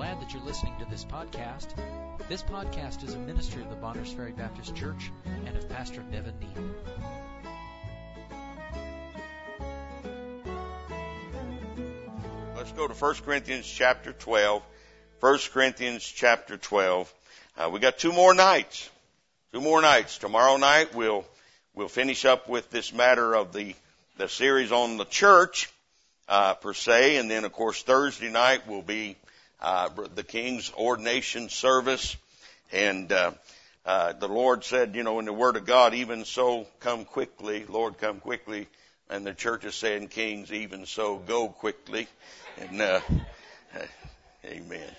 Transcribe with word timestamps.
glad 0.00 0.18
that 0.18 0.32
you're 0.32 0.42
listening 0.44 0.74
to 0.78 0.86
this 0.86 1.04
podcast. 1.04 1.68
This 2.26 2.42
podcast 2.42 3.04
is 3.04 3.12
a 3.12 3.18
ministry 3.18 3.60
of 3.62 3.68
the 3.68 3.76
Bonners 3.76 4.10
Ferry 4.10 4.32
Baptist 4.32 4.74
Church 4.74 5.12
and 5.46 5.54
of 5.54 5.68
Pastor 5.68 6.02
Nevin 6.10 6.32
Neal. 6.40 6.54
Let's 12.56 12.72
go 12.72 12.88
to 12.88 12.94
1 12.94 13.14
Corinthians 13.16 13.66
chapter 13.66 14.14
12. 14.14 14.62
1 15.20 15.38
Corinthians 15.52 16.02
chapter 16.02 16.56
12. 16.56 17.12
Uh, 17.58 17.68
we 17.68 17.78
got 17.78 17.98
two 17.98 18.12
more 18.14 18.32
nights. 18.32 18.88
Two 19.52 19.60
more 19.60 19.82
nights. 19.82 20.16
Tomorrow 20.16 20.56
night 20.56 20.94
we'll 20.94 21.26
we'll 21.74 21.88
finish 21.88 22.24
up 22.24 22.48
with 22.48 22.70
this 22.70 22.90
matter 22.94 23.34
of 23.34 23.52
the 23.52 23.74
the 24.16 24.30
series 24.30 24.72
on 24.72 24.96
the 24.96 25.04
church 25.04 25.68
uh, 26.26 26.54
per 26.54 26.72
se, 26.72 27.18
and 27.18 27.30
then 27.30 27.44
of 27.44 27.52
course 27.52 27.82
Thursday 27.82 28.30
night 28.32 28.66
will 28.66 28.80
be 28.82 29.16
uh, 29.60 29.88
the 30.14 30.24
king's 30.24 30.72
ordination 30.72 31.48
service. 31.48 32.16
And 32.72 33.10
uh, 33.12 33.32
uh, 33.84 34.12
the 34.14 34.28
Lord 34.28 34.64
said, 34.64 34.94
you 34.94 35.02
know, 35.02 35.18
in 35.18 35.24
the 35.24 35.32
Word 35.32 35.56
of 35.56 35.66
God, 35.66 35.94
even 35.94 36.24
so, 36.24 36.66
come 36.80 37.04
quickly, 37.04 37.64
Lord, 37.68 37.98
come 37.98 38.20
quickly. 38.20 38.68
And 39.08 39.26
the 39.26 39.34
church 39.34 39.64
is 39.64 39.74
saying, 39.74 40.08
Kings, 40.08 40.52
even 40.52 40.86
so, 40.86 41.16
go 41.16 41.48
quickly. 41.48 42.06
And 42.58 42.80
uh, 42.80 43.00
Amen. 44.44 44.90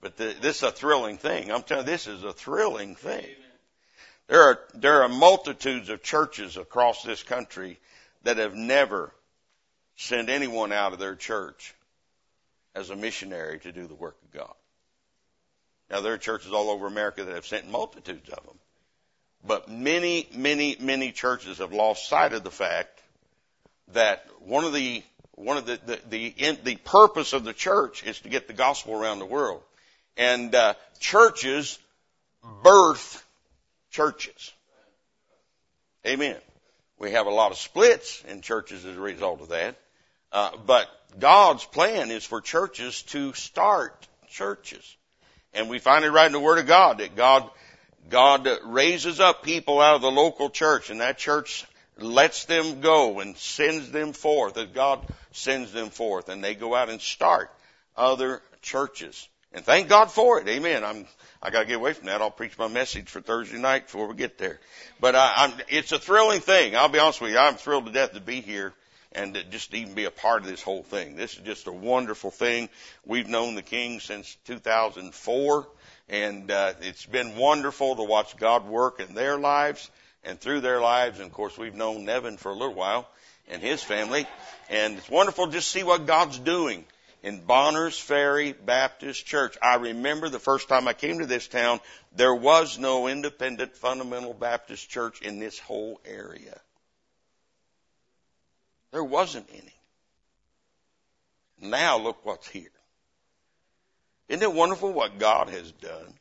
But 0.00 0.16
the, 0.16 0.34
this 0.40 0.58
is 0.58 0.62
a 0.62 0.70
thrilling 0.70 1.18
thing. 1.18 1.50
I'm 1.50 1.62
telling 1.64 1.84
you, 1.84 1.90
this 1.92 2.06
is 2.06 2.22
a 2.22 2.32
thrilling 2.32 2.94
thing. 2.94 3.26
There 4.28 4.42
are 4.42 4.60
there 4.74 5.02
are 5.02 5.08
multitudes 5.08 5.88
of 5.88 6.02
churches 6.02 6.56
across 6.56 7.02
this 7.02 7.22
country 7.22 7.78
that 8.24 8.36
have 8.36 8.54
never 8.54 9.12
sent 9.96 10.28
anyone 10.28 10.70
out 10.70 10.92
of 10.92 10.98
their 10.98 11.16
church 11.16 11.74
as 12.78 12.90
a 12.90 12.96
missionary 12.96 13.58
to 13.60 13.72
do 13.72 13.86
the 13.86 13.94
work 13.94 14.16
of 14.24 14.30
God. 14.38 14.54
Now 15.90 16.00
there 16.00 16.12
are 16.12 16.18
churches 16.18 16.52
all 16.52 16.70
over 16.70 16.86
America 16.86 17.24
that 17.24 17.34
have 17.34 17.46
sent 17.46 17.68
multitudes 17.70 18.28
of 18.28 18.44
them. 18.44 18.58
But 19.46 19.68
many, 19.70 20.28
many, 20.34 20.76
many 20.80 21.12
churches 21.12 21.58
have 21.58 21.72
lost 21.72 22.08
sight 22.08 22.32
of 22.34 22.42
the 22.44 22.50
fact 22.50 23.00
that 23.92 24.24
one 24.40 24.64
of 24.64 24.72
the 24.72 25.02
one 25.34 25.56
of 25.56 25.66
the 25.66 25.78
the 25.86 26.00
the, 26.10 26.26
in, 26.36 26.58
the 26.64 26.76
purpose 26.76 27.32
of 27.32 27.44
the 27.44 27.52
church 27.52 28.04
is 28.04 28.20
to 28.20 28.28
get 28.28 28.48
the 28.48 28.52
gospel 28.54 28.94
around 29.00 29.20
the 29.20 29.24
world, 29.26 29.62
and 30.16 30.52
uh, 30.52 30.74
churches 30.98 31.78
birth 32.64 33.24
churches. 33.92 34.52
Amen. 36.04 36.36
We 36.98 37.12
have 37.12 37.26
a 37.26 37.30
lot 37.30 37.52
of 37.52 37.58
splits 37.58 38.22
in 38.26 38.40
churches 38.40 38.84
as 38.84 38.96
a 38.96 39.00
result 39.00 39.40
of 39.40 39.50
that, 39.50 39.76
uh, 40.32 40.50
but 40.66 40.88
God's 41.16 41.64
plan 41.64 42.10
is 42.10 42.24
for 42.24 42.40
churches 42.40 43.02
to 43.04 43.32
start 43.34 44.06
churches. 44.28 44.96
And 45.54 45.68
we 45.70 45.78
find 45.78 46.04
it 46.04 46.10
right 46.10 46.26
in 46.26 46.32
the 46.32 46.40
Word 46.40 46.58
of 46.58 46.66
God 46.66 46.98
that 46.98 47.16
God, 47.16 47.48
God 48.10 48.48
raises 48.64 49.18
up 49.20 49.42
people 49.42 49.80
out 49.80 49.96
of 49.96 50.02
the 50.02 50.10
local 50.10 50.50
church 50.50 50.90
and 50.90 51.00
that 51.00 51.16
church 51.18 51.66
lets 51.98 52.44
them 52.44 52.80
go 52.80 53.20
and 53.20 53.36
sends 53.36 53.90
them 53.90 54.12
forth 54.12 54.54
That 54.54 54.74
God 54.74 55.04
sends 55.32 55.72
them 55.72 55.90
forth 55.90 56.28
and 56.28 56.44
they 56.44 56.54
go 56.54 56.74
out 56.74 56.88
and 56.90 57.00
start 57.00 57.50
other 57.96 58.42
churches. 58.62 59.28
And 59.52 59.64
thank 59.64 59.88
God 59.88 60.10
for 60.10 60.38
it. 60.38 60.46
Amen. 60.46 60.84
I'm, 60.84 61.06
I 61.42 61.48
gotta 61.50 61.64
get 61.64 61.76
away 61.76 61.94
from 61.94 62.06
that. 62.06 62.20
I'll 62.20 62.30
preach 62.30 62.56
my 62.58 62.68
message 62.68 63.08
for 63.08 63.22
Thursday 63.22 63.58
night 63.58 63.86
before 63.86 64.06
we 64.06 64.14
get 64.14 64.36
there. 64.36 64.60
But 65.00 65.14
I, 65.14 65.32
I'm, 65.36 65.52
it's 65.68 65.90
a 65.92 65.98
thrilling 65.98 66.40
thing. 66.40 66.76
I'll 66.76 66.88
be 66.90 66.98
honest 66.98 67.20
with 67.22 67.32
you. 67.32 67.38
I'm 67.38 67.54
thrilled 67.54 67.86
to 67.86 67.92
death 67.92 68.12
to 68.12 68.20
be 68.20 68.42
here 68.42 68.74
and 69.18 69.34
to 69.34 69.42
just 69.44 69.74
even 69.74 69.94
be 69.94 70.04
a 70.04 70.12
part 70.12 70.42
of 70.42 70.48
this 70.48 70.62
whole 70.62 70.84
thing. 70.84 71.16
This 71.16 71.32
is 71.32 71.40
just 71.40 71.66
a 71.66 71.72
wonderful 71.72 72.30
thing. 72.30 72.68
We've 73.04 73.26
known 73.26 73.56
the 73.56 73.62
King 73.62 73.98
since 73.98 74.36
2004, 74.46 75.66
and 76.08 76.48
uh, 76.52 76.74
it's 76.82 77.04
been 77.04 77.34
wonderful 77.34 77.96
to 77.96 78.02
watch 78.04 78.36
God 78.36 78.66
work 78.66 79.00
in 79.00 79.16
their 79.16 79.36
lives 79.36 79.90
and 80.22 80.38
through 80.38 80.60
their 80.60 80.80
lives. 80.80 81.18
And 81.18 81.26
of 81.26 81.32
course, 81.32 81.58
we've 81.58 81.74
known 81.74 82.04
Nevin 82.04 82.36
for 82.36 82.50
a 82.50 82.54
little 82.54 82.74
while 82.74 83.08
and 83.48 83.60
his 83.60 83.82
family, 83.82 84.24
and 84.70 84.96
it's 84.96 85.10
wonderful 85.10 85.46
to 85.46 85.52
just 85.52 85.72
see 85.72 85.82
what 85.82 86.06
God's 86.06 86.38
doing 86.38 86.84
in 87.24 87.40
Bonners 87.40 87.98
Ferry 87.98 88.52
Baptist 88.52 89.26
Church. 89.26 89.58
I 89.60 89.76
remember 89.76 90.28
the 90.28 90.38
first 90.38 90.68
time 90.68 90.86
I 90.86 90.92
came 90.92 91.18
to 91.18 91.26
this 91.26 91.48
town, 91.48 91.80
there 92.14 92.34
was 92.34 92.78
no 92.78 93.08
independent 93.08 93.74
fundamental 93.74 94.32
Baptist 94.32 94.88
church 94.88 95.22
in 95.22 95.40
this 95.40 95.58
whole 95.58 96.00
area. 96.04 96.60
There 98.90 99.04
wasn't 99.04 99.48
any. 99.52 99.74
Now 101.60 101.98
look 101.98 102.24
what's 102.24 102.48
here. 102.48 102.70
Isn't 104.28 104.42
it 104.42 104.52
wonderful 104.52 104.92
what 104.92 105.18
God 105.18 105.48
has 105.48 105.70
done? 105.72 106.14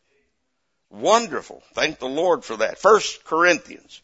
Wonderful. 0.90 1.62
Thank 1.74 2.00
the 2.00 2.08
Lord 2.08 2.46
for 2.46 2.58
that. 2.58 2.80
First 2.80 3.24
Corinthians 3.26 4.02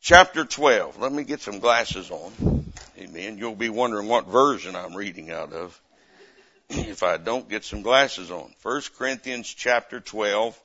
chapter 0.00 0.44
12. 0.44 0.98
Let 0.98 1.12
me 1.12 1.24
get 1.24 1.40
some 1.40 1.58
glasses 1.60 2.10
on. 2.10 2.72
Amen. 2.98 3.38
You'll 3.38 3.54
be 3.54 3.70
wondering 3.70 4.06
what 4.08 4.26
version 4.26 4.76
I'm 4.76 4.94
reading 4.94 5.30
out 5.30 5.52
of 5.52 5.80
if 6.68 7.02
I 7.02 7.16
don't 7.16 7.48
get 7.48 7.64
some 7.64 7.82
glasses 7.82 8.30
on. 8.30 8.54
First 8.58 8.94
Corinthians 8.96 9.52
chapter 9.52 10.00
12. 10.00 10.58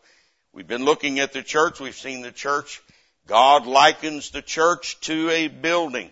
We've 0.52 0.68
been 0.68 0.86
looking 0.86 1.20
at 1.20 1.34
the 1.34 1.42
church. 1.44 1.80
We've 1.80 1.96
seen 1.96 2.22
the 2.22 2.32
church. 2.32 2.82
God 3.26 3.66
likens 3.66 4.30
the 4.32 4.42
church 4.42 5.00
to 5.02 5.30
a 5.30 5.48
building 5.48 6.10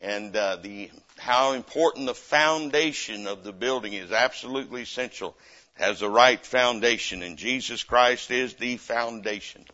and 0.00 0.34
uh, 0.36 0.56
the 0.56 0.90
how 1.18 1.52
important 1.52 2.06
the 2.06 2.14
foundation 2.14 3.26
of 3.26 3.42
the 3.42 3.52
building 3.52 3.92
is 3.92 4.12
absolutely 4.12 4.82
essential 4.82 5.36
has 5.74 6.00
the 6.00 6.08
right 6.08 6.44
foundation 6.44 7.22
and 7.22 7.36
Jesus 7.36 7.82
Christ 7.82 8.30
is 8.30 8.54
the 8.54 8.76
foundation 8.76 9.64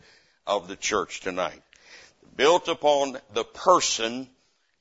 of 0.47 0.67
the 0.67 0.75
church 0.75 1.21
tonight 1.21 1.61
built 2.35 2.67
upon 2.67 3.17
the 3.33 3.43
person 3.43 4.27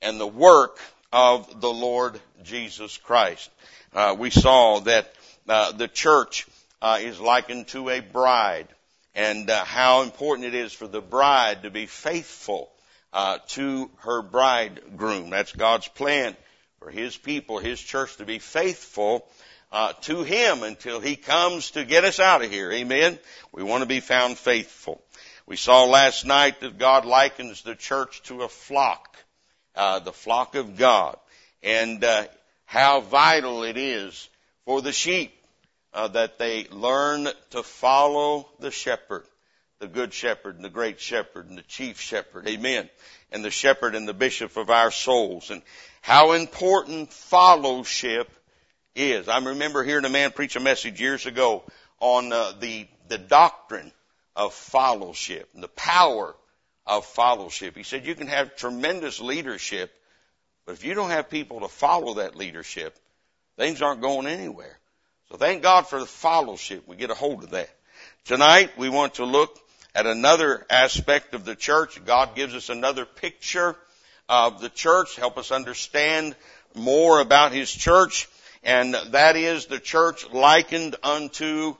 and 0.00 0.18
the 0.18 0.26
work 0.26 0.78
of 1.12 1.60
the 1.60 1.70
Lord 1.72 2.18
Jesus 2.42 2.96
Christ 2.96 3.50
uh, 3.92 4.16
we 4.18 4.30
saw 4.30 4.80
that 4.80 5.12
uh, 5.46 5.72
the 5.72 5.88
church 5.88 6.46
uh, 6.80 6.98
is 7.02 7.20
likened 7.20 7.68
to 7.68 7.90
a 7.90 8.00
bride 8.00 8.68
and 9.14 9.50
uh, 9.50 9.62
how 9.64 10.02
important 10.02 10.46
it 10.48 10.54
is 10.54 10.72
for 10.72 10.86
the 10.86 11.02
bride 11.02 11.64
to 11.64 11.70
be 11.70 11.84
faithful 11.84 12.70
uh, 13.14 13.38
to 13.46 13.88
her 13.98 14.20
bridegroom. 14.22 15.30
That's 15.30 15.52
God's 15.52 15.86
plan 15.88 16.36
for 16.80 16.90
His 16.90 17.16
people, 17.16 17.58
His 17.60 17.80
church, 17.80 18.16
to 18.16 18.24
be 18.26 18.40
faithful 18.40 19.24
uh, 19.72 19.92
to 20.02 20.24
Him 20.24 20.64
until 20.64 21.00
He 21.00 21.14
comes 21.16 21.70
to 21.70 21.84
get 21.84 22.04
us 22.04 22.18
out 22.18 22.44
of 22.44 22.50
here. 22.50 22.72
Amen. 22.72 23.16
We 23.52 23.62
want 23.62 23.82
to 23.82 23.86
be 23.88 24.00
found 24.00 24.36
faithful. 24.36 25.00
We 25.46 25.54
saw 25.56 25.84
last 25.84 26.26
night 26.26 26.60
that 26.60 26.78
God 26.78 27.04
likens 27.04 27.62
the 27.62 27.76
church 27.76 28.20
to 28.24 28.42
a 28.42 28.48
flock, 28.48 29.16
uh, 29.76 30.00
the 30.00 30.12
flock 30.12 30.56
of 30.56 30.76
God, 30.76 31.16
and 31.62 32.02
uh, 32.02 32.24
how 32.64 33.00
vital 33.00 33.62
it 33.62 33.76
is 33.76 34.28
for 34.64 34.82
the 34.82 34.92
sheep 34.92 35.32
uh, 35.92 36.08
that 36.08 36.38
they 36.38 36.66
learn 36.72 37.28
to 37.50 37.62
follow 37.62 38.48
the 38.58 38.72
shepherd 38.72 39.24
the 39.80 39.88
good 39.88 40.12
shepherd 40.14 40.56
and 40.56 40.64
the 40.64 40.70
great 40.70 41.00
shepherd 41.00 41.48
and 41.48 41.58
the 41.58 41.62
chief 41.62 42.00
shepherd. 42.00 42.46
Amen. 42.48 42.88
And 43.32 43.44
the 43.44 43.50
shepherd 43.50 43.94
and 43.94 44.08
the 44.08 44.14
bishop 44.14 44.56
of 44.56 44.70
our 44.70 44.90
souls 44.90 45.50
and 45.50 45.62
how 46.00 46.32
important 46.32 47.12
fellowship 47.12 48.30
is. 48.94 49.28
I 49.28 49.38
remember 49.38 49.82
hearing 49.82 50.04
a 50.04 50.08
man 50.10 50.30
preach 50.32 50.56
a 50.56 50.60
message 50.60 51.00
years 51.00 51.26
ago 51.26 51.64
on 52.00 52.32
uh, 52.32 52.52
the, 52.60 52.86
the 53.08 53.18
doctrine 53.18 53.92
of 54.36 54.54
fellowship 54.54 55.48
and 55.54 55.62
the 55.62 55.68
power 55.68 56.34
of 56.86 57.04
fellowship. 57.06 57.76
He 57.76 57.82
said 57.82 58.06
you 58.06 58.14
can 58.14 58.28
have 58.28 58.56
tremendous 58.56 59.20
leadership, 59.20 59.92
but 60.66 60.72
if 60.72 60.84
you 60.84 60.94
don't 60.94 61.10
have 61.10 61.28
people 61.30 61.60
to 61.60 61.68
follow 61.68 62.14
that 62.14 62.36
leadership, 62.36 62.96
things 63.56 63.82
aren't 63.82 64.00
going 64.00 64.26
anywhere. 64.26 64.78
So 65.30 65.36
thank 65.36 65.62
God 65.62 65.82
for 65.88 65.98
the 65.98 66.06
fellowship. 66.06 66.84
We 66.86 66.96
get 66.96 67.10
a 67.10 67.14
hold 67.14 67.42
of 67.44 67.50
that. 67.50 67.70
Tonight 68.24 68.76
we 68.78 68.88
want 68.88 69.14
to 69.14 69.24
look 69.24 69.58
at 69.94 70.06
another 70.06 70.66
aspect 70.68 71.34
of 71.34 71.44
the 71.44 71.54
church. 71.54 72.04
God 72.04 72.34
gives 72.34 72.54
us 72.54 72.68
another 72.68 73.04
picture 73.04 73.76
of 74.28 74.60
the 74.60 74.68
church, 74.70 75.16
help 75.16 75.36
us 75.38 75.52
understand 75.52 76.34
more 76.74 77.20
about 77.20 77.52
His 77.52 77.70
church, 77.70 78.26
and 78.62 78.94
that 79.10 79.36
is 79.36 79.66
the 79.66 79.78
church 79.78 80.28
likened 80.32 80.96
unto 81.02 81.76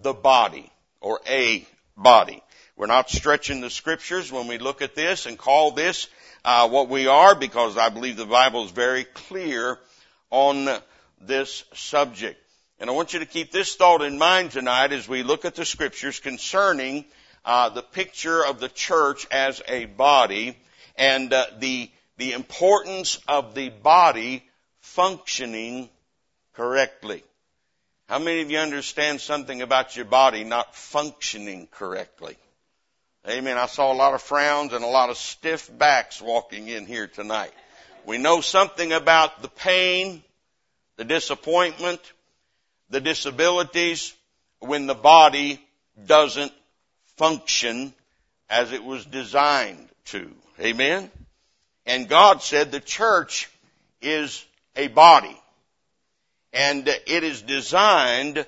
the 0.00 0.14
body, 0.14 0.70
or 1.00 1.20
a 1.28 1.66
body. 1.96 2.40
We're 2.76 2.86
not 2.86 3.10
stretching 3.10 3.60
the 3.60 3.70
scriptures 3.70 4.30
when 4.30 4.46
we 4.46 4.58
look 4.58 4.80
at 4.80 4.94
this 4.94 5.26
and 5.26 5.36
call 5.36 5.72
this 5.72 6.06
uh, 6.44 6.68
what 6.68 6.88
we 6.88 7.08
are 7.08 7.34
because 7.34 7.76
I 7.76 7.88
believe 7.88 8.16
the 8.16 8.24
Bible 8.24 8.64
is 8.64 8.70
very 8.70 9.02
clear 9.02 9.76
on 10.30 10.68
this 11.20 11.64
subject. 11.74 12.40
And 12.78 12.88
I 12.88 12.92
want 12.92 13.12
you 13.12 13.18
to 13.18 13.26
keep 13.26 13.50
this 13.50 13.74
thought 13.74 14.02
in 14.02 14.16
mind 14.18 14.52
tonight 14.52 14.92
as 14.92 15.08
we 15.08 15.24
look 15.24 15.44
at 15.44 15.56
the 15.56 15.64
scriptures 15.64 16.20
concerning 16.20 17.04
uh, 17.44 17.68
the 17.70 17.82
picture 17.82 18.44
of 18.44 18.60
the 18.60 18.68
church 18.68 19.26
as 19.30 19.62
a 19.68 19.86
body 19.86 20.56
and 20.96 21.32
uh, 21.32 21.46
the 21.58 21.90
the 22.16 22.32
importance 22.32 23.20
of 23.28 23.54
the 23.54 23.68
body 23.68 24.42
functioning 24.80 25.88
correctly. 26.54 27.22
How 28.08 28.18
many 28.18 28.40
of 28.40 28.50
you 28.50 28.58
understand 28.58 29.20
something 29.20 29.62
about 29.62 29.94
your 29.94 30.04
body 30.06 30.42
not 30.42 30.74
functioning 30.74 31.68
correctly? 31.70 32.36
Amen. 33.28 33.56
I 33.56 33.66
saw 33.66 33.92
a 33.92 33.94
lot 33.94 34.14
of 34.14 34.22
frowns 34.22 34.72
and 34.72 34.82
a 34.84 34.88
lot 34.88 35.10
of 35.10 35.16
stiff 35.16 35.70
backs 35.78 36.20
walking 36.20 36.66
in 36.66 36.86
here 36.86 37.06
tonight. 37.06 37.52
We 38.04 38.18
know 38.18 38.40
something 38.40 38.92
about 38.92 39.42
the 39.42 39.48
pain, 39.48 40.24
the 40.96 41.04
disappointment, 41.04 42.00
the 42.90 43.00
disabilities 43.00 44.12
when 44.58 44.86
the 44.88 44.94
body 44.94 45.64
doesn't 46.04 46.52
function 47.18 47.92
as 48.48 48.72
it 48.72 48.82
was 48.84 49.04
designed 49.04 49.88
to. 50.06 50.30
Amen? 50.60 51.10
And 51.84 52.08
God 52.08 52.42
said 52.42 52.70
the 52.70 52.80
church 52.80 53.50
is 54.00 54.44
a 54.76 54.86
body 54.88 55.36
and 56.52 56.86
it 56.88 57.24
is 57.24 57.42
designed 57.42 58.46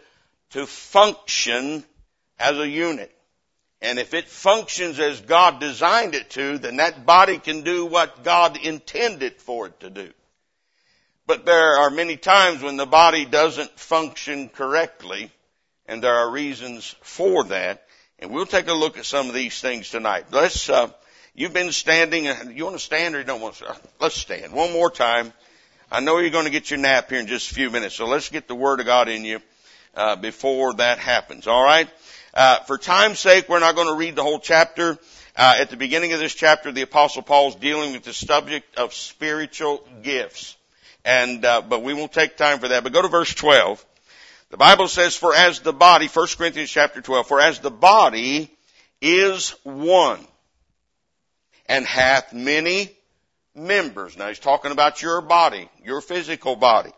to 0.51 0.67
function 0.67 1.85
as 2.39 2.57
a 2.59 2.69
unit. 2.69 3.11
And 3.83 3.99
if 3.99 4.15
it 4.15 4.29
functions 4.29 4.99
as 5.01 5.21
God 5.21 5.59
designed 5.59 6.15
it 6.15 6.31
to, 6.31 6.59
then 6.59 6.77
that 6.77 7.05
body 7.07 7.39
can 7.39 7.63
do 7.63 7.87
what 7.87 8.23
God 8.25 8.57
intended 8.59 9.37
for 9.41 9.67
it 9.67 9.81
to 9.81 9.91
do. 9.91 10.11
But 11.27 11.45
there 11.47 11.77
are 11.79 11.91
many 11.91 12.17
times 12.17 12.63
when 12.63 12.77
the 12.77 12.87
body 12.87 13.25
doesn't 13.25 13.71
function 13.79 14.49
correctly, 14.49 15.31
and 15.87 16.03
there 16.03 16.15
are 16.15 16.31
reasons 16.31 16.95
for 17.03 17.45
that. 17.45 17.87
And 18.23 18.31
we'll 18.31 18.45
take 18.45 18.69
a 18.69 18.75
look 18.75 18.99
at 18.99 19.07
some 19.07 19.29
of 19.29 19.35
these 19.35 19.63
things 19.63 19.89
tonight. 19.89 20.27
Let's, 20.31 20.69
uh, 20.69 20.91
you've 21.35 21.55
been 21.55 21.73
standing. 21.73 22.29
Uh, 22.29 22.45
you 22.55 22.65
want 22.65 22.77
to 22.77 22.83
stand 22.85 23.15
or 23.15 23.19
you 23.21 23.25
don't 23.25 23.41
want 23.41 23.55
to? 23.57 23.71
Uh, 23.71 23.75
let's 23.99 24.17
stand 24.17 24.53
one 24.53 24.73
more 24.75 24.91
time. 24.91 25.33
I 25.91 26.01
know 26.01 26.19
you're 26.19 26.29
going 26.29 26.45
to 26.45 26.51
get 26.51 26.71
your 26.71 26.79
nap 26.81 27.09
here 27.09 27.19
in 27.19 27.27
just 27.29 27.51
a 27.51 27.55
few 27.55 27.71
minutes, 27.71 27.95
so 27.95 28.07
let's 28.07 28.29
get 28.29 28.47
the 28.47 28.55
Word 28.55 28.81
of 28.81 28.87
God 28.87 29.09
in 29.09 29.25
you 29.25 29.41
uh, 29.97 30.17
before 30.17 30.75
that 30.75 30.99
happens. 30.99 31.47
All 31.47 31.65
right. 31.65 31.89
Uh, 32.35 32.59
for 32.61 32.77
time's 32.77 33.19
sake, 33.19 33.49
we're 33.49 33.59
not 33.59 33.75
going 33.75 33.89
to 33.89 33.95
read 33.95 34.17
the 34.17 34.23
whole 34.23 34.39
chapter. 34.39 34.99
Uh, 35.35 35.57
at 35.59 35.71
the 35.71 35.77
beginning 35.79 36.13
of 36.13 36.19
this 36.21 36.35
chapter, 36.35 36.71
the 36.71 36.83
Apostle 36.83 37.23
Paul's 37.23 37.55
dealing 37.55 37.93
with 37.95 38.05
the 38.05 38.13
subject 38.13 38.77
of 38.77 38.93
spiritual 38.93 39.83
gifts, 40.03 40.57
and 41.07 41.43
uh, 41.45 41.63
but 41.63 41.83
we 41.83 41.95
won't 41.95 42.13
take 42.13 42.37
time 42.37 42.59
for 42.59 42.69
that. 42.69 42.85
But 42.85 42.93
go 42.93 43.01
to 43.01 43.09
verse 43.09 43.33
12. 43.33 43.83
The 44.51 44.57
Bible 44.57 44.89
says, 44.89 45.15
for 45.17 45.33
as 45.33 45.61
the 45.61 45.73
body, 45.73 46.09
1 46.09 46.27
Corinthians 46.37 46.71
chapter 46.71 47.01
12, 47.01 47.29
for 47.29 47.39
as 47.41 47.61
the 47.61 47.71
body 47.71 48.51
is 49.01 49.51
one 49.63 50.27
and 51.67 51.87
hath 51.87 52.33
many 52.33 52.91
members. 53.55 54.17
Now 54.17 54.27
he's 54.27 54.41
talking 54.41 54.73
about 54.73 55.03
your 55.03 55.21
body, 55.21 55.69
your 55.85 56.01
physical 56.01 56.57
body. 56.57 56.91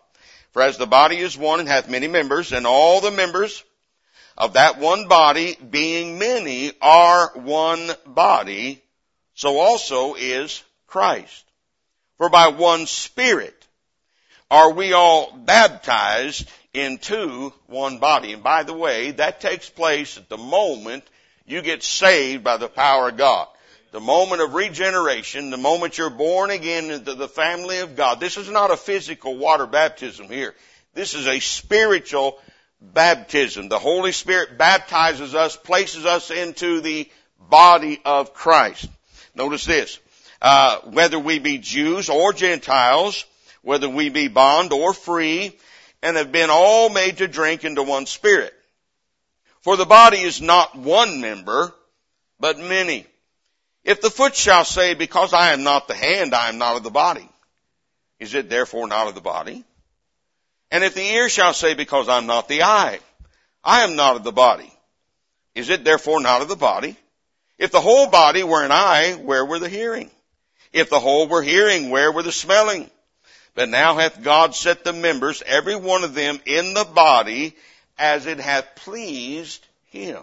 For 0.52 0.62
as 0.62 0.78
the 0.78 0.86
body 0.86 1.18
is 1.18 1.36
one 1.36 1.60
and 1.60 1.68
hath 1.68 1.88
many 1.90 2.08
members, 2.08 2.52
and 2.52 2.66
all 2.66 3.02
the 3.02 3.10
members 3.10 3.62
of 4.38 4.54
that 4.54 4.78
one 4.78 5.06
body, 5.08 5.56
being 5.56 6.18
many, 6.18 6.72
are 6.80 7.32
one 7.34 7.90
body, 8.06 8.82
so 9.34 9.58
also 9.60 10.14
is 10.14 10.62
Christ. 10.86 11.44
For 12.16 12.30
by 12.30 12.48
one 12.48 12.86
Spirit 12.86 13.66
are 14.52 14.70
we 14.70 14.92
all 14.92 15.32
baptized 15.46 16.46
into 16.74 17.54
one 17.68 17.96
body? 17.98 18.34
And 18.34 18.42
by 18.42 18.64
the 18.64 18.74
way, 18.74 19.12
that 19.12 19.40
takes 19.40 19.70
place 19.70 20.18
at 20.18 20.28
the 20.28 20.36
moment 20.36 21.04
you 21.46 21.62
get 21.62 21.82
saved 21.82 22.44
by 22.44 22.58
the 22.58 22.68
power 22.68 23.08
of 23.08 23.16
God. 23.16 23.48
The 23.92 24.00
moment 24.00 24.42
of 24.42 24.52
regeneration, 24.54 25.48
the 25.48 25.56
moment 25.56 25.96
you're 25.96 26.10
born 26.10 26.50
again 26.50 26.90
into 26.90 27.14
the 27.14 27.28
family 27.28 27.78
of 27.78 27.96
God. 27.96 28.20
This 28.20 28.36
is 28.36 28.50
not 28.50 28.70
a 28.70 28.76
physical 28.76 29.38
water 29.38 29.66
baptism 29.66 30.26
here. 30.28 30.54
This 30.92 31.14
is 31.14 31.26
a 31.26 31.40
spiritual 31.40 32.38
baptism. 32.78 33.70
The 33.70 33.78
Holy 33.78 34.12
Spirit 34.12 34.58
baptizes 34.58 35.34
us, 35.34 35.56
places 35.56 36.04
us 36.04 36.30
into 36.30 36.82
the 36.82 37.08
body 37.38 38.02
of 38.04 38.34
Christ. 38.34 38.86
Notice 39.34 39.64
this. 39.64 39.98
Uh, 40.42 40.76
whether 40.80 41.18
we 41.18 41.38
be 41.38 41.56
Jews 41.56 42.10
or 42.10 42.34
Gentiles, 42.34 43.24
whether 43.62 43.88
we 43.88 44.08
be 44.10 44.28
bond 44.28 44.72
or 44.72 44.92
free, 44.92 45.56
and 46.02 46.16
have 46.16 46.32
been 46.32 46.50
all 46.50 46.90
made 46.90 47.18
to 47.18 47.28
drink 47.28 47.64
into 47.64 47.82
one 47.82 48.06
spirit. 48.06 48.52
For 49.60 49.76
the 49.76 49.86
body 49.86 50.18
is 50.18 50.42
not 50.42 50.76
one 50.76 51.20
member, 51.20 51.72
but 52.40 52.58
many. 52.58 53.06
If 53.84 54.00
the 54.00 54.10
foot 54.10 54.34
shall 54.34 54.64
say, 54.64 54.94
because 54.94 55.32
I 55.32 55.52
am 55.52 55.62
not 55.62 55.86
the 55.86 55.94
hand, 55.94 56.34
I 56.34 56.48
am 56.48 56.58
not 56.58 56.76
of 56.76 56.82
the 56.82 56.90
body, 56.90 57.28
is 58.18 58.34
it 58.34 58.50
therefore 58.50 58.88
not 58.88 59.06
of 59.06 59.14
the 59.14 59.20
body? 59.20 59.64
And 60.72 60.82
if 60.82 60.94
the 60.94 61.02
ear 61.02 61.28
shall 61.28 61.54
say, 61.54 61.74
because 61.74 62.08
I 62.08 62.18
am 62.18 62.26
not 62.26 62.48
the 62.48 62.62
eye, 62.62 62.98
I 63.62 63.84
am 63.84 63.94
not 63.94 64.16
of 64.16 64.24
the 64.24 64.32
body, 64.32 64.72
is 65.54 65.68
it 65.68 65.84
therefore 65.84 66.20
not 66.20 66.42
of 66.42 66.48
the 66.48 66.56
body? 66.56 66.96
If 67.58 67.70
the 67.70 67.80
whole 67.80 68.08
body 68.08 68.42
were 68.42 68.64
an 68.64 68.72
eye, 68.72 69.12
where 69.22 69.44
were 69.44 69.58
the 69.60 69.68
hearing? 69.68 70.10
If 70.72 70.90
the 70.90 70.98
whole 70.98 71.28
were 71.28 71.42
hearing, 71.42 71.90
where 71.90 72.10
were 72.10 72.22
the 72.24 72.32
smelling? 72.32 72.90
But 73.54 73.68
now 73.68 73.96
hath 73.96 74.22
God 74.22 74.54
set 74.54 74.82
the 74.82 74.92
members, 74.94 75.42
every 75.44 75.76
one 75.76 76.04
of 76.04 76.14
them, 76.14 76.40
in 76.46 76.72
the 76.74 76.84
body 76.84 77.54
as 77.98 78.26
it 78.26 78.40
hath 78.40 78.76
pleased 78.76 79.64
him. 79.90 80.22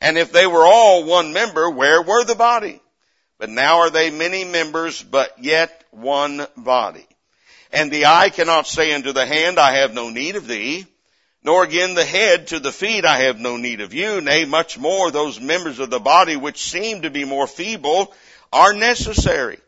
And 0.00 0.16
if 0.16 0.32
they 0.32 0.46
were 0.46 0.66
all 0.66 1.04
one 1.04 1.32
member, 1.34 1.68
where 1.68 2.00
were 2.00 2.24
the 2.24 2.34
body? 2.34 2.80
But 3.38 3.50
now 3.50 3.80
are 3.80 3.90
they 3.90 4.10
many 4.10 4.44
members, 4.44 5.02
but 5.02 5.38
yet 5.42 5.84
one 5.90 6.46
body. 6.56 7.06
And 7.70 7.90
the 7.90 8.06
eye 8.06 8.30
cannot 8.30 8.66
say 8.66 8.92
unto 8.94 9.12
the 9.12 9.26
hand, 9.26 9.60
I 9.60 9.76
have 9.76 9.92
no 9.92 10.08
need 10.08 10.36
of 10.36 10.46
thee, 10.48 10.86
nor 11.42 11.62
again 11.62 11.94
the 11.94 12.04
head 12.04 12.48
to 12.48 12.60
the 12.60 12.72
feet, 12.72 13.04
I 13.04 13.18
have 13.18 13.38
no 13.38 13.56
need 13.58 13.80
of 13.82 13.92
you. 13.94 14.20
Nay, 14.22 14.46
much 14.46 14.78
more 14.78 15.10
those 15.10 15.38
members 15.38 15.78
of 15.78 15.90
the 15.90 16.00
body 16.00 16.36
which 16.36 16.68
seem 16.70 17.02
to 17.02 17.10
be 17.10 17.24
more 17.24 17.46
feeble 17.46 18.12
are 18.52 18.72
necessary. 18.72 19.58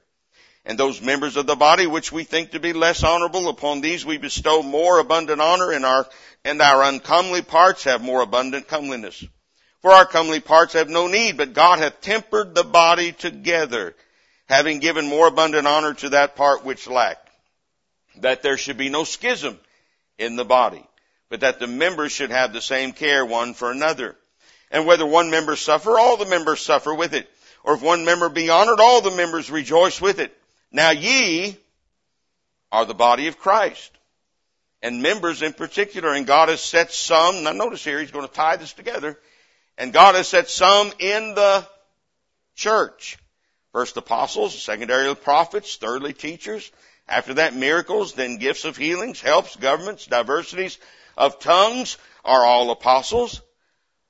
And 0.64 0.78
those 0.78 1.00
members 1.02 1.36
of 1.36 1.46
the 1.46 1.56
body 1.56 1.88
which 1.88 2.12
we 2.12 2.22
think 2.22 2.52
to 2.52 2.60
be 2.60 2.72
less 2.72 3.02
honorable, 3.02 3.48
upon 3.48 3.80
these 3.80 4.06
we 4.06 4.16
bestow 4.16 4.62
more 4.62 4.98
abundant 5.00 5.40
honor, 5.40 5.72
and 5.72 5.84
our, 5.84 6.08
and 6.44 6.62
our 6.62 6.84
uncomely 6.84 7.42
parts 7.42 7.84
have 7.84 8.00
more 8.00 8.20
abundant 8.20 8.68
comeliness. 8.68 9.24
For 9.82 9.90
our 9.90 10.06
comely 10.06 10.38
parts 10.38 10.74
have 10.74 10.88
no 10.88 11.08
need, 11.08 11.36
but 11.36 11.52
God 11.52 11.80
hath 11.80 12.00
tempered 12.00 12.54
the 12.54 12.62
body 12.62 13.10
together, 13.10 13.96
having 14.48 14.78
given 14.78 15.08
more 15.08 15.26
abundant 15.26 15.66
honor 15.66 15.94
to 15.94 16.10
that 16.10 16.36
part 16.36 16.64
which 16.64 16.86
lacked, 16.86 17.28
that 18.18 18.42
there 18.42 18.56
should 18.56 18.76
be 18.76 18.88
no 18.88 19.02
schism 19.02 19.58
in 20.16 20.36
the 20.36 20.44
body, 20.44 20.86
but 21.28 21.40
that 21.40 21.58
the 21.58 21.66
members 21.66 22.12
should 22.12 22.30
have 22.30 22.52
the 22.52 22.62
same 22.62 22.92
care 22.92 23.26
one 23.26 23.52
for 23.54 23.72
another. 23.72 24.16
And 24.70 24.86
whether 24.86 25.04
one 25.06 25.28
member 25.30 25.56
suffer, 25.56 25.98
all 25.98 26.16
the 26.16 26.24
members 26.26 26.60
suffer 26.60 26.94
with 26.94 27.14
it. 27.14 27.28
Or 27.64 27.74
if 27.74 27.82
one 27.82 28.04
member 28.04 28.28
be 28.28 28.48
honored, 28.48 28.78
all 28.80 29.00
the 29.00 29.10
members 29.10 29.50
rejoice 29.50 30.00
with 30.00 30.20
it. 30.20 30.32
Now 30.72 30.90
ye 30.90 31.56
are 32.72 32.86
the 32.86 32.94
body 32.94 33.26
of 33.28 33.38
Christ 33.38 33.90
and 34.82 35.02
members 35.02 35.42
in 35.42 35.52
particular. 35.52 36.14
And 36.14 36.26
God 36.26 36.48
has 36.48 36.62
set 36.62 36.92
some, 36.92 37.42
now 37.44 37.52
notice 37.52 37.84
here, 37.84 38.00
he's 38.00 38.10
going 38.10 38.26
to 38.26 38.32
tie 38.32 38.56
this 38.56 38.72
together. 38.72 39.18
And 39.76 39.92
God 39.92 40.14
has 40.14 40.28
set 40.28 40.48
some 40.48 40.90
in 40.98 41.34
the 41.34 41.66
church. 42.56 43.18
First 43.72 43.96
apostles, 43.98 44.60
secondarily 44.60 45.14
prophets, 45.14 45.76
thirdly 45.76 46.14
teachers. 46.14 46.70
After 47.06 47.34
that, 47.34 47.54
miracles, 47.54 48.14
then 48.14 48.36
gifts 48.38 48.64
of 48.64 48.76
healings, 48.76 49.20
helps, 49.20 49.56
governments, 49.56 50.06
diversities 50.06 50.78
of 51.16 51.38
tongues. 51.38 51.98
Are 52.24 52.44
all 52.44 52.70
apostles? 52.70 53.42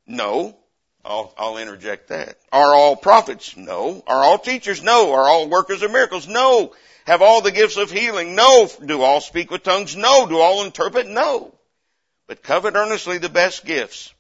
No. 0.06 0.56
I'll, 1.04 1.34
I'll 1.36 1.56
interject 1.58 2.08
that. 2.08 2.36
Are 2.52 2.74
all 2.74 2.96
prophets? 2.96 3.56
No. 3.56 4.02
Are 4.06 4.22
all 4.22 4.38
teachers? 4.38 4.82
No. 4.82 5.12
Are 5.12 5.28
all 5.28 5.48
workers 5.48 5.82
of 5.82 5.90
miracles? 5.90 6.28
No. 6.28 6.74
Have 7.06 7.22
all 7.22 7.40
the 7.40 7.50
gifts 7.50 7.76
of 7.76 7.90
healing? 7.90 8.34
No. 8.34 8.68
Do 8.84 9.02
all 9.02 9.20
speak 9.20 9.50
with 9.50 9.64
tongues? 9.64 9.96
No. 9.96 10.26
Do 10.28 10.38
all 10.38 10.62
interpret? 10.64 11.08
No. 11.08 11.52
But 12.28 12.42
covet 12.42 12.76
earnestly 12.76 13.18
the 13.18 13.28
best 13.28 13.64
gifts, 13.64 14.14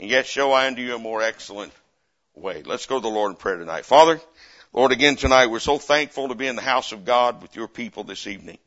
and 0.00 0.10
yet 0.10 0.26
show 0.26 0.52
I 0.52 0.66
unto 0.66 0.82
you 0.82 0.96
a 0.96 0.98
more 0.98 1.22
excellent 1.22 1.72
way. 2.34 2.62
Let's 2.64 2.86
go 2.86 2.96
to 2.96 3.00
the 3.00 3.08
Lord 3.08 3.30
in 3.30 3.36
prayer 3.36 3.56
tonight. 3.56 3.86
Father, 3.86 4.20
Lord, 4.72 4.90
again 4.92 5.16
tonight, 5.16 5.46
we're 5.46 5.60
so 5.60 5.78
thankful 5.78 6.28
to 6.28 6.34
be 6.34 6.48
in 6.48 6.56
the 6.56 6.60
house 6.62 6.90
of 6.90 7.04
God 7.04 7.40
with 7.40 7.54
your 7.54 7.68
people 7.68 8.02
this 8.04 8.26
evening. 8.26 8.58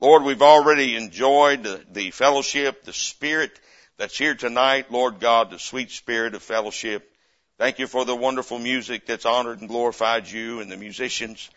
Lord, 0.00 0.22
we've 0.22 0.42
already 0.42 0.96
enjoyed 0.96 1.64
the, 1.64 1.80
the 1.92 2.10
fellowship, 2.12 2.84
the 2.84 2.92
spirit, 2.92 3.58
that's 3.96 4.18
here 4.18 4.34
tonight, 4.34 4.90
Lord 4.90 5.20
God, 5.20 5.50
the 5.50 5.58
sweet 5.58 5.90
spirit 5.90 6.34
of 6.34 6.42
fellowship. 6.42 7.10
Thank 7.58 7.78
you 7.78 7.86
for 7.86 8.04
the 8.04 8.14
wonderful 8.16 8.58
music 8.58 9.06
that's 9.06 9.24
honored 9.26 9.60
and 9.60 9.68
glorified 9.68 10.28
you 10.28 10.60
and 10.60 10.70
the 10.70 10.76
musicians. 10.76 11.48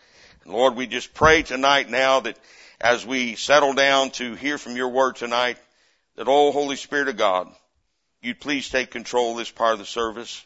And 0.44 0.52
Lord, 0.52 0.76
we 0.76 0.86
just 0.86 1.14
pray 1.14 1.42
tonight 1.42 1.90
now 1.90 2.20
that 2.20 2.38
as 2.80 3.04
we 3.04 3.34
settle 3.34 3.72
down 3.72 4.10
to 4.12 4.34
hear 4.36 4.56
from 4.56 4.76
your 4.76 4.90
word 4.90 5.16
tonight, 5.16 5.56
that, 6.14 6.28
oh, 6.28 6.52
Holy 6.52 6.76
Spirit 6.76 7.08
of 7.08 7.16
God, 7.16 7.48
you'd 8.22 8.40
please 8.40 8.68
take 8.70 8.92
control 8.92 9.32
of 9.32 9.38
this 9.38 9.50
part 9.50 9.72
of 9.72 9.80
the 9.80 9.84
service. 9.84 10.44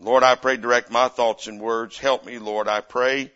Lord, 0.00 0.22
I 0.22 0.34
pray 0.36 0.56
direct 0.56 0.90
my 0.90 1.08
thoughts 1.08 1.46
and 1.46 1.60
words. 1.60 1.98
Help 1.98 2.24
me, 2.24 2.38
Lord, 2.38 2.68
I 2.68 2.80
pray. 2.80 3.30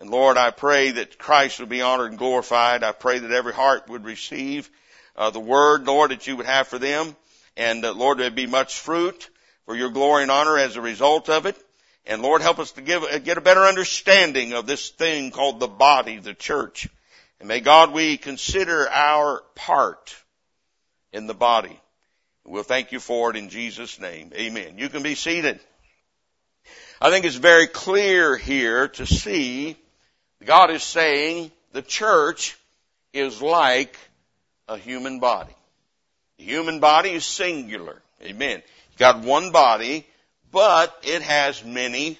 And 0.00 0.10
Lord, 0.10 0.36
I 0.36 0.50
pray 0.50 0.92
that 0.92 1.18
Christ 1.18 1.60
would 1.60 1.68
be 1.68 1.82
honored 1.82 2.10
and 2.10 2.18
glorified. 2.18 2.82
I 2.82 2.92
pray 2.92 3.20
that 3.20 3.30
every 3.30 3.52
heart 3.52 3.88
would 3.88 4.04
receive 4.04 4.68
uh, 5.14 5.30
the 5.30 5.40
word, 5.40 5.86
Lord, 5.86 6.10
that 6.10 6.26
you 6.26 6.36
would 6.36 6.46
have 6.46 6.66
for 6.66 6.78
them. 6.80 7.14
And 7.58 7.84
uh, 7.84 7.92
Lord, 7.92 8.18
there'd 8.18 8.34
be 8.36 8.46
much 8.46 8.78
fruit 8.78 9.28
for 9.66 9.74
your 9.74 9.90
glory 9.90 10.22
and 10.22 10.30
honor 10.30 10.56
as 10.56 10.76
a 10.76 10.80
result 10.80 11.28
of 11.28 11.44
it. 11.44 11.56
And 12.06 12.22
Lord, 12.22 12.40
help 12.40 12.58
us 12.60 12.70
to 12.72 12.80
give, 12.82 13.02
uh, 13.02 13.18
get 13.18 13.36
a 13.36 13.40
better 13.42 13.64
understanding 13.64 14.52
of 14.54 14.66
this 14.66 14.88
thing 14.90 15.30
called 15.32 15.58
the 15.60 15.66
body, 15.68 16.18
the 16.18 16.34
church. 16.34 16.88
And 17.40 17.48
may 17.48 17.58
God, 17.60 17.92
we 17.92 18.16
consider 18.16 18.88
our 18.88 19.42
part 19.56 20.14
in 21.12 21.26
the 21.26 21.34
body. 21.34 21.78
We'll 22.46 22.62
thank 22.62 22.92
you 22.92 23.00
for 23.00 23.30
it 23.30 23.36
in 23.36 23.48
Jesus' 23.50 23.98
name. 24.00 24.30
Amen. 24.34 24.78
You 24.78 24.88
can 24.88 25.02
be 25.02 25.14
seated. 25.16 25.58
I 27.00 27.10
think 27.10 27.24
it's 27.24 27.36
very 27.36 27.66
clear 27.66 28.36
here 28.36 28.86
to 28.88 29.04
see 29.06 29.76
God 30.44 30.70
is 30.70 30.82
saying 30.84 31.50
the 31.72 31.82
church 31.82 32.56
is 33.12 33.42
like 33.42 33.96
a 34.68 34.76
human 34.78 35.18
body. 35.20 35.52
The 36.38 36.44
human 36.44 36.78
body 36.78 37.10
is 37.14 37.26
singular. 37.26 38.00
Amen. 38.22 38.60
You 38.64 38.98
got 38.98 39.18
one 39.20 39.50
body, 39.50 40.06
but 40.52 40.96
it 41.02 41.22
has 41.22 41.64
many 41.64 42.18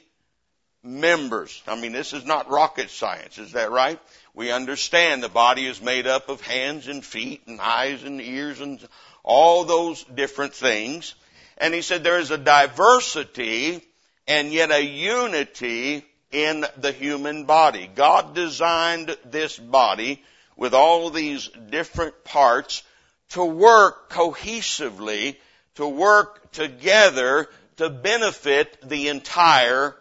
members. 0.82 1.62
I 1.68 1.76
mean, 1.76 1.92
this 1.92 2.12
is 2.12 2.24
not 2.24 2.50
rocket 2.50 2.90
science, 2.90 3.38
is 3.38 3.52
that 3.52 3.70
right? 3.70 3.98
We 4.34 4.50
understand 4.50 5.22
the 5.22 5.28
body 5.28 5.66
is 5.66 5.80
made 5.80 6.06
up 6.08 6.28
of 6.28 6.40
hands 6.40 6.88
and 6.88 7.04
feet 7.04 7.42
and 7.46 7.60
eyes 7.60 8.02
and 8.02 8.20
ears 8.20 8.60
and 8.60 8.80
all 9.22 9.64
those 9.64 10.02
different 10.04 10.54
things. 10.54 11.14
And 11.56 11.72
he 11.72 11.82
said 11.82 12.02
there 12.02 12.18
is 12.20 12.30
a 12.32 12.38
diversity 12.38 13.82
and 14.26 14.52
yet 14.52 14.70
a 14.72 14.84
unity 14.84 16.04
in 16.32 16.66
the 16.76 16.92
human 16.92 17.44
body. 17.44 17.88
God 17.92 18.34
designed 18.34 19.16
this 19.24 19.56
body 19.56 20.22
with 20.56 20.74
all 20.74 21.10
these 21.10 21.48
different 21.70 22.24
parts 22.24 22.82
to 23.30 23.44
work 23.44 24.10
cohesively, 24.10 25.36
to 25.76 25.86
work 25.86 26.50
together 26.52 27.48
to 27.76 27.90
benefit 27.90 28.78
the 28.88 29.08
entire 29.08 29.94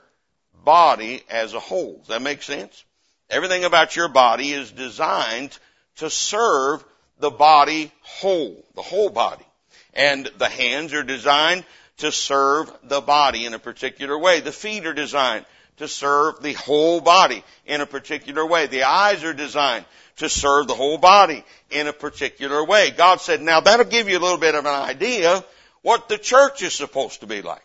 body 0.63 1.21
as 1.29 1.53
a 1.53 1.59
whole. 1.59 1.97
Does 1.99 2.07
that 2.07 2.21
make 2.21 2.41
sense? 2.41 2.83
Everything 3.29 3.65
about 3.65 3.95
your 3.95 4.07
body 4.07 4.51
is 4.51 4.71
designed 4.71 5.57
to 5.97 6.09
serve 6.09 6.83
the 7.19 7.29
body 7.29 7.91
whole, 8.01 8.63
the 8.75 8.81
whole 8.81 9.09
body. 9.09 9.45
And 9.93 10.27
the 10.37 10.49
hands 10.49 10.93
are 10.93 11.03
designed 11.03 11.65
to 11.97 12.11
serve 12.11 12.71
the 12.83 13.01
body 13.01 13.45
in 13.45 13.53
a 13.53 13.59
particular 13.59 14.17
way. 14.17 14.39
The 14.39 14.51
feet 14.51 14.85
are 14.85 14.93
designed 14.93 15.45
to 15.77 15.87
serve 15.87 16.41
the 16.41 16.53
whole 16.53 17.01
body 17.01 17.43
in 17.65 17.81
a 17.81 17.85
particular 17.85 18.45
way. 18.45 18.67
The 18.67 18.83
eyes 18.83 19.23
are 19.23 19.33
designed 19.33 19.85
to 20.17 20.27
serve 20.29 20.67
the 20.67 20.73
whole 20.75 20.97
body 20.97 21.43
in 21.69 21.87
a 21.87 21.93
particular 21.93 22.63
way. 22.65 22.91
God 22.91 23.21
said, 23.21 23.41
now 23.41 23.59
that'll 23.61 23.85
give 23.85 24.09
you 24.09 24.17
a 24.17 24.19
little 24.19 24.39
bit 24.39 24.55
of 24.55 24.65
an 24.65 24.73
idea 24.81 25.43
what 25.83 26.09
the 26.09 26.17
church 26.17 26.63
is 26.63 26.73
supposed 26.73 27.21
to 27.21 27.27
be 27.27 27.41
like. 27.41 27.61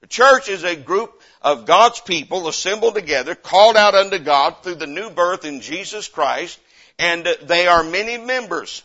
The 0.00 0.06
church 0.06 0.48
is 0.48 0.62
a 0.62 0.76
group 0.76 1.20
of 1.42 1.66
God's 1.66 2.00
people 2.00 2.46
assembled 2.48 2.94
together, 2.94 3.34
called 3.34 3.76
out 3.76 3.94
unto 3.94 4.18
God 4.18 4.62
through 4.62 4.76
the 4.76 4.86
new 4.86 5.10
birth 5.10 5.44
in 5.44 5.60
Jesus 5.60 6.06
Christ, 6.06 6.60
and 6.98 7.26
they 7.42 7.66
are 7.66 7.82
many 7.82 8.16
members, 8.16 8.84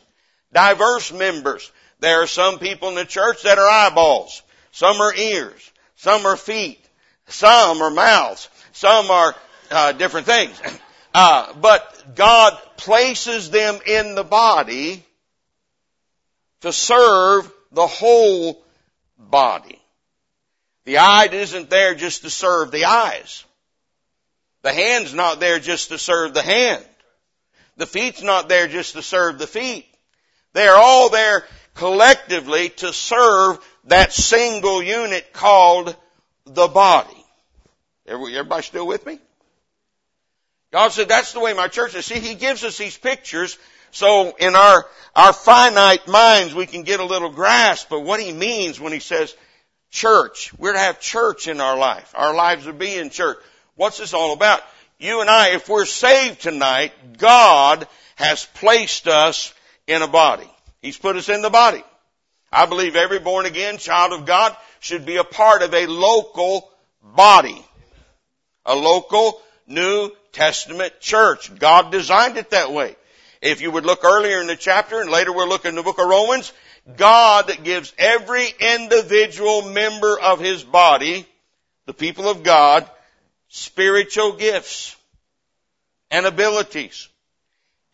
diverse 0.52 1.12
members. 1.14 1.72
There 2.00 2.24
are 2.24 2.28
some 2.28 2.58
people 2.58 2.90
in 2.90 2.96
the 2.96 3.06
church 3.06 3.44
that 3.44 3.60
are 3.60 3.70
eyeballs, 3.70 4.42
some 4.72 5.00
are 5.02 5.14
ears, 5.14 5.72
some 5.98 6.26
are 6.26 6.38
feet, 6.38 6.81
some 7.32 7.82
are 7.82 7.90
mouths. 7.90 8.50
Some 8.74 9.10
are 9.10 9.36
uh, 9.72 9.92
different 9.94 10.28
things. 10.28 10.60
Uh, 11.14 11.52
but 11.56 12.16
God 12.16 12.58
places 12.78 13.50
them 13.50 13.78
in 13.86 14.16
the 14.16 14.24
body 14.24 15.04
to 16.62 16.72
serve 16.72 17.52
the 17.74 17.86
whole 17.86 18.64
body. 19.18 19.78
The 20.86 21.00
eye 21.00 21.26
isn't 21.30 21.70
there 21.70 21.96
just 21.96 22.22
to 22.22 22.30
serve 22.30 22.72
the 22.72 22.86
eyes. 22.86 23.44
The 24.62 24.72
hand's 24.72 25.14
not 25.14 25.42
there 25.42 25.60
just 25.60 25.90
to 25.90 25.98
serve 25.98 26.34
the 26.34 26.42
hand. 26.44 26.82
The 27.76 27.86
feet's 27.88 28.22
not 28.24 28.48
there 28.48 28.70
just 28.70 28.94
to 28.94 29.02
serve 29.02 29.38
the 29.38 29.48
feet. 29.48 29.86
They 30.54 30.66
are 30.66 30.80
all 30.82 31.10
there 31.10 31.44
collectively 31.76 32.70
to 32.78 32.94
serve 32.94 33.60
that 33.84 34.14
single 34.14 34.82
unit 34.82 35.34
called 35.34 35.94
the 36.46 36.70
body. 36.70 37.18
Everybody 38.08 38.64
still 38.64 38.88
with 38.88 39.06
me? 39.06 39.20
God 40.72 40.90
said, 40.92 41.10
that's 41.10 41.34
the 41.34 41.40
way 41.40 41.54
my 41.54 41.68
church 41.68 41.96
is. 41.96 42.06
See, 42.06 42.20
He 42.20 42.36
gives 42.36 42.64
us 42.64 42.78
these 42.78 42.98
pictures 42.98 43.58
so 43.94 44.34
in 44.38 44.56
our, 44.56 44.86
our 45.16 45.34
finite 45.34 46.08
minds 46.08 46.56
we 46.56 46.66
can 46.66 46.84
get 46.84 47.02
a 47.02 47.06
little 47.06 47.30
grasp 47.30 47.92
of 47.92 48.02
what 48.04 48.20
He 48.22 48.32
means 48.32 48.80
when 48.80 48.94
He 48.94 49.00
says 49.00 49.36
church. 49.92 50.54
We're 50.58 50.74
to 50.74 50.80
have 50.80 51.00
church 51.02 51.48
in 51.48 51.62
our 51.62 51.78
life. 51.78 52.14
Our 52.16 52.34
lives 52.34 52.68
are 52.68 52.74
be 52.74 52.96
in 52.96 53.10
church. 53.10 53.38
What's 53.76 53.98
this 54.00 54.14
all 54.14 54.34
about? 54.34 54.62
You 54.98 55.22
and 55.22 55.30
I, 55.30 55.50
if 55.50 55.68
we're 55.68 55.86
saved 55.86 56.42
tonight, 56.42 56.94
God 57.18 57.88
has 58.16 58.46
placed 58.46 59.08
us 59.08 59.54
in 59.88 60.02
a 60.02 60.08
body. 60.08 60.50
He's 60.82 60.98
put 60.98 61.16
us 61.18 61.28
in 61.28 61.42
the 61.42 61.50
body. 61.50 61.84
I 62.52 62.66
believe 62.66 62.96
every 62.96 63.20
born 63.20 63.46
again 63.46 63.78
child 63.78 64.14
of 64.14 64.26
God 64.26 64.56
should 64.80 65.06
be 65.06 65.18
a 65.18 65.24
part 65.24 65.64
of 65.64 65.74
a 65.74 65.86
local 65.88 66.70
body. 67.04 67.66
A 68.66 68.76
local 68.76 69.42
New 69.66 70.12
Testament 70.34 71.00
church. 71.00 71.54
God 71.56 71.92
designed 71.92 72.38
it 72.38 72.52
that 72.52 72.72
way. 72.72 72.96
If 73.42 73.62
you 73.62 73.72
would 73.72 73.86
look 73.86 74.04
earlier 74.04 74.40
in 74.40 74.48
the 74.48 74.56
chapter 74.56 75.02
and 75.02 75.10
later 75.10 75.34
we'll 75.34 75.50
look 75.50 75.66
in 75.66 75.74
the 75.76 75.82
book 75.84 75.98
of 76.00 76.08
Romans, 76.08 76.54
God 76.96 77.52
gives 77.64 77.92
every 77.98 78.48
individual 78.48 79.64
member 79.64 80.20
of 80.20 80.40
his 80.40 80.64
body, 80.64 81.26
the 81.88 81.94
people 81.94 82.30
of 82.30 82.44
God, 82.44 82.88
spiritual 83.48 84.34
gifts 84.34 84.96
and 86.12 86.28
abilities. 86.28 87.08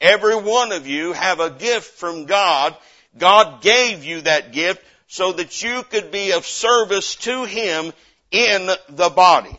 Every 0.02 0.36
one 0.36 0.74
of 0.74 0.86
you 0.86 1.14
have 1.14 1.40
a 1.40 1.50
gift 1.50 1.98
from 1.98 2.26
God. 2.26 2.76
God 3.18 3.62
gave 3.62 4.04
you 4.04 4.22
that 4.22 4.52
gift 4.52 4.84
so 5.08 5.32
that 5.32 5.64
you 5.64 5.84
could 5.84 6.12
be 6.12 6.32
of 6.34 6.46
service 6.46 7.16
to 7.16 7.46
Him 7.46 7.92
in 8.32 8.70
the 8.90 9.10
body. 9.10 9.58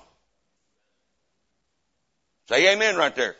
Say 2.48 2.72
amen 2.72 2.96
right 2.96 3.14
there. 3.14 3.36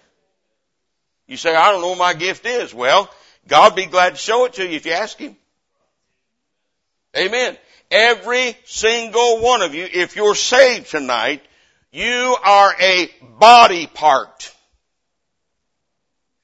You 1.27 1.39
say, 1.39 1.55
I 1.55 1.73
don't 1.73 1.81
know 1.81 1.89
what 1.91 1.99
my 1.99 2.15
gift 2.15 2.45
is. 2.45 2.75
Well, 2.75 3.11
God 3.47 3.75
be 3.75 3.87
glad 3.87 4.11
to 4.11 4.17
show 4.19 4.45
it 4.45 4.55
to 4.55 4.65
you 4.67 4.77
if 4.77 4.85
you 4.85 4.93
ask 4.93 5.17
Him. 5.19 5.35
Amen. 7.17 7.57
Every 7.91 8.57
single 8.67 9.41
one 9.41 9.63
of 9.63 9.75
you, 9.75 9.89
if 9.91 10.15
you're 10.15 10.35
saved 10.35 10.91
tonight, 10.91 11.43
you 11.91 12.37
are 12.45 12.75
a 12.79 13.11
body 13.39 13.87
part. 13.87 14.55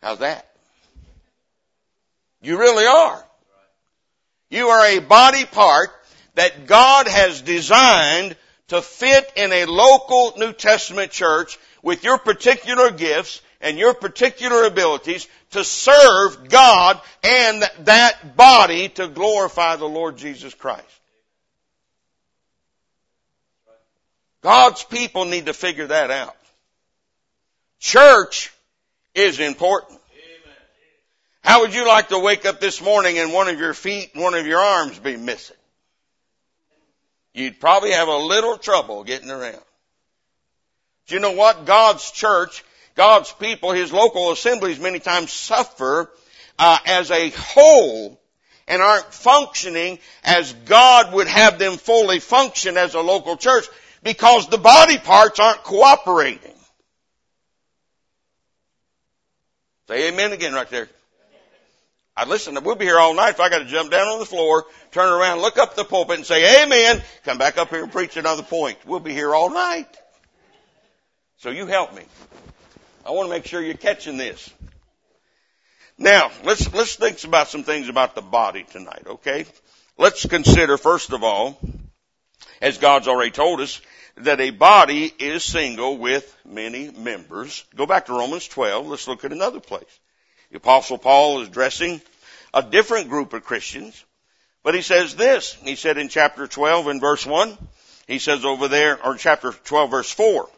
How's 0.03 0.21
that? 0.21 0.49
You 2.41 2.59
really 2.59 2.87
are. 2.87 3.25
You 4.51 4.69
are 4.69 4.87
a 4.87 4.99
body 5.01 5.45
part 5.45 5.91
that 6.35 6.67
God 6.67 7.09
has 7.09 7.43
designed 7.43 8.37
to 8.69 8.81
fit 8.83 9.31
in 9.37 9.53
a 9.53 9.67
local 9.67 10.35
New 10.39 10.53
Testament 10.53 11.11
church 11.13 11.59
with 11.83 12.05
your 12.05 12.19
particular 12.19 12.91
gifts 12.91 13.43
and 13.61 13.79
your 13.79 13.95
particular 13.95 14.65
abilities 14.65 15.29
to 15.53 15.65
serve 15.65 16.49
God 16.49 17.01
and 17.23 17.63
that 17.81 18.37
body 18.37 18.89
to 18.91 19.09
glorify 19.09 19.77
the 19.77 19.85
Lord 19.87 20.17
Jesus 20.17 20.55
Christ. 20.55 20.83
God's 24.43 24.85
people 24.85 25.25
need 25.25 25.47
to 25.47 25.55
figure 25.55 25.87
that 25.87 26.11
out. 26.11 26.37
Church 27.81 28.53
is 29.15 29.41
important. 29.41 29.99
How 31.43 31.61
would 31.61 31.75
you 31.75 31.87
like 31.87 32.09
to 32.09 32.19
wake 32.19 32.47
up 32.47 32.61
this 32.61 32.81
morning 32.83 33.19
and 33.19 33.33
one 33.33 33.49
of 33.49 33.59
your 33.59 33.75
feet 33.75 34.11
and 34.15 34.23
one 34.23 34.33
of 34.35 34.47
your 34.47 34.61
arms 34.61 34.99
be 34.99 35.17
missing? 35.17 35.57
you'd 37.35 37.61
probably 37.61 37.91
have 37.93 38.09
a 38.09 38.17
little 38.17 38.57
trouble 38.57 39.05
getting 39.05 39.31
around. 39.31 39.61
Do 41.09 41.17
you 41.17 41.21
know 41.21 41.33
what? 41.33 41.67
God's 41.67 42.11
church, 42.13 42.65
God's 42.95 43.31
people, 43.33 43.73
His 43.73 43.93
local 43.93 44.31
assemblies 44.31 44.81
many 44.81 45.01
times 45.01 45.33
suffer 45.33 46.11
uh, 46.59 46.79
as 46.87 47.11
a 47.11 47.31
whole 47.31 48.19
and 48.67 48.81
aren't 48.81 49.13
functioning 49.13 49.99
as 50.25 50.53
God 50.65 51.13
would 51.13 51.27
have 51.27 51.59
them 51.59 51.77
fully 51.77 52.21
function 52.21 52.79
as 52.79 52.95
a 52.95 53.01
local 53.01 53.37
church 53.37 53.67
because 54.03 54.49
the 54.49 54.57
body 54.59 54.97
parts 54.97 55.39
aren't 55.39 55.65
cooperating. 55.65 56.53
Say 59.89 60.09
amen 60.09 60.33
again 60.33 60.55
right 60.55 60.71
there. 60.71 60.89
I'd 62.17 62.29
listen, 62.29 62.57
we'll 62.63 62.77
be 62.77 62.85
here 62.85 63.01
all 63.01 63.13
night 63.13 63.31
if 63.31 63.41
I 63.41 63.49
gotta 63.49 63.65
jump 63.65 63.91
down 63.91 64.07
on 64.07 64.21
the 64.21 64.25
floor, 64.27 64.67
turn 64.93 65.13
around, 65.13 65.41
look 65.41 65.59
up 65.59 65.75
the 65.75 65.85
pulpit 65.85 66.19
and 66.19 66.27
say 66.27 66.63
amen, 66.63 67.03
come 67.25 67.39
back 67.39 67.59
up 67.59 67.71
here 67.71 67.83
and 67.83 67.91
preach 67.91 68.17
another 68.17 68.45
point. 68.45 68.79
We'll 68.87 69.01
be 69.01 69.13
here 69.13 69.35
all 69.35 69.51
night. 69.51 69.89
So 71.39 71.51
you 71.51 71.67
help 71.67 71.93
me. 71.95 72.05
I 73.05 73.11
want 73.11 73.27
to 73.29 73.35
make 73.35 73.47
sure 73.47 73.61
you're 73.61 73.75
catching 73.75 74.17
this. 74.17 74.49
Now, 75.99 76.31
let's, 76.45 76.73
let's 76.73 76.95
think 76.97 77.23
about 77.25 77.49
some 77.49 77.65
things 77.65 77.89
about 77.89 78.15
the 78.15 78.23
body 78.23 78.63
tonight, 78.71 79.03
okay? 79.07 79.45
Let's 79.99 80.25
consider, 80.25 80.79
first 80.79 81.13
of 81.13 81.23
all, 81.23 81.61
as 82.63 82.79
God's 82.79 83.09
already 83.09 83.31
told 83.33 83.61
us, 83.61 83.81
that 84.19 84.41
a 84.41 84.51
body 84.51 85.13
is 85.19 85.43
single 85.43 85.99
with 85.99 86.35
many 86.47 86.91
members. 86.93 87.65
Go 87.75 87.85
back 87.85 88.07
to 88.07 88.13
Romans 88.13 88.47
12. 88.49 88.87
Let's 88.87 89.09
look 89.09 89.25
at 89.25 89.33
another 89.33 89.59
place. 89.61 90.01
The 90.55 90.59
apostle 90.59 90.99
Paul 90.99 91.41
is 91.41 91.49
addressing 91.49 92.01
a 92.55 92.63
different 92.63 93.09
group 93.09 93.33
of 93.33 93.43
Christians, 93.43 94.05
but 94.63 94.77
he 94.77 94.83
says 94.83 95.17
this. 95.17 95.55
He 95.65 95.75
said 95.75 95.99
in 95.99 96.09
chapter 96.09 96.47
12 96.47 96.87
and 96.87 97.01
verse 97.01 97.27
1, 97.27 97.59
he 98.07 98.21
says 98.21 98.45
over 98.45 98.69
there, 98.69 99.05
or 99.05 99.17
chapter 99.17 99.51
12 99.51 99.91
verse 99.91 100.11
4, 100.13 100.49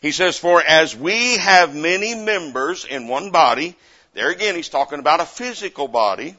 he 0.00 0.10
says, 0.10 0.36
for 0.36 0.60
as 0.60 0.96
we 0.96 1.36
have 1.36 1.76
many 1.76 2.16
members 2.16 2.84
in 2.84 3.06
one 3.06 3.30
body, 3.30 3.76
there 4.14 4.30
again 4.30 4.56
he's 4.56 4.68
talking 4.68 4.98
about 4.98 5.20
a 5.20 5.26
physical 5.26 5.86
body, 5.86 6.34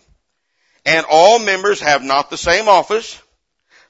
and 0.86 1.06
all 1.10 1.40
members 1.40 1.80
have 1.80 2.04
not 2.04 2.30
the 2.30 2.36
same 2.38 2.68
office, 2.68 3.22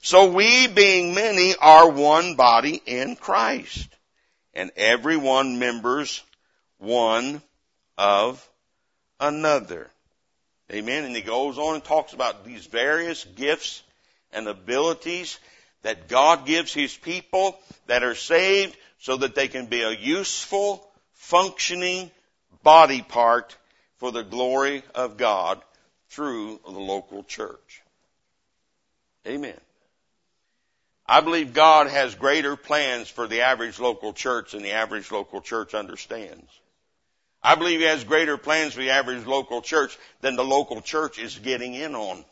so 0.00 0.30
we 0.30 0.68
being 0.68 1.12
many 1.12 1.56
are 1.56 1.90
one 1.90 2.36
body 2.36 2.80
in 2.86 3.16
Christ, 3.16 3.88
and 4.54 4.70
every 4.76 5.16
one 5.16 5.58
members 5.58 6.22
one 6.78 7.42
of 7.96 8.46
another. 9.20 9.90
Amen. 10.72 11.04
And 11.04 11.14
he 11.14 11.22
goes 11.22 11.58
on 11.58 11.74
and 11.76 11.84
talks 11.84 12.12
about 12.12 12.44
these 12.44 12.66
various 12.66 13.24
gifts 13.24 13.82
and 14.32 14.48
abilities 14.48 15.38
that 15.82 16.08
God 16.08 16.46
gives 16.46 16.72
his 16.72 16.96
people 16.96 17.58
that 17.86 18.02
are 18.02 18.14
saved 18.14 18.76
so 18.98 19.18
that 19.18 19.34
they 19.34 19.48
can 19.48 19.66
be 19.66 19.82
a 19.82 19.90
useful, 19.94 20.86
functioning 21.12 22.10
body 22.62 23.02
part 23.02 23.56
for 23.98 24.10
the 24.10 24.22
glory 24.24 24.82
of 24.94 25.18
God 25.18 25.60
through 26.08 26.58
the 26.64 26.70
local 26.72 27.22
church. 27.22 27.82
Amen. 29.26 29.58
I 31.06 31.20
believe 31.20 31.52
God 31.52 31.86
has 31.88 32.14
greater 32.14 32.56
plans 32.56 33.08
for 33.10 33.26
the 33.28 33.42
average 33.42 33.78
local 33.78 34.14
church 34.14 34.52
than 34.52 34.62
the 34.62 34.72
average 34.72 35.12
local 35.12 35.42
church 35.42 35.74
understands. 35.74 36.46
I 37.44 37.56
believe 37.56 37.80
he 37.80 37.86
has 37.86 38.02
greater 38.02 38.38
plans 38.38 38.72
for 38.72 38.80
the 38.80 38.88
average 38.90 39.26
local 39.26 39.60
church 39.60 39.96
than 40.22 40.34
the 40.34 40.42
local 40.44 40.80
church 40.80 41.18
is 41.18 41.38
getting 41.38 41.74
in 41.74 41.94
on. 41.94 42.24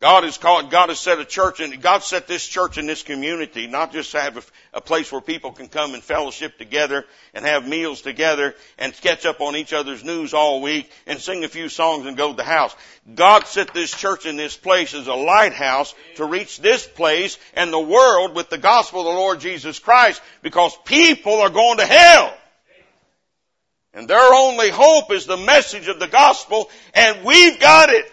God 0.00 0.24
has 0.24 0.38
called, 0.38 0.70
God 0.70 0.90
has 0.90 0.98
set 0.98 1.18
a 1.18 1.24
church 1.26 1.60
and 1.60 1.80
God 1.80 2.02
set 2.02 2.26
this 2.26 2.46
church 2.46 2.76
in 2.78 2.86
this 2.86 3.02
community, 3.02 3.66
not 3.66 3.92
just 3.92 4.12
to 4.12 4.20
have 4.20 4.36
a, 4.36 4.78
a, 4.78 4.80
place 4.80 5.12
where 5.12 5.20
people 5.20 5.52
can 5.52 5.68
come 5.68 5.92
and 5.92 6.02
fellowship 6.02 6.56
together 6.56 7.04
and 7.34 7.44
have 7.44 7.66
meals 7.68 8.00
together 8.00 8.54
and 8.78 8.94
catch 8.94 9.26
up 9.26 9.40
on 9.42 9.56
each 9.56 9.74
other's 9.74 10.02
news 10.02 10.32
all 10.32 10.62
week 10.62 10.90
and 11.06 11.18
sing 11.20 11.44
a 11.44 11.48
few 11.48 11.68
songs 11.68 12.06
and 12.06 12.16
go 12.16 12.30
to 12.30 12.36
the 12.36 12.42
house. 12.44 12.74
God 13.14 13.46
set 13.46 13.74
this 13.74 13.90
church 13.90 14.24
in 14.24 14.36
this 14.36 14.56
place 14.56 14.94
as 14.94 15.06
a 15.06 15.14
lighthouse 15.14 15.94
to 16.16 16.24
reach 16.24 16.60
this 16.60 16.86
place 16.86 17.38
and 17.52 17.70
the 17.72 17.80
world 17.80 18.34
with 18.34 18.48
the 18.50 18.58
gospel 18.58 19.00
of 19.00 19.06
the 19.06 19.20
Lord 19.20 19.40
Jesus 19.40 19.78
Christ 19.78 20.20
because 20.42 20.76
people 20.84 21.40
are 21.40 21.50
going 21.50 21.76
to 21.78 21.86
hell. 21.86 22.34
And 23.92 24.06
their 24.06 24.32
only 24.34 24.70
hope 24.70 25.10
is 25.12 25.26
the 25.26 25.36
message 25.36 25.88
of 25.88 25.98
the 25.98 26.06
gospel, 26.06 26.70
and 26.94 27.24
we've 27.24 27.58
got 27.58 27.90
it. 27.90 28.10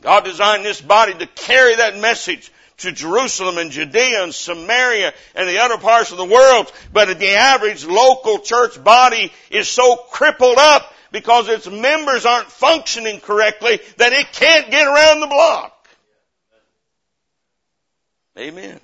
God 0.00 0.24
designed 0.24 0.64
this 0.64 0.80
body 0.80 1.12
to 1.14 1.26
carry 1.26 1.76
that 1.76 1.96
message 1.98 2.50
to 2.78 2.92
Jerusalem 2.92 3.58
and 3.58 3.70
Judea 3.70 4.22
and 4.22 4.34
Samaria 4.34 5.12
and 5.34 5.48
the 5.48 5.58
other 5.60 5.76
parts 5.78 6.12
of 6.12 6.16
the 6.16 6.24
world. 6.24 6.72
But 6.92 7.18
the 7.18 7.32
average 7.34 7.84
local 7.84 8.38
church 8.38 8.82
body 8.82 9.30
is 9.50 9.68
so 9.68 9.96
crippled 9.96 10.56
up 10.56 10.94
because 11.12 11.48
its 11.48 11.66
members 11.66 12.24
aren't 12.24 12.50
functioning 12.50 13.20
correctly 13.20 13.80
that 13.98 14.12
it 14.14 14.32
can't 14.32 14.70
get 14.70 14.86
around 14.86 15.20
the 15.20 15.26
block. 15.26 15.76
Amen. 18.38 18.80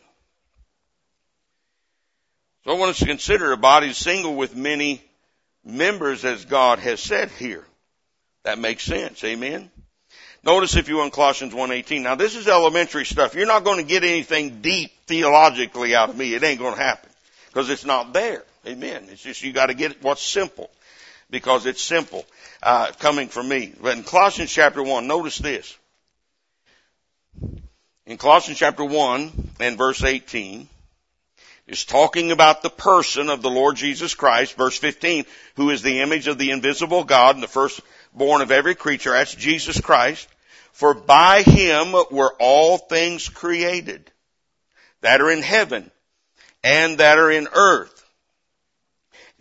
So 2.66 2.72
I 2.72 2.78
want 2.78 2.90
us 2.90 2.98
to 2.98 3.06
consider 3.06 3.52
a 3.52 3.56
body 3.56 3.92
single 3.92 4.34
with 4.34 4.56
many 4.56 5.00
members 5.64 6.24
as 6.24 6.44
God 6.44 6.80
has 6.80 6.98
said 7.00 7.30
here. 7.38 7.64
That 8.42 8.58
makes 8.58 8.82
sense. 8.82 9.22
Amen. 9.22 9.70
Notice 10.42 10.74
if 10.74 10.88
you 10.88 10.96
want 10.96 11.12
Colossians 11.12 11.54
1.18. 11.54 12.02
Now 12.02 12.16
this 12.16 12.34
is 12.34 12.48
elementary 12.48 13.04
stuff. 13.06 13.36
You're 13.36 13.46
not 13.46 13.62
going 13.62 13.76
to 13.78 13.84
get 13.88 14.02
anything 14.02 14.62
deep 14.62 14.90
theologically 15.06 15.94
out 15.94 16.10
of 16.10 16.16
me. 16.16 16.34
It 16.34 16.42
ain't 16.42 16.58
going 16.58 16.74
to 16.74 16.80
happen. 16.80 17.08
Because 17.48 17.70
it's 17.70 17.84
not 17.84 18.12
there. 18.12 18.42
Amen. 18.66 19.04
It's 19.12 19.22
just 19.22 19.44
you 19.44 19.52
got 19.52 19.66
to 19.66 19.74
get 19.74 20.02
what's 20.02 20.22
simple. 20.22 20.68
Because 21.30 21.66
it's 21.66 21.80
simple. 21.82 22.24
Uh, 22.64 22.90
coming 22.98 23.28
from 23.28 23.48
me. 23.48 23.74
But 23.80 23.96
in 23.96 24.02
Colossians 24.02 24.50
chapter 24.50 24.82
1, 24.82 25.06
notice 25.06 25.38
this. 25.38 25.76
In 28.06 28.16
Colossians 28.16 28.58
chapter 28.58 28.84
1 28.84 29.50
and 29.60 29.78
verse 29.78 30.02
18, 30.02 30.68
is 31.66 31.84
talking 31.84 32.30
about 32.30 32.62
the 32.62 32.70
person 32.70 33.28
of 33.28 33.42
the 33.42 33.50
Lord 33.50 33.76
Jesus 33.76 34.14
Christ, 34.14 34.54
verse 34.54 34.78
15, 34.78 35.24
who 35.56 35.70
is 35.70 35.82
the 35.82 36.00
image 36.00 36.28
of 36.28 36.38
the 36.38 36.50
invisible 36.50 37.04
God 37.04 37.34
and 37.36 37.42
the 37.42 37.48
firstborn 37.48 38.40
of 38.40 38.52
every 38.52 38.74
creature. 38.74 39.10
That's 39.10 39.34
Jesus 39.34 39.80
Christ. 39.80 40.28
For 40.72 40.94
by 40.94 41.42
him 41.42 41.92
were 42.10 42.34
all 42.38 42.78
things 42.78 43.28
created 43.28 44.10
that 45.00 45.20
are 45.20 45.30
in 45.30 45.42
heaven 45.42 45.90
and 46.62 46.98
that 46.98 47.18
are 47.18 47.30
in 47.30 47.48
earth, 47.52 48.04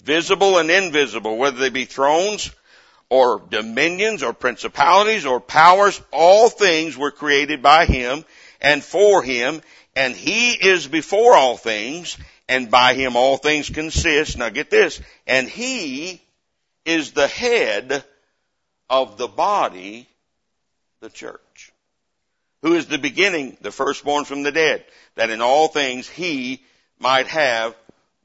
visible 0.02 0.58
and 0.58 0.72
invisible, 0.72 1.38
whether 1.38 1.60
they 1.60 1.70
be 1.70 1.86
thrones 1.86 2.50
or 3.10 3.44
dominions 3.50 4.24
or 4.24 4.34
principalities 4.34 5.26
or 5.26 5.40
powers, 5.40 6.02
all 6.12 6.50
things 6.50 6.98
were 6.98 7.12
created 7.12 7.62
by 7.62 7.86
him 7.86 8.24
and 8.62 8.82
for 8.84 9.22
him 9.22 9.62
and 9.96 10.16
he 10.16 10.52
is 10.52 10.88
before 10.88 11.36
all 11.36 11.58
things, 11.58 12.18
and 12.50 12.70
by 12.70 12.94
him 12.94 13.16
all 13.16 13.38
things 13.38 13.70
consist. 13.70 14.38
Now 14.38 14.50
get 14.50 14.70
this, 14.70 15.02
and 15.26 15.48
he 15.48 16.22
is 16.86 17.12
the 17.14 17.28
head 17.28 18.04
of 18.90 19.18
the 19.18 19.28
body, 19.28 20.08
the 21.00 21.10
church, 21.10 21.72
who 22.62 22.74
is 22.74 22.88
the 22.88 22.98
beginning, 22.98 23.58
the 23.62 23.72
firstborn 23.72 24.26
from 24.26 24.44
the 24.44 24.52
dead, 24.52 24.84
that 25.16 25.30
in 25.30 25.42
all 25.42 25.68
things 25.70 26.08
he 26.10 26.62
might 27.00 27.28
have 27.28 27.74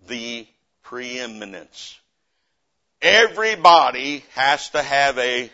the 0.09 0.46
preeminence. 0.83 1.96
Everybody 3.00 4.24
has 4.35 4.70
to 4.70 4.83
have 4.83 5.16
a 5.18 5.50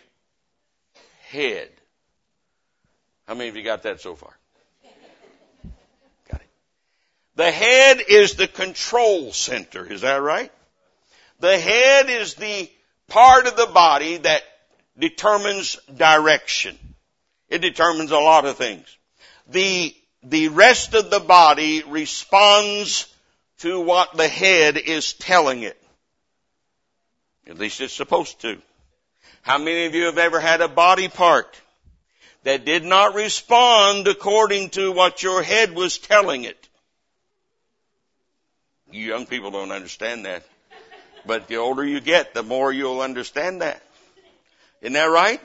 head. 1.29 1.69
How 3.29 3.35
many 3.35 3.51
of 3.51 3.57
you 3.57 3.63
got 3.63 3.83
that 3.83 4.01
so 4.01 4.15
far? 4.15 4.33
The 7.37 7.53
head 7.53 8.01
is 8.09 8.35
the 8.35 8.49
control 8.49 9.33
center. 9.33 9.85
Is 9.91 10.01
that 10.01 10.23
right? 10.23 10.51
The 11.39 11.59
head 11.59 12.09
is 12.09 12.35
the 12.35 12.71
part 13.09 13.47
of 13.47 13.57
the 13.57 13.67
body 13.67 14.17
that 14.17 14.43
determines 14.99 15.77
direction. 15.95 16.79
It 17.51 17.59
determines 17.61 18.11
a 18.11 18.17
lot 18.19 18.47
of 18.47 18.57
things. 18.57 18.87
The, 19.49 19.95
the 20.23 20.49
rest 20.49 20.95
of 20.95 21.11
the 21.11 21.21
body 21.21 21.83
responds 21.83 23.07
to 23.59 23.81
what 23.83 24.17
the 24.17 24.29
head 24.29 24.79
is 24.79 25.13
telling 25.13 25.63
it. 25.63 25.81
At 27.47 27.59
least 27.59 27.83
it's 27.83 27.93
supposed 27.93 28.41
to. 28.41 28.61
How 29.43 29.59
many 29.59 29.85
of 29.85 29.95
you 29.95 30.05
have 30.07 30.19
ever 30.19 30.41
had 30.41 30.63
a 30.63 30.69
body 30.69 31.09
part 31.09 31.55
that 32.45 32.65
did 32.65 32.83
not 32.85 33.15
respond 33.15 34.09
according 34.09 34.71
to 34.71 34.91
what 34.91 35.23
your 35.23 35.43
head 35.43 35.75
was 35.75 35.99
telling 35.99 36.45
it? 36.45 36.67
You 38.91 39.05
young 39.07 39.27
people 39.27 39.51
don't 39.51 39.73
understand 39.73 40.27
that. 40.27 40.45
But 41.27 41.49
the 41.49 41.57
older 41.57 41.85
you 41.85 42.01
get, 42.01 42.35
the 42.35 42.43
more 42.43 42.73
you'll 42.73 43.01
understand 43.01 43.61
that. 43.63 43.83
Isn't 44.81 44.93
that 44.95 45.05
right? 45.05 45.41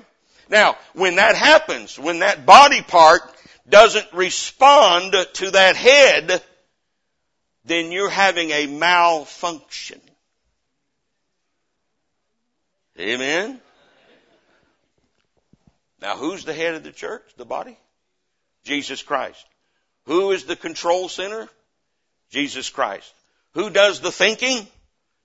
Now, 0.47 0.77
when 0.93 1.15
that 1.15 1.35
happens, 1.35 1.97
when 1.97 2.19
that 2.19 2.45
body 2.45 2.81
part 2.81 3.21
doesn't 3.67 4.11
respond 4.13 5.15
to 5.33 5.51
that 5.51 5.75
head, 5.75 6.43
then 7.65 7.91
you're 7.91 8.09
having 8.09 8.51
a 8.51 8.67
malfunction. 8.67 10.01
Amen? 12.99 13.59
Now 16.01 16.17
who's 16.17 16.43
the 16.45 16.53
head 16.53 16.75
of 16.75 16.83
the 16.83 16.91
church? 16.91 17.23
The 17.37 17.45
body? 17.45 17.77
Jesus 18.63 19.01
Christ. 19.01 19.43
Who 20.05 20.31
is 20.31 20.43
the 20.45 20.55
control 20.55 21.07
center? 21.09 21.47
Jesus 22.29 22.69
Christ. 22.69 23.11
Who 23.53 23.69
does 23.69 23.99
the 24.01 24.11
thinking? 24.11 24.67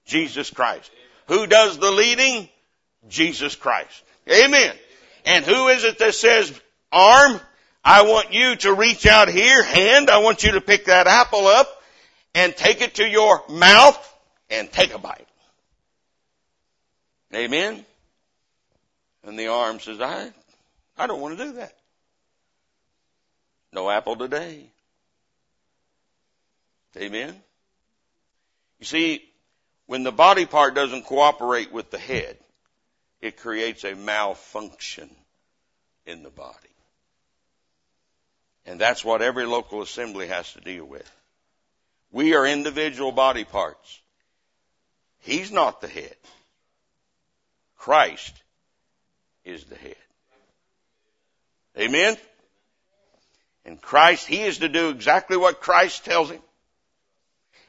Jesus 0.04 0.50
Christ. 0.50 0.90
Who 1.28 1.46
does 1.46 1.78
the 1.78 1.90
leading? 1.90 2.48
Jesus 3.08 3.54
Christ. 3.54 4.02
Amen. 4.30 4.74
And 5.24 5.44
who 5.44 5.68
is 5.68 5.84
it 5.84 5.98
that 5.98 6.14
says, 6.14 6.52
arm, 6.92 7.40
I 7.84 8.02
want 8.02 8.32
you 8.32 8.56
to 8.56 8.74
reach 8.74 9.06
out 9.06 9.28
here, 9.28 9.62
hand, 9.62 10.10
I 10.10 10.18
want 10.18 10.42
you 10.42 10.52
to 10.52 10.60
pick 10.60 10.86
that 10.86 11.06
apple 11.06 11.46
up 11.46 11.68
and 12.34 12.56
take 12.56 12.80
it 12.80 12.96
to 12.96 13.08
your 13.08 13.42
mouth 13.48 14.14
and 14.50 14.70
take 14.70 14.94
a 14.94 14.98
bite. 14.98 15.26
Amen. 17.34 17.84
And 19.24 19.38
the 19.38 19.48
arm 19.48 19.80
says, 19.80 20.00
I, 20.00 20.32
I 20.98 21.06
don't 21.06 21.20
want 21.20 21.38
to 21.38 21.44
do 21.44 21.52
that. 21.54 21.74
No 23.72 23.90
apple 23.90 24.16
today. 24.16 24.66
Amen. 26.96 27.36
You 28.78 28.86
see, 28.86 29.24
when 29.86 30.02
the 30.02 30.12
body 30.12 30.46
part 30.46 30.74
doesn't 30.74 31.04
cooperate 31.06 31.72
with 31.72 31.90
the 31.90 31.98
head, 31.98 32.36
it 33.20 33.38
creates 33.38 33.84
a 33.84 33.94
malfunction 33.94 35.10
in 36.04 36.22
the 36.22 36.30
body. 36.30 36.56
And 38.66 38.80
that's 38.80 39.04
what 39.04 39.22
every 39.22 39.46
local 39.46 39.80
assembly 39.82 40.26
has 40.28 40.52
to 40.54 40.60
deal 40.60 40.84
with. 40.84 41.10
We 42.10 42.34
are 42.34 42.46
individual 42.46 43.12
body 43.12 43.44
parts. 43.44 44.00
He's 45.20 45.50
not 45.50 45.80
the 45.80 45.88
head. 45.88 46.14
Christ 47.78 48.32
is 49.44 49.64
the 49.64 49.76
head. 49.76 49.94
Amen? 51.78 52.16
And 53.64 53.80
Christ, 53.80 54.26
He 54.26 54.42
is 54.42 54.58
to 54.58 54.68
do 54.68 54.88
exactly 54.90 55.36
what 55.36 55.60
Christ 55.60 56.04
tells 56.04 56.30
Him. 56.30 56.40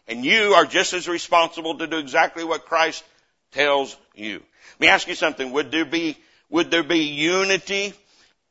And 0.07 0.23
you 0.23 0.53
are 0.53 0.65
just 0.65 0.93
as 0.93 1.07
responsible 1.07 1.79
to 1.79 1.87
do 1.87 1.97
exactly 1.97 2.43
what 2.43 2.65
Christ 2.65 3.03
tells 3.51 3.95
you. 4.15 4.35
Let 4.73 4.79
me 4.79 4.87
ask 4.87 5.07
you 5.07 5.15
something. 5.15 5.51
Would 5.51 5.69
there 5.71 5.85
be, 5.85 6.17
would 6.49 6.71
there 6.71 6.83
be 6.83 6.99
unity 6.99 7.93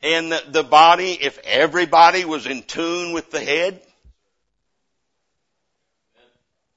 in 0.03 0.29
the, 0.29 0.43
the 0.49 0.63
body 0.63 1.13
if 1.13 1.39
everybody 1.45 2.25
was 2.27 2.47
in 2.47 2.63
tune 2.63 3.13
with 3.13 3.31
the 3.31 3.41
head? 3.41 3.81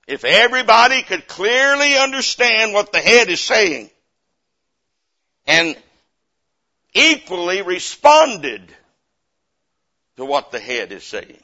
If 0.08 0.24
everybody 0.24 1.04
could 1.04 1.28
clearly 1.28 1.98
understand 1.98 2.74
what 2.74 2.92
the 2.92 2.98
head 3.00 3.28
is 3.30 3.42
saying 3.42 3.92
and 5.46 5.76
equally 6.94 7.62
responded 7.62 8.62
to 10.18 10.26
what 10.26 10.52
the 10.52 10.60
head 10.60 10.92
is 10.92 11.04
saying. 11.04 11.38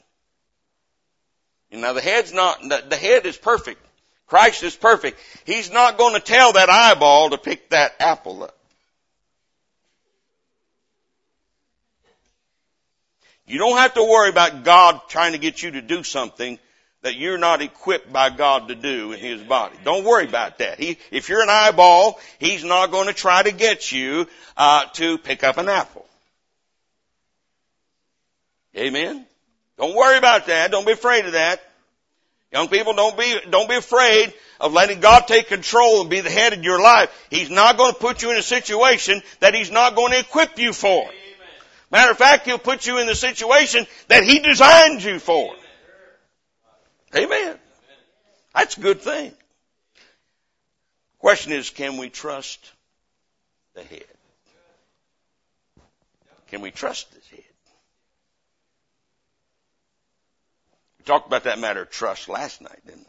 Now 1.82 1.94
the 1.94 2.02
head's 2.02 2.34
not, 2.34 2.60
the 2.90 2.96
head 2.96 3.26
is 3.26 3.38
perfect. 3.38 3.82
Christ 4.28 4.64
is 4.64 4.76
perfect. 4.76 5.20
He's 5.46 5.72
not 5.72 5.98
going 5.98 6.14
to 6.16 6.20
tell 6.20 6.54
that 6.54 6.70
eyeball 6.70 7.30
to 7.32 7.38
pick 7.38 7.70
that 7.70 7.94
apple 8.00 8.44
up. 8.44 8.58
You 13.48 13.60
don't 13.60 13.78
have 13.78 13.94
to 13.94 14.04
worry 14.04 14.30
about 14.30 14.64
God 14.64 15.02
trying 15.08 15.34
to 15.34 15.38
get 15.38 15.62
you 15.62 15.72
to 15.72 15.82
do 15.82 16.02
something 16.02 16.58
that 17.04 17.14
you're 17.16 17.38
not 17.38 17.62
equipped 17.62 18.12
by 18.12 18.32
God 18.32 18.70
to 18.70 18.76
do 18.76 19.12
in 19.12 19.20
His 19.20 19.44
body. 19.44 19.76
Don't 19.86 20.04
worry 20.04 20.28
about 20.28 20.58
that. 20.58 20.80
He, 20.80 20.98
if 21.12 21.30
you're 21.30 21.44
an 21.44 21.52
eyeball, 21.52 22.20
He's 22.40 22.64
not 22.64 22.90
going 22.90 23.06
to 23.06 23.14
try 23.14 23.44
to 23.44 23.52
get 23.52 23.92
you 23.92 24.26
uh, 24.58 24.86
to 24.94 25.20
pick 25.20 25.44
up 25.44 25.58
an 25.60 25.70
apple. 25.70 26.08
Amen. 28.76 29.28
Don't 29.78 29.96
worry 29.96 30.18
about 30.18 30.48
that. 30.48 30.72
Don't 30.72 30.86
be 30.86 30.94
afraid 30.94 31.26
of 31.26 31.34
that. 31.34 31.62
Young 32.52 32.70
people, 32.70 32.94
don't 32.94 33.18
be, 33.18 33.38
don't 33.50 33.68
be 33.68 33.76
afraid 33.76 34.34
of 34.62 34.72
letting 34.72 35.02
God 35.02 35.28
take 35.28 35.48
control 35.48 36.02
and 36.02 36.10
be 36.10 36.22
the 36.22 36.30
head 36.30 36.54
of 36.54 36.64
your 36.64 36.80
life. 36.82 37.10
He's 37.30 37.50
not 37.50 37.78
going 37.78 37.92
to 37.92 38.00
put 38.00 38.22
you 38.22 38.32
in 38.32 38.38
a 38.38 38.42
situation 38.42 39.22
that 39.42 39.54
He's 39.54 39.72
not 39.72 39.96
going 39.96 40.14
to 40.14 40.20
equip 40.20 40.58
you 40.58 40.72
for. 40.72 41.02
Amen. 41.04 41.14
Matter 41.92 42.12
of 42.12 42.18
fact, 42.18 42.46
He'll 42.46 42.58
put 42.58 42.88
you 42.88 43.00
in 43.00 43.08
the 43.08 43.16
situation 43.16 43.86
that 44.08 44.24
He 44.24 44.40
designed 44.40 45.04
you 45.04 45.20
for. 45.20 45.54
Amen. 47.14 47.26
Amen. 47.26 47.60
That's 48.56 48.78
a 48.78 48.82
good 48.82 49.02
thing. 49.02 49.34
Question 51.20 51.52
is, 51.52 51.70
can 51.70 51.98
we 51.98 52.10
trust 52.10 52.72
the 53.74 53.84
head? 53.84 54.04
Can 56.48 56.62
we 56.62 56.72
trust 56.72 57.12
the 57.14 57.36
head? 57.36 57.45
Talked 61.06 61.28
about 61.28 61.44
that 61.44 61.60
matter 61.60 61.84
of 61.84 61.92
trust 61.92 62.28
last 62.28 62.62
night, 62.62 62.80
didn't 62.86 63.08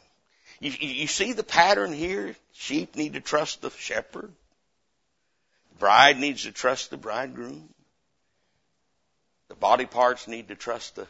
we? 0.61 0.69
You, 0.71 0.77
you 0.89 1.07
see 1.07 1.33
the 1.33 1.43
pattern 1.43 1.93
here? 1.93 2.37
Sheep 2.53 2.95
need 2.95 3.15
to 3.15 3.21
trust 3.21 3.63
the 3.63 3.71
shepherd. 3.71 4.33
Bride 5.79 6.19
needs 6.19 6.43
to 6.45 6.53
trust 6.53 6.91
the 6.91 6.97
bridegroom. 6.97 7.69
The 9.49 9.55
body 9.55 9.87
parts 9.87 10.29
need 10.29 10.49
to 10.49 10.55
trust 10.55 10.97
the 10.97 11.07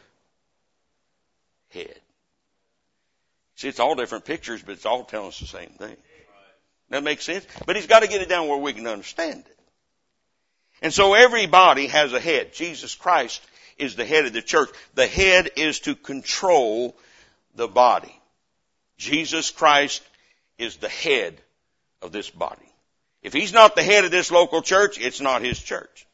head. 1.69 1.99
See, 3.55 3.67
it's 3.67 3.79
all 3.79 3.95
different 3.95 4.25
pictures, 4.25 4.61
but 4.61 4.73
it's 4.73 4.85
all 4.85 5.03
telling 5.03 5.29
us 5.29 5.39
the 5.39 5.47
same 5.47 5.71
thing. 5.71 5.95
That 6.89 7.03
makes 7.03 7.25
sense? 7.25 7.45
But 7.65 7.75
he's 7.75 7.87
got 7.87 8.01
to 8.01 8.07
get 8.07 8.21
it 8.21 8.29
down 8.29 8.47
where 8.47 8.57
we 8.59 8.73
can 8.73 8.87
understand 8.87 9.43
it. 9.45 9.59
And 10.81 10.93
so 10.93 11.15
every 11.15 11.47
body 11.47 11.87
has 11.87 12.13
a 12.13 12.19
head. 12.19 12.53
Jesus 12.53 12.95
Christ 12.95 13.41
is 13.77 13.95
the 13.95 14.05
head 14.05 14.25
of 14.25 14.33
the 14.33 14.41
church. 14.41 14.69
The 14.95 15.07
head 15.07 15.51
is 15.55 15.79
to 15.81 15.95
control 15.95 16.95
the 17.55 17.67
body. 17.67 18.13
Jesus 18.97 19.51
Christ 19.51 20.01
is 20.57 20.77
the 20.77 20.89
head 20.89 21.39
of 22.01 22.11
this 22.11 22.29
body. 22.29 22.65
If 23.21 23.33
he's 23.33 23.53
not 23.53 23.75
the 23.75 23.83
head 23.83 24.05
of 24.05 24.11
this 24.11 24.31
local 24.31 24.61
church, 24.61 24.99
it's 24.99 25.21
not 25.21 25.41
his 25.41 25.59
church. 25.61 26.07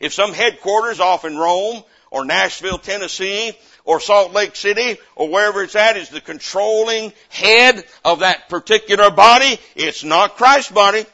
If 0.00 0.12
some 0.14 0.32
headquarters 0.32 1.00
off 1.00 1.24
in 1.24 1.36
Rome 1.36 1.82
or 2.10 2.24
Nashville, 2.24 2.78
Tennessee, 2.78 3.52
or 3.84 4.00
Salt 4.00 4.32
Lake 4.32 4.56
City 4.56 4.98
or 5.14 5.28
wherever 5.28 5.62
it's 5.62 5.76
at 5.76 5.96
is 5.96 6.08
the 6.10 6.20
controlling 6.20 7.12
head 7.28 7.82
of 8.04 8.20
that 8.20 8.48
particular 8.48 9.10
body. 9.10 9.58
It's 9.76 10.02
not 10.04 10.36
Christ's 10.36 10.70
body. 10.72 11.04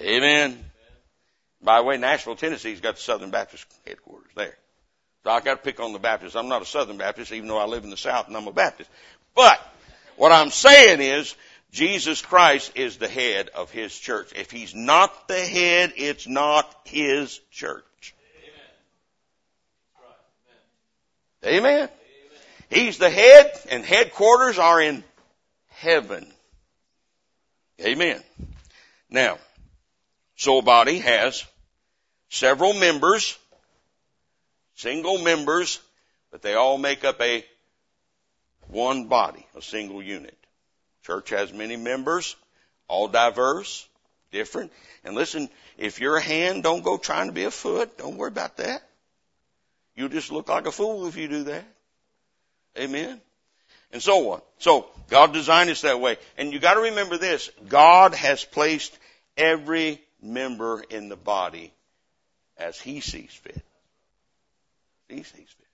Amen. 0.00 0.64
By 1.62 1.78
the 1.78 1.84
way, 1.84 1.96
Nashville, 1.98 2.36
Tennessee's 2.36 2.80
got 2.80 2.96
the 2.96 3.02
Southern 3.02 3.30
Baptist 3.30 3.66
headquarters 3.86 4.30
there. 4.34 4.56
So 5.24 5.30
I 5.30 5.40
gotta 5.40 5.58
pick 5.58 5.80
on 5.80 5.92
the 5.92 5.98
Baptists. 5.98 6.34
I'm 6.36 6.48
not 6.48 6.62
a 6.62 6.66
Southern 6.66 6.96
Baptist, 6.96 7.32
even 7.32 7.48
though 7.48 7.58
I 7.58 7.64
live 7.64 7.84
in 7.84 7.90
the 7.90 7.96
South 7.96 8.28
and 8.28 8.36
I'm 8.36 8.46
a 8.48 8.52
Baptist. 8.52 8.88
But, 9.34 9.60
what 10.16 10.32
I'm 10.32 10.50
saying 10.50 11.00
is, 11.02 11.34
Jesus 11.70 12.20
Christ 12.22 12.72
is 12.74 12.96
the 12.96 13.08
head 13.08 13.48
of 13.54 13.70
His 13.70 13.96
church. 13.96 14.32
If 14.34 14.50
He's 14.50 14.74
not 14.74 15.28
the 15.28 15.38
head, 15.40 15.92
it's 15.96 16.26
not 16.26 16.74
His 16.84 17.38
church. 17.50 17.84
Amen. 21.44 21.58
Amen. 21.60 21.88
He's 22.70 22.98
the 22.98 23.10
head 23.10 23.52
and 23.70 23.84
headquarters 23.84 24.58
are 24.58 24.80
in 24.80 25.04
heaven. 25.68 26.30
Amen. 27.84 28.22
Now, 29.08 29.38
soul 30.40 30.62
body 30.62 30.98
has 31.00 31.44
several 32.30 32.72
members, 32.72 33.36
single 34.74 35.18
members, 35.18 35.78
but 36.30 36.40
they 36.40 36.54
all 36.54 36.78
make 36.78 37.04
up 37.04 37.20
a 37.20 37.44
one 38.68 39.04
body, 39.06 39.44
a 39.54 39.60
single 39.60 40.02
unit. 40.02 40.34
Church 41.04 41.28
has 41.30 41.52
many 41.52 41.76
members, 41.76 42.36
all 42.88 43.06
diverse, 43.08 43.86
different. 44.32 44.72
And 45.04 45.14
listen, 45.14 45.50
if 45.76 46.00
you're 46.00 46.16
a 46.16 46.22
hand, 46.22 46.62
don't 46.62 46.82
go 46.82 46.96
trying 46.96 47.26
to 47.26 47.32
be 47.34 47.44
a 47.44 47.50
foot. 47.50 47.98
Don't 47.98 48.16
worry 48.16 48.28
about 48.28 48.56
that. 48.56 48.80
You'll 49.94 50.08
just 50.08 50.32
look 50.32 50.48
like 50.48 50.66
a 50.66 50.72
fool 50.72 51.06
if 51.06 51.16
you 51.18 51.28
do 51.28 51.44
that. 51.44 51.64
Amen. 52.78 53.20
And 53.92 54.00
so 54.02 54.30
on. 54.32 54.40
So 54.58 54.86
God 55.10 55.34
designed 55.34 55.68
us 55.68 55.80
that 55.82 56.00
way. 56.00 56.16
And 56.38 56.50
you 56.52 56.60
gotta 56.60 56.80
remember 56.80 57.18
this. 57.18 57.50
God 57.68 58.14
has 58.14 58.42
placed 58.44 58.96
every 59.36 60.00
member 60.22 60.82
in 60.90 61.08
the 61.08 61.16
body 61.16 61.72
as 62.58 62.80
he 62.80 63.00
sees 63.00 63.32
fit. 63.32 63.62
He 65.08 65.16
sees 65.18 65.32
fit. 65.34 65.66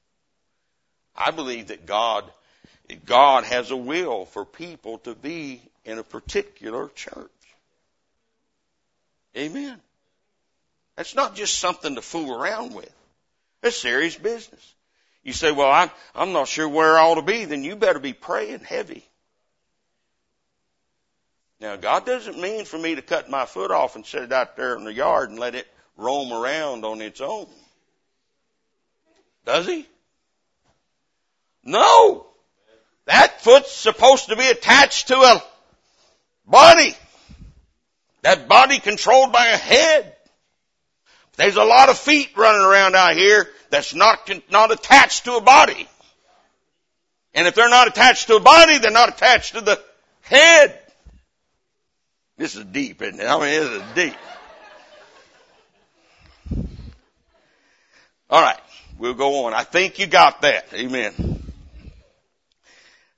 I 1.16 1.30
believe 1.30 1.68
that 1.68 1.86
God, 1.86 2.24
God 3.04 3.44
has 3.44 3.70
a 3.70 3.76
will 3.76 4.26
for 4.26 4.44
people 4.44 4.98
to 4.98 5.14
be 5.14 5.60
in 5.84 5.98
a 5.98 6.02
particular 6.02 6.88
church. 6.88 7.30
Amen. 9.36 9.78
That's 10.96 11.14
not 11.14 11.34
just 11.34 11.58
something 11.58 11.94
to 11.96 12.02
fool 12.02 12.32
around 12.34 12.74
with. 12.74 12.90
It's 13.62 13.76
serious 13.76 14.16
business. 14.16 14.74
You 15.24 15.32
say, 15.32 15.50
well, 15.52 15.70
I'm, 15.70 15.90
I'm 16.14 16.32
not 16.32 16.48
sure 16.48 16.68
where 16.68 16.96
I 16.96 17.02
ought 17.02 17.16
to 17.16 17.22
be. 17.22 17.44
Then 17.44 17.64
you 17.64 17.76
better 17.76 17.98
be 17.98 18.12
praying 18.12 18.60
heavy. 18.60 19.04
Now 21.60 21.76
God 21.76 22.04
doesn't 22.04 22.38
mean 22.38 22.64
for 22.64 22.78
me 22.78 22.94
to 22.96 23.02
cut 23.02 23.30
my 23.30 23.46
foot 23.46 23.70
off 23.70 23.96
and 23.96 24.04
set 24.04 24.22
it 24.22 24.32
out 24.32 24.56
there 24.56 24.76
in 24.76 24.84
the 24.84 24.92
yard 24.92 25.30
and 25.30 25.38
let 25.38 25.54
it 25.54 25.66
roam 25.96 26.32
around 26.32 26.84
on 26.84 27.00
its 27.00 27.20
own. 27.20 27.48
Does 29.46 29.66
he? 29.66 29.86
No! 31.64 32.26
That 33.06 33.40
foot's 33.40 33.72
supposed 33.72 34.28
to 34.28 34.36
be 34.36 34.46
attached 34.46 35.08
to 35.08 35.16
a 35.16 35.42
body. 36.46 36.94
That 38.22 38.48
body 38.48 38.78
controlled 38.80 39.32
by 39.32 39.46
a 39.46 39.56
head. 39.56 40.14
There's 41.36 41.56
a 41.56 41.64
lot 41.64 41.88
of 41.88 41.96
feet 41.98 42.30
running 42.36 42.60
around 42.66 42.96
out 42.96 43.14
here 43.16 43.48
that's 43.70 43.94
not, 43.94 44.28
not 44.50 44.72
attached 44.72 45.24
to 45.24 45.34
a 45.36 45.40
body. 45.40 45.88
And 47.34 47.46
if 47.46 47.54
they're 47.54 47.68
not 47.68 47.88
attached 47.88 48.26
to 48.28 48.36
a 48.36 48.40
body, 48.40 48.78
they're 48.78 48.90
not 48.90 49.10
attached 49.10 49.54
to 49.54 49.60
the 49.60 49.80
head. 50.22 50.78
This 52.38 52.54
is 52.54 52.64
deep, 52.66 53.00
isn't 53.00 53.18
it? 53.20 53.26
I 53.26 53.32
mean, 53.40 53.48
this 53.48 53.68
is 53.70 53.82
deep. 53.94 54.12
All 58.28 58.42
right. 58.42 58.60
We'll 58.98 59.14
go 59.14 59.46
on. 59.46 59.54
I 59.54 59.62
think 59.64 59.98
you 59.98 60.06
got 60.06 60.42
that. 60.42 60.66
Amen. 60.74 61.42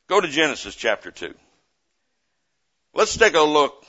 Go 0.09 0.21
to 0.21 0.29
Genesis 0.29 0.75
chapter 0.77 1.11
2. 1.11 1.35
Let's 2.95 3.17
take 3.17 3.35
a 3.35 3.41
look 3.41 3.85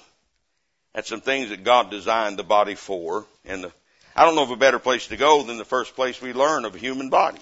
at 0.95 1.05
some 1.07 1.19
things 1.21 1.49
that 1.49 1.63
God 1.63 1.89
designed 1.91 2.37
the 2.37 2.43
body 2.43 2.75
for. 2.75 3.25
And 3.45 3.63
the, 3.63 3.71
I 4.15 4.25
don't 4.25 4.35
know 4.35 4.43
of 4.43 4.51
a 4.51 4.55
better 4.55 4.77
place 4.79 5.07
to 5.07 5.17
go 5.17 5.41
than 5.43 5.57
the 5.57 5.65
first 5.65 5.95
place 5.95 6.21
we 6.21 6.33
learn 6.33 6.65
of 6.65 6.75
a 6.75 6.79
human 6.79 7.09
body. 7.09 7.39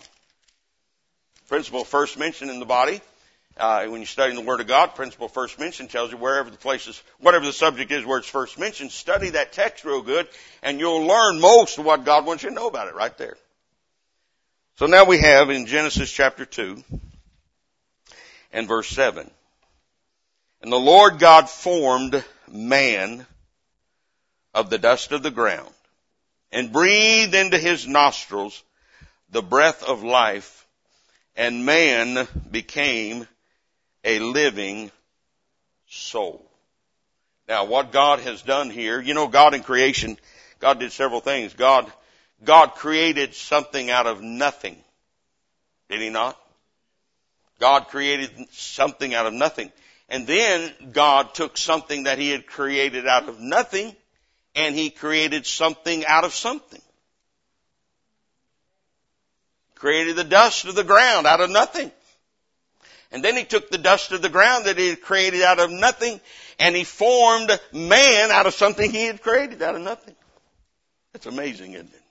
Principle 1.48 1.84
first 1.86 2.18
mentioned 2.18 2.52
in 2.52 2.60
the 2.60 2.66
body 2.66 3.00
uh, 3.60 3.86
when 3.88 4.02
you're 4.02 4.06
studying 4.08 4.36
the 4.36 4.46
Word 4.46 4.62
of 4.62 4.68
God, 4.68 4.94
principle 4.94 5.28
first 5.28 5.58
mentioned 5.60 5.90
tells 5.90 6.12
you 6.12 6.18
wherever 6.18 6.50
the 6.50 6.58
place 6.58 6.86
is, 6.86 7.02
whatever 7.20 7.44
the 7.44 7.54
subject 7.54 7.90
is 7.92 8.06
where 8.06 8.20
it's 8.20 8.28
first 8.30 8.60
mentioned, 8.60 8.92
study 8.92 9.32
that 9.32 9.52
text 9.52 9.84
real 9.84 10.02
good 10.02 10.28
and 10.62 10.80
you'll 10.80 11.08
learn 11.08 11.40
most 11.40 11.80
of 11.80 11.86
what 11.86 12.06
God 12.06 12.26
wants 12.28 12.44
you 12.44 12.50
to 12.50 12.56
know 12.56 12.68
about 12.68 12.88
it 12.88 12.94
right 12.94 13.18
there. 13.18 13.36
So 14.78 14.86
now 14.86 15.06
we 15.06 15.18
have 15.20 15.50
in 15.50 15.66
Genesis 15.66 16.12
chapter 16.12 16.46
2 16.46 16.84
and 18.54 18.68
verse 18.68 18.90
7. 18.90 19.30
And 20.62 20.72
the 20.72 20.76
Lord 20.78 21.18
God 21.18 21.50
formed 21.50 22.24
man 22.48 23.26
of 24.54 24.70
the 24.70 24.78
dust 24.78 25.12
of 25.14 25.24
the 25.24 25.32
ground 25.32 25.70
and 26.52 26.72
breathed 26.72 27.34
into 27.34 27.58
his 27.58 27.88
nostrils 27.88 28.64
the 29.32 29.42
breath 29.42 29.82
of 29.84 30.04
life 30.04 30.68
and 31.36 31.66
man 31.66 32.28
became 32.52 33.26
a 34.04 34.20
living 34.20 34.92
soul. 35.90 36.44
Now 37.48 37.66
what 37.66 37.92
God 37.92 38.20
has 38.22 38.42
done 38.42 38.70
here, 38.70 39.02
you 39.02 39.14
know 39.14 39.28
God 39.28 39.54
in 39.54 39.64
creation, 39.64 40.18
God 40.60 40.80
did 40.80 40.92
several 40.92 41.22
things. 41.22 41.54
God, 41.54 41.92
God 42.44 42.76
created 42.76 43.34
something 43.36 43.90
out 43.90 44.08
of 44.08 44.22
nothing. 44.22 44.78
Did 45.90 46.02
he 46.02 46.10
not? 46.10 46.38
God 47.60 47.88
created 47.88 48.30
something 48.52 49.14
out 49.14 49.26
of 49.26 49.34
nothing. 49.34 49.72
And 50.10 50.28
then 50.28 50.72
God 50.92 51.34
took 51.34 51.58
something 51.58 52.04
that 52.04 52.20
he 52.20 52.30
had 52.30 52.46
created 52.46 53.08
out 53.08 53.28
of 53.30 53.40
nothing 53.40 53.96
and 54.56 54.76
he 54.76 54.90
created 54.90 55.46
something 55.46 56.06
out 56.06 56.24
of 56.24 56.34
something. 56.34 56.82
Created 59.76 60.16
the 60.16 60.24
dust 60.24 60.66
of 60.66 60.76
the 60.76 60.84
ground 60.84 61.28
out 61.28 61.40
of 61.42 61.50
nothing. 61.50 61.92
And 63.12 63.24
then 63.24 63.36
he 63.38 63.44
took 63.46 63.70
the 63.70 63.78
dust 63.78 64.12
of 64.12 64.22
the 64.22 64.30
ground 64.30 64.66
that 64.66 64.78
he 64.78 64.90
had 64.90 65.02
created 65.02 65.42
out 65.42 65.60
of 65.60 65.72
nothing 65.72 66.20
and 66.60 66.76
he 66.76 66.84
formed 66.84 67.58
man 67.72 68.32
out 68.32 68.48
of 68.48 68.54
something 68.54 68.92
he 68.92 69.06
had 69.06 69.22
created 69.22 69.62
out 69.62 69.76
of 69.76 69.82
nothing. 69.82 70.16
That's 71.14 71.26
amazing, 71.28 71.74
isn't 71.74 71.94
it? 71.94 72.02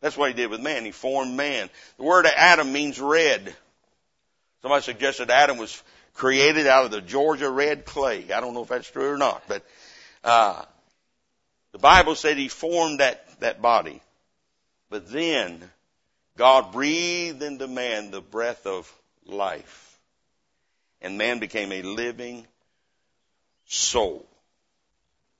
That's 0.00 0.16
what 0.16 0.28
he 0.28 0.34
did 0.34 0.50
with 0.50 0.60
man. 0.60 0.84
He 0.84 0.90
formed 0.90 1.34
man. 1.34 1.70
The 1.96 2.02
word 2.02 2.26
Adam 2.26 2.72
means 2.72 3.00
red. 3.00 3.54
Somebody 4.60 4.82
suggested 4.82 5.30
Adam 5.30 5.58
was 5.58 5.80
created 6.14 6.66
out 6.66 6.84
of 6.84 6.90
the 6.90 7.00
Georgia 7.00 7.48
red 7.48 7.84
clay. 7.84 8.30
I 8.32 8.40
don't 8.40 8.52
know 8.54 8.62
if 8.62 8.68
that's 8.68 8.90
true 8.90 9.10
or 9.10 9.16
not, 9.16 9.42
but 9.48 9.64
uh, 10.24 10.62
the 11.72 11.78
Bible 11.78 12.16
said 12.16 12.36
he 12.36 12.48
formed 12.48 13.00
that, 13.00 13.24
that 13.40 13.62
body. 13.62 14.02
But 14.90 15.08
then 15.10 15.62
God 16.36 16.72
breathed 16.72 17.42
into 17.42 17.66
man 17.66 18.10
the 18.10 18.20
breath 18.20 18.66
of 18.66 18.92
life 19.24 19.91
and 21.02 21.18
man 21.18 21.40
became 21.40 21.72
a 21.72 21.82
living 21.82 22.46
soul. 23.66 24.24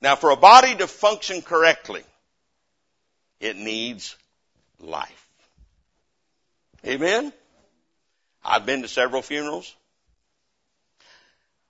Now 0.01 0.17
for 0.17 0.31
a 0.31 0.37
body 0.37 0.75
to 0.77 0.87
function 0.89 1.41
correctly, 1.41 2.03
it 3.41 3.57
needs 3.57 4.17
life. 4.81 5.27
Amen? 6.85 7.33
I've 8.45 8.67
been 8.67 8.83
to 8.83 8.89
several 8.89 9.23
funerals. 9.23 9.73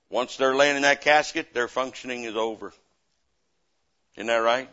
Once 0.09 0.37
they're 0.37 0.55
laying 0.57 0.77
in 0.77 0.83
that 0.83 1.03
casket, 1.03 1.53
their 1.53 1.69
functioning 1.69 2.25
is 2.25 2.35
over. 2.37 2.73
Isn't 4.17 4.27
that 4.29 4.37
right? 4.37 4.69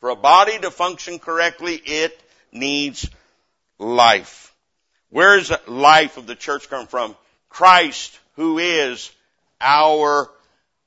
For 0.00 0.10
a 0.10 0.16
body 0.16 0.58
to 0.58 0.70
function 0.72 1.20
correctly, 1.20 1.74
it 1.74 2.18
needs 2.52 3.08
life. 3.78 4.52
Where's 5.10 5.52
life 5.68 6.16
of 6.16 6.26
the 6.26 6.34
church 6.36 6.68
come 6.70 6.86
from? 6.88 7.14
Christ 7.50 8.18
who 8.36 8.58
is 8.58 9.10
our 9.60 10.30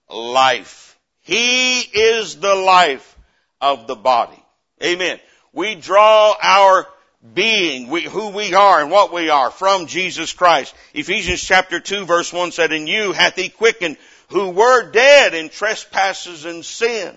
life. 0.10 0.98
He 1.22 1.80
is 1.82 2.38
the 2.40 2.56
life 2.56 3.16
of 3.62 3.86
the 3.86 3.96
body. 3.96 4.42
Amen. 4.84 5.20
We 5.54 5.76
draw 5.76 6.36
our 6.42 6.88
being, 7.34 7.90
we, 7.90 8.02
who 8.02 8.30
we 8.30 8.54
are 8.56 8.82
and 8.82 8.90
what 8.90 9.14
we 9.14 9.30
are 9.30 9.52
from 9.52 9.86
Jesus 9.88 10.34
Christ. 10.34 10.74
Ephesians 10.94 11.42
chapter 11.44 11.80
2 11.80 12.06
verse 12.06 12.34
1 12.34 12.52
said, 12.52 12.72
And 12.74 12.90
you 12.90 13.12
hath 13.12 13.36
he 13.36 13.50
quickened 13.50 13.98
who 14.30 14.50
were 14.50 14.90
dead 14.90 15.36
in 15.36 15.50
trespasses 15.50 16.46
and 16.46 16.66
sin. 16.66 17.16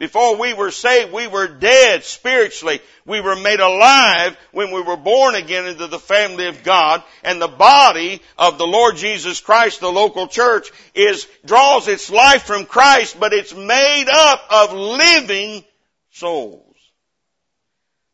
Before 0.00 0.36
we 0.36 0.54
were 0.54 0.70
saved, 0.70 1.12
we 1.12 1.26
were 1.26 1.46
dead 1.46 2.04
spiritually. 2.04 2.80
We 3.04 3.20
were 3.20 3.36
made 3.36 3.60
alive 3.60 4.34
when 4.50 4.70
we 4.70 4.80
were 4.80 4.96
born 4.96 5.34
again 5.34 5.66
into 5.66 5.88
the 5.88 5.98
family 5.98 6.46
of 6.46 6.62
God. 6.62 7.02
And 7.22 7.38
the 7.38 7.48
body 7.48 8.22
of 8.38 8.56
the 8.56 8.66
Lord 8.66 8.96
Jesus 8.96 9.40
Christ, 9.42 9.78
the 9.80 9.92
local 9.92 10.26
church, 10.26 10.70
is, 10.94 11.28
draws 11.44 11.86
its 11.86 12.08
life 12.08 12.44
from 12.46 12.64
Christ, 12.64 13.20
but 13.20 13.34
it's 13.34 13.52
made 13.54 14.06
up 14.10 14.40
of 14.50 14.72
living 14.72 15.64
souls. 16.12 16.74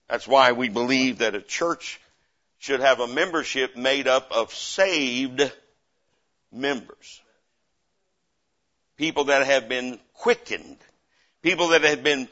That's 0.08 0.26
why 0.26 0.50
we 0.52 0.68
believe 0.68 1.18
that 1.18 1.36
a 1.36 1.40
church 1.40 2.00
should 2.58 2.80
have 2.80 2.98
a 2.98 3.06
membership 3.06 3.76
made 3.76 4.08
up 4.08 4.32
of 4.32 4.52
saved 4.52 5.52
members. 6.50 7.20
People 8.96 9.26
that 9.26 9.46
have 9.46 9.68
been 9.68 10.00
quickened 10.14 10.78
people 11.46 11.68
that 11.68 11.84
had 11.84 12.02
been 12.02 12.26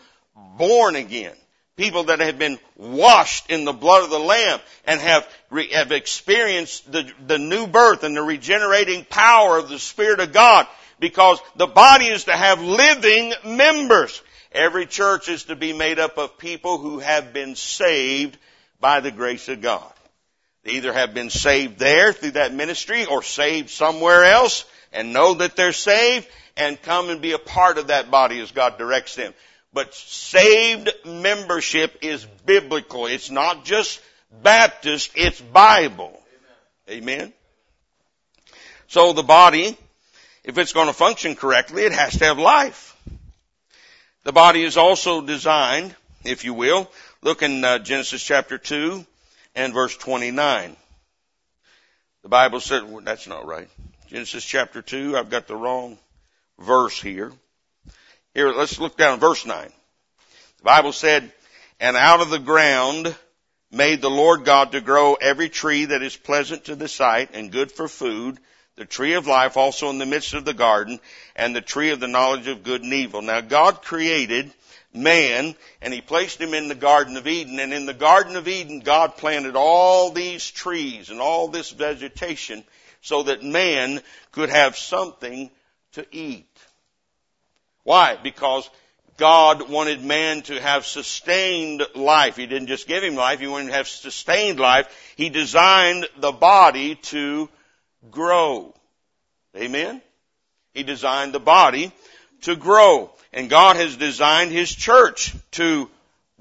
born 0.59 0.97
again, 0.97 1.33
people 1.77 2.03
that 2.05 2.19
have 2.19 2.37
been 2.37 2.59
washed 2.77 3.49
in 3.49 3.65
the 3.65 3.73
blood 3.73 4.03
of 4.03 4.11
the 4.11 4.19
Lamb 4.19 4.59
and 4.89 5.01
have, 5.01 5.25
re, 5.51 5.69
have 5.69 5.93
experienced 5.93 6.91
the, 6.91 7.09
the 7.25 7.39
new 7.39 7.69
birth 7.69 8.03
and 8.03 8.17
the 8.17 8.23
regenerating 8.23 9.05
power 9.09 9.57
of 9.57 9.69
the 9.69 9.79
Spirit 9.79 10.19
of 10.19 10.33
God 10.33 10.67
because 10.99 11.39
the 11.55 11.69
body 11.69 12.07
is 12.07 12.25
to 12.25 12.33
have 12.33 12.61
living 12.61 13.33
members. 13.45 14.21
Every 14.51 14.85
church 14.87 15.29
is 15.29 15.45
to 15.45 15.55
be 15.55 15.73
made 15.73 16.01
up 16.01 16.19
of 16.19 16.37
people 16.39 16.79
who 16.79 16.99
have 16.99 17.33
been 17.33 17.55
saved 17.55 18.37
by 18.81 18.99
the 18.99 19.13
grace 19.13 19.49
of 19.49 19.61
God. 19.61 19.93
They 20.65 20.73
either 20.73 20.93
have 20.93 21.15
been 21.15 21.31
saved 21.31 21.79
there 21.79 22.13
through 22.13 22.33
that 22.33 22.53
ministry 22.53 23.05
or 23.07 23.23
saved 23.23 23.71
somewhere 23.71 24.25
else 24.25 24.65
and 24.93 25.13
know 25.13 25.35
that 25.35 25.55
they're 25.55 25.73
saved 25.73 26.27
and 26.57 26.81
come 26.83 27.11
and 27.11 27.21
be 27.21 27.33
a 27.33 27.39
part 27.39 27.79
of 27.79 27.89
that 27.89 28.11
body 28.11 28.41
as 28.41 28.51
God 28.53 28.79
directs 28.79 29.15
them. 29.17 29.35
But 29.73 29.93
saved 29.95 30.91
membership 31.05 31.99
is 32.03 32.25
biblical. 32.47 33.07
It's 33.07 33.31
not 33.31 33.65
just 33.65 34.01
Baptist, 34.43 35.11
it's 35.17 35.41
Bible. 35.41 36.21
Amen. 36.89 37.19
Amen. 37.21 37.33
So 38.87 39.13
the 39.13 39.23
body, 39.25 39.77
if 40.45 40.59
it's 40.59 40.73
going 40.73 40.87
to 40.87 40.93
function 40.93 41.35
correctly, 41.35 41.83
it 41.85 41.93
has 41.93 42.13
to 42.19 42.25
have 42.27 42.39
life. 42.39 42.97
The 44.23 44.33
body 44.33 44.63
is 44.63 44.77
also 44.77 45.21
designed, 45.21 45.95
if 46.23 46.45
you 46.45 46.55
will, 46.55 46.91
look 47.23 47.43
in 47.43 47.65
uh, 47.65 47.79
Genesis 47.81 48.23
chapter 48.23 48.59
2 48.59 49.05
and 49.57 49.75
verse 49.75 49.97
29. 49.97 50.77
The 52.23 52.29
Bible 52.29 52.61
said, 52.61 52.85
well, 52.91 53.01
that's 53.03 53.27
not 53.27 53.45
right. 53.47 53.69
Genesis 54.07 54.45
chapter 54.45 54.81
2, 54.83 55.17
I've 55.17 55.31
got 55.31 55.49
the 55.49 55.57
wrong 55.57 55.99
verse 56.59 57.01
here. 57.01 57.33
Here, 58.35 58.53
let's 58.53 58.79
look 58.79 58.97
down 58.97 59.21
verse 59.21 59.47
9. 59.47 59.71
The 60.59 60.63
Bible 60.63 60.93
said, 60.93 61.33
And 61.81 61.97
out 61.97 62.21
of 62.21 62.31
the 62.31 62.39
ground 62.39 63.15
made 63.71 64.01
the 64.01 64.11
Lord 64.11 64.45
God 64.45 64.73
to 64.73 64.81
grow 64.81 65.15
every 65.15 65.49
tree 65.49 65.85
that 65.87 66.03
is 66.03 66.17
pleasant 66.17 66.65
to 66.65 66.75
the 66.77 66.89
sight 66.89 67.31
and 67.35 67.53
good 67.53 67.71
for 67.71 67.89
food, 67.89 68.39
the 68.77 68.85
tree 68.85 69.15
of 69.15 69.29
life 69.29 69.57
also 69.57 69.89
in 69.91 69.99
the 69.99 70.07
midst 70.07 70.35
of 70.35 70.45
the 70.45 70.55
garden, 70.55 70.99
and 71.37 71.55
the 71.55 71.61
tree 71.61 71.91
of 71.91 72.01
the 72.01 72.09
knowledge 72.09 72.49
of 72.49 72.65
good 72.65 72.83
and 72.83 72.93
evil. 72.93 73.23
Now 73.23 73.41
God 73.41 73.83
created 73.83 74.53
man 74.93 75.55
and 75.81 75.93
he 75.95 76.01
placed 76.01 76.41
him 76.41 76.55
in 76.55 76.69
the 76.69 76.75
Garden 76.75 77.17
of 77.17 77.27
Eden. 77.27 77.59
And 77.61 77.73
in 77.73 77.87
the 77.87 77.95
Garden 77.95 78.37
of 78.37 78.49
Eden, 78.49 78.81
God 78.81 79.17
planted 79.17 79.55
all 79.55 80.11
these 80.11 80.51
trees 80.51 81.11
and 81.11 81.21
all 81.21 81.47
this 81.49 81.71
vegetation 81.71 82.65
so 83.01 83.25
that 83.25 83.45
man 83.45 84.01
could 84.33 84.51
have 84.51 84.77
something 84.77 85.51
to 85.95 86.07
eat. 86.13 86.59
Why? 87.85 88.17
Because 88.23 88.69
God 89.17 89.69
wanted 89.71 90.03
man 90.05 90.43
to 90.43 90.61
have 90.61 90.87
sustained 90.87 91.87
life. 91.95 92.37
He 92.37 92.47
didn't 92.47 92.69
just 92.69 92.87
give 92.89 93.03
him 93.03 93.15
life, 93.15 93.41
he 93.41 93.47
wanted 93.47 93.69
to 93.69 93.73
have 93.77 93.89
sustained 93.89 94.61
life. 94.61 94.87
He 95.17 95.29
designed 95.31 96.07
the 96.19 96.33
body 96.33 96.97
to 96.97 97.49
grow. 98.11 98.75
Amen? 99.57 100.03
He 100.73 100.83
designed 100.83 101.33
the 101.33 101.39
body 101.41 101.93
to 102.43 102.57
grow. 102.57 103.11
And 103.33 103.49
God 103.51 103.77
has 103.77 103.97
designed 103.97 104.51
His 104.51 104.73
church 104.75 105.35
to 105.53 105.89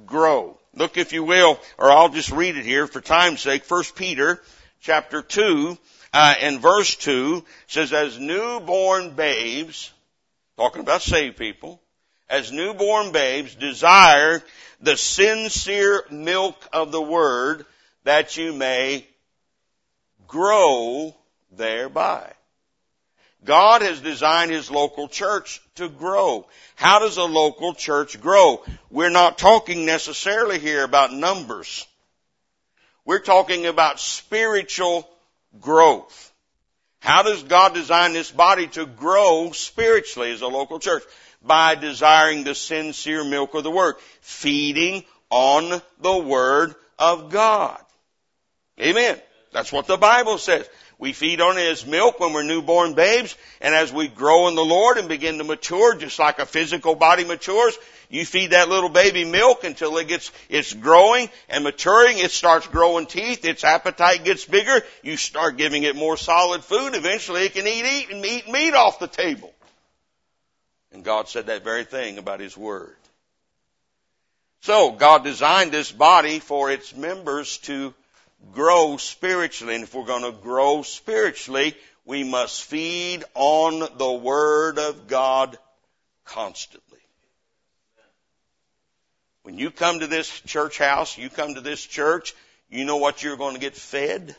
grow. 0.06 0.58
Look 0.74 0.98
if 0.98 1.14
you 1.14 1.24
will, 1.24 1.60
or 1.78 1.92
I'll 1.92 2.10
just 2.10 2.32
read 2.32 2.58
it 2.58 2.66
here 2.66 2.88
for 2.88 3.02
time's 3.02 3.42
sake, 3.42 3.64
1 3.70 3.84
Peter 3.96 4.42
chapter 4.82 5.22
2 5.22 5.78
uh, 6.14 6.36
in 6.42 6.60
verse 6.60 6.96
2 6.96 7.44
says, 7.68 7.92
as 7.92 8.20
newborn 8.20 9.12
babes, 9.16 9.92
talking 10.58 10.82
about 10.82 11.02
saved 11.02 11.38
people, 11.38 11.82
as 12.30 12.52
newborn 12.52 13.12
babes 13.12 13.56
desire 13.56 14.44
the 14.80 14.96
sincere 14.96 16.04
milk 16.12 16.56
of 16.72 16.92
the 16.92 17.02
word 17.02 17.66
that 18.04 18.38
you 18.38 18.54
may 18.54 19.06
grow 20.28 21.16
thereby. 21.52 22.32
God 23.44 23.82
has 23.82 24.00
designed 24.00 24.52
His 24.52 24.72
local 24.72 25.08
church 25.10 25.62
to 25.76 25.90
grow. 25.90 26.48
How 26.76 27.00
does 27.00 27.18
a 27.18 27.24
local 27.24 27.74
church 27.74 28.22
grow? 28.22 28.64
We're 28.90 29.10
not 29.10 29.38
talking 29.38 29.86
necessarily 29.86 30.60
here 30.60 30.84
about 30.84 31.12
numbers. 31.12 31.86
We're 33.06 33.20
talking 33.20 33.66
about 33.66 34.00
spiritual 34.00 35.10
growth. 35.60 36.32
How 37.00 37.22
does 37.24 37.44
God 37.44 37.74
design 37.74 38.14
this 38.14 38.32
body 38.32 38.68
to 38.68 38.86
grow 38.86 39.52
spiritually 39.52 40.32
as 40.32 40.42
a 40.42 40.48
local 40.48 40.80
church? 40.80 41.04
By 41.42 41.76
desiring 41.76 42.44
the 42.46 42.56
sincere 42.56 43.24
milk 43.26 43.54
of 43.54 43.64
the 43.64 43.72
Word, 43.72 43.96
feeding 44.22 45.04
on 45.30 45.82
the 46.02 46.18
Word 46.18 46.74
of 46.98 47.30
God. 47.32 47.80
Amen. 48.80 49.20
That's 49.52 49.72
what 49.72 49.88
the 49.88 49.98
Bible 49.98 50.38
says. 50.38 50.68
We 50.98 51.12
feed 51.12 51.42
on 51.42 51.58
it 51.58 51.68
as 51.68 51.86
milk 51.86 52.20
when 52.22 52.32
we're 52.32 52.44
newborn 52.44 52.94
babes, 52.94 53.36
and 53.60 53.76
as 53.76 53.92
we 53.92 54.08
grow 54.08 54.48
in 54.48 54.56
the 54.56 54.62
Lord 54.64 54.98
and 54.98 55.10
begin 55.10 55.38
to 55.40 55.44
mature, 55.44 55.96
just 55.98 56.18
like 56.18 56.40
a 56.40 56.46
physical 56.46 56.96
body 56.96 57.26
matures, 57.26 57.78
you 58.14 58.28
feed 58.28 58.52
that 58.52 58.70
little 58.70 58.92
baby 58.92 59.26
milk 59.26 59.64
until 59.64 59.98
it 59.98 60.08
gets, 60.08 60.30
it's 60.48 60.72
growing 60.72 61.32
and 61.50 61.64
maturing. 61.64 62.20
It 62.20 62.30
starts 62.30 62.68
growing 62.68 63.08
teeth. 63.08 63.44
Its 63.44 63.64
appetite 63.64 64.24
gets 64.24 64.46
bigger. 64.46 64.86
You 65.02 65.18
start 65.18 65.58
giving 65.58 65.82
it 65.82 65.96
more 65.96 66.16
solid 66.16 66.64
food. 66.64 66.94
Eventually 66.94 67.42
it 67.48 67.54
can 67.54 67.66
eat, 67.66 67.84
eat 67.86 68.12
and 68.12 68.24
eat 68.24 68.48
meat 68.50 68.76
off 68.76 69.00
the 69.00 69.08
table. 69.08 69.52
And 70.92 71.04
God 71.04 71.28
said 71.28 71.48
that 71.48 71.64
very 71.64 71.86
thing 71.86 72.20
about 72.20 72.40
His 72.40 72.56
Word. 72.56 72.96
So 74.62 74.92
God 74.92 75.24
designed 75.24 75.72
this 75.72 75.92
body 75.92 76.38
for 76.38 76.70
its 76.70 76.94
members 76.96 77.58
to 77.64 77.96
grow 78.52 78.98
spiritually. 78.98 79.74
And 79.74 79.86
if 79.86 79.96
we're 79.96 80.06
going 80.06 80.22
to 80.32 80.38
grow 80.40 80.84
spiritually, 80.84 81.76
we 82.06 82.24
must 82.24 82.64
feed 82.64 83.24
on 83.34 83.80
the 83.98 84.14
Word 84.14 84.78
of 84.78 85.08
God 85.08 85.58
constantly. 86.26 86.82
When 89.44 89.58
you 89.60 89.72
come 89.72 90.00
to 90.00 90.08
this 90.08 90.30
church 90.42 90.78
house, 90.78 91.18
you 91.18 91.30
come 91.30 91.56
to 91.56 91.62
this 91.62 91.86
church, 91.86 92.34
you 92.70 92.86
know 92.86 92.96
what 92.98 93.22
you're 93.22 93.36
going 93.38 93.56
to 93.56 93.60
get 93.62 93.76
fed. 93.76 94.36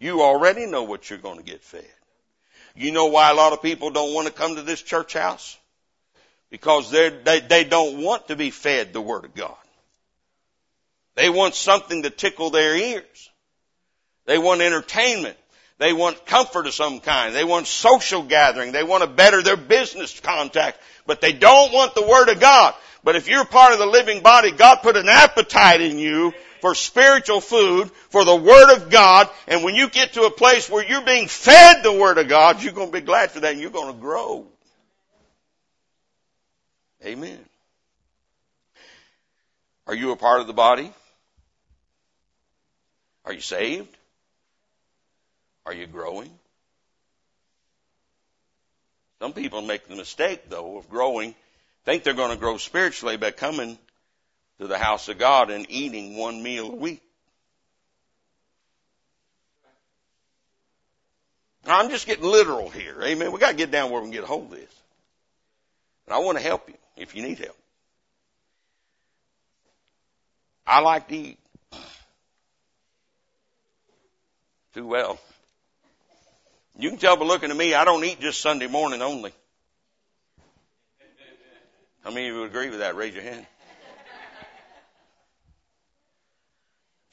You 0.00 0.22
already 0.22 0.66
know 0.66 0.82
what 0.82 1.08
you're 1.08 1.18
going 1.20 1.38
to 1.38 1.44
get 1.44 1.62
fed. 1.62 1.86
You 2.74 2.90
know 2.90 3.06
why 3.06 3.30
a 3.30 3.34
lot 3.34 3.52
of 3.52 3.62
people 3.62 3.90
don't 3.90 4.14
want 4.14 4.26
to 4.26 4.32
come 4.32 4.56
to 4.56 4.62
this 4.62 4.82
church 4.82 5.12
house? 5.12 5.56
Because 6.50 6.90
they, 6.90 7.10
they 7.48 7.64
don't 7.64 8.02
want 8.02 8.28
to 8.28 8.36
be 8.36 8.50
fed 8.50 8.92
the 8.92 9.00
Word 9.00 9.24
of 9.24 9.34
God. 9.34 9.54
They 11.14 11.30
want 11.30 11.54
something 11.54 12.02
to 12.02 12.10
tickle 12.10 12.50
their 12.50 12.76
ears. 12.76 13.30
They 14.26 14.38
want 14.38 14.60
entertainment. 14.60 15.36
They 15.78 15.92
want 15.92 16.26
comfort 16.26 16.66
of 16.66 16.74
some 16.74 17.00
kind. 17.00 17.34
They 17.34 17.44
want 17.44 17.66
social 17.68 18.22
gathering. 18.22 18.72
They 18.72 18.82
want 18.84 19.02
to 19.04 19.08
better 19.08 19.40
their 19.42 19.56
business 19.56 20.18
contact, 20.18 20.78
but 21.06 21.20
they 21.20 21.32
don't 21.32 21.72
want 21.72 21.94
the 21.94 22.06
Word 22.06 22.28
of 22.28 22.40
God. 22.40 22.74
But 23.04 23.16
if 23.16 23.28
you're 23.28 23.44
part 23.44 23.72
of 23.72 23.78
the 23.78 23.86
living 23.86 24.22
body, 24.22 24.52
God 24.52 24.76
put 24.82 24.96
an 24.96 25.08
appetite 25.08 25.80
in 25.80 25.98
you 25.98 26.32
for 26.60 26.74
spiritual 26.74 27.40
food, 27.40 27.90
for 28.10 28.24
the 28.24 28.36
Word 28.36 28.72
of 28.76 28.90
God, 28.90 29.28
and 29.48 29.64
when 29.64 29.74
you 29.74 29.88
get 29.90 30.12
to 30.12 30.22
a 30.22 30.30
place 30.30 30.70
where 30.70 30.84
you're 30.86 31.00
being 31.04 31.26
fed 31.26 31.82
the 31.82 31.92
Word 31.92 32.18
of 32.18 32.28
God, 32.28 32.62
you're 32.62 32.72
going 32.72 32.88
to 32.92 33.00
be 33.00 33.04
glad 33.04 33.32
for 33.32 33.40
that 33.40 33.52
and 33.52 33.60
you're 33.60 33.70
going 33.72 33.92
to 33.92 34.00
grow. 34.00 34.46
Amen. 37.04 37.40
Are 39.88 39.94
you 39.94 40.12
a 40.12 40.16
part 40.16 40.40
of 40.40 40.46
the 40.46 40.52
body? 40.52 40.92
Are 43.24 43.32
you 43.32 43.40
saved? 43.40 43.96
Are 45.66 45.74
you 45.74 45.88
growing? 45.88 46.30
Some 49.20 49.32
people 49.32 49.62
make 49.62 49.88
the 49.88 49.96
mistake, 49.96 50.48
though, 50.48 50.76
of 50.78 50.88
growing 50.88 51.34
think 51.84 52.02
they're 52.04 52.14
going 52.14 52.30
to 52.30 52.36
grow 52.36 52.56
spiritually 52.58 53.16
by 53.16 53.30
coming 53.30 53.78
to 54.60 54.66
the 54.66 54.78
house 54.78 55.08
of 55.08 55.18
God 55.18 55.50
and 55.50 55.66
eating 55.68 56.16
one 56.16 56.42
meal 56.42 56.70
a 56.70 56.76
week. 56.76 57.02
Now, 61.66 61.78
I'm 61.78 61.90
just 61.90 62.06
getting 62.06 62.24
literal 62.24 62.70
here. 62.70 62.96
Amen. 63.02 63.30
We 63.32 63.38
got 63.38 63.50
to 63.50 63.56
get 63.56 63.70
down 63.70 63.90
where 63.90 64.00
we 64.00 64.06
can 64.06 64.12
get 64.12 64.24
a 64.24 64.26
hold 64.26 64.44
of 64.52 64.58
this. 64.58 64.72
And 66.06 66.14
I 66.14 66.18
want 66.18 66.36
to 66.38 66.42
help 66.44 66.68
you 66.68 66.74
if 66.96 67.14
you 67.14 67.22
need 67.22 67.38
help. 67.38 67.56
I 70.66 70.80
like 70.80 71.08
to 71.08 71.14
eat 71.16 71.38
too 74.74 74.86
well. 74.86 75.18
You 76.78 76.88
can 76.90 76.98
tell 76.98 77.16
by 77.16 77.26
looking 77.26 77.50
at 77.50 77.56
me, 77.56 77.74
I 77.74 77.84
don't 77.84 78.04
eat 78.04 78.20
just 78.20 78.40
Sunday 78.40 78.66
morning 78.66 79.02
only. 79.02 79.32
How 82.02 82.10
many 82.10 82.28
of 82.28 82.34
you 82.34 82.40
would 82.40 82.50
agree 82.50 82.68
with 82.68 82.80
that? 82.80 82.96
Raise 82.96 83.14
your 83.14 83.22
hand. 83.22 83.46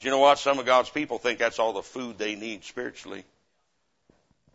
Do 0.00 0.06
you 0.06 0.10
know 0.10 0.18
what? 0.18 0.38
Some 0.38 0.58
of 0.58 0.66
God's 0.66 0.90
people 0.90 1.18
think 1.18 1.38
that's 1.38 1.58
all 1.58 1.74
the 1.74 1.82
food 1.82 2.18
they 2.18 2.34
need 2.34 2.64
spiritually. 2.64 3.24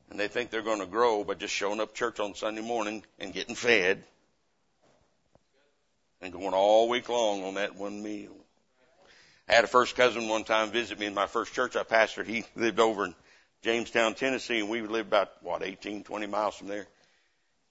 And 0.09 0.19
they 0.19 0.27
think 0.27 0.49
they're 0.49 0.61
going 0.61 0.79
to 0.81 0.87
grow 0.87 1.23
by 1.23 1.35
just 1.35 1.53
showing 1.53 1.79
up 1.79 1.93
church 1.93 2.19
on 2.19 2.33
Sunday 2.35 2.61
morning 2.61 3.03
and 3.19 3.31
getting 3.31 3.55
fed 3.55 4.03
and 6.21 6.33
going 6.33 6.53
all 6.53 6.89
week 6.89 7.07
long 7.09 7.43
on 7.43 7.53
that 7.55 7.75
one 7.75 8.01
meal. 8.01 8.35
I 9.47 9.53
had 9.53 9.63
a 9.63 9.67
first 9.67 9.95
cousin 9.95 10.27
one 10.27 10.43
time 10.43 10.71
visit 10.71 10.99
me 10.99 11.05
in 11.05 11.13
my 11.13 11.27
first 11.27 11.53
church 11.53 11.75
I 11.75 11.83
pastored. 11.83 12.25
He 12.25 12.43
lived 12.55 12.79
over 12.79 13.05
in 13.05 13.15
Jamestown, 13.61 14.15
Tennessee, 14.15 14.59
and 14.59 14.69
we 14.69 14.81
lived 14.81 15.07
about, 15.09 15.31
what, 15.43 15.63
18, 15.63 16.03
20 16.03 16.27
miles 16.27 16.55
from 16.55 16.67
there 16.67 16.87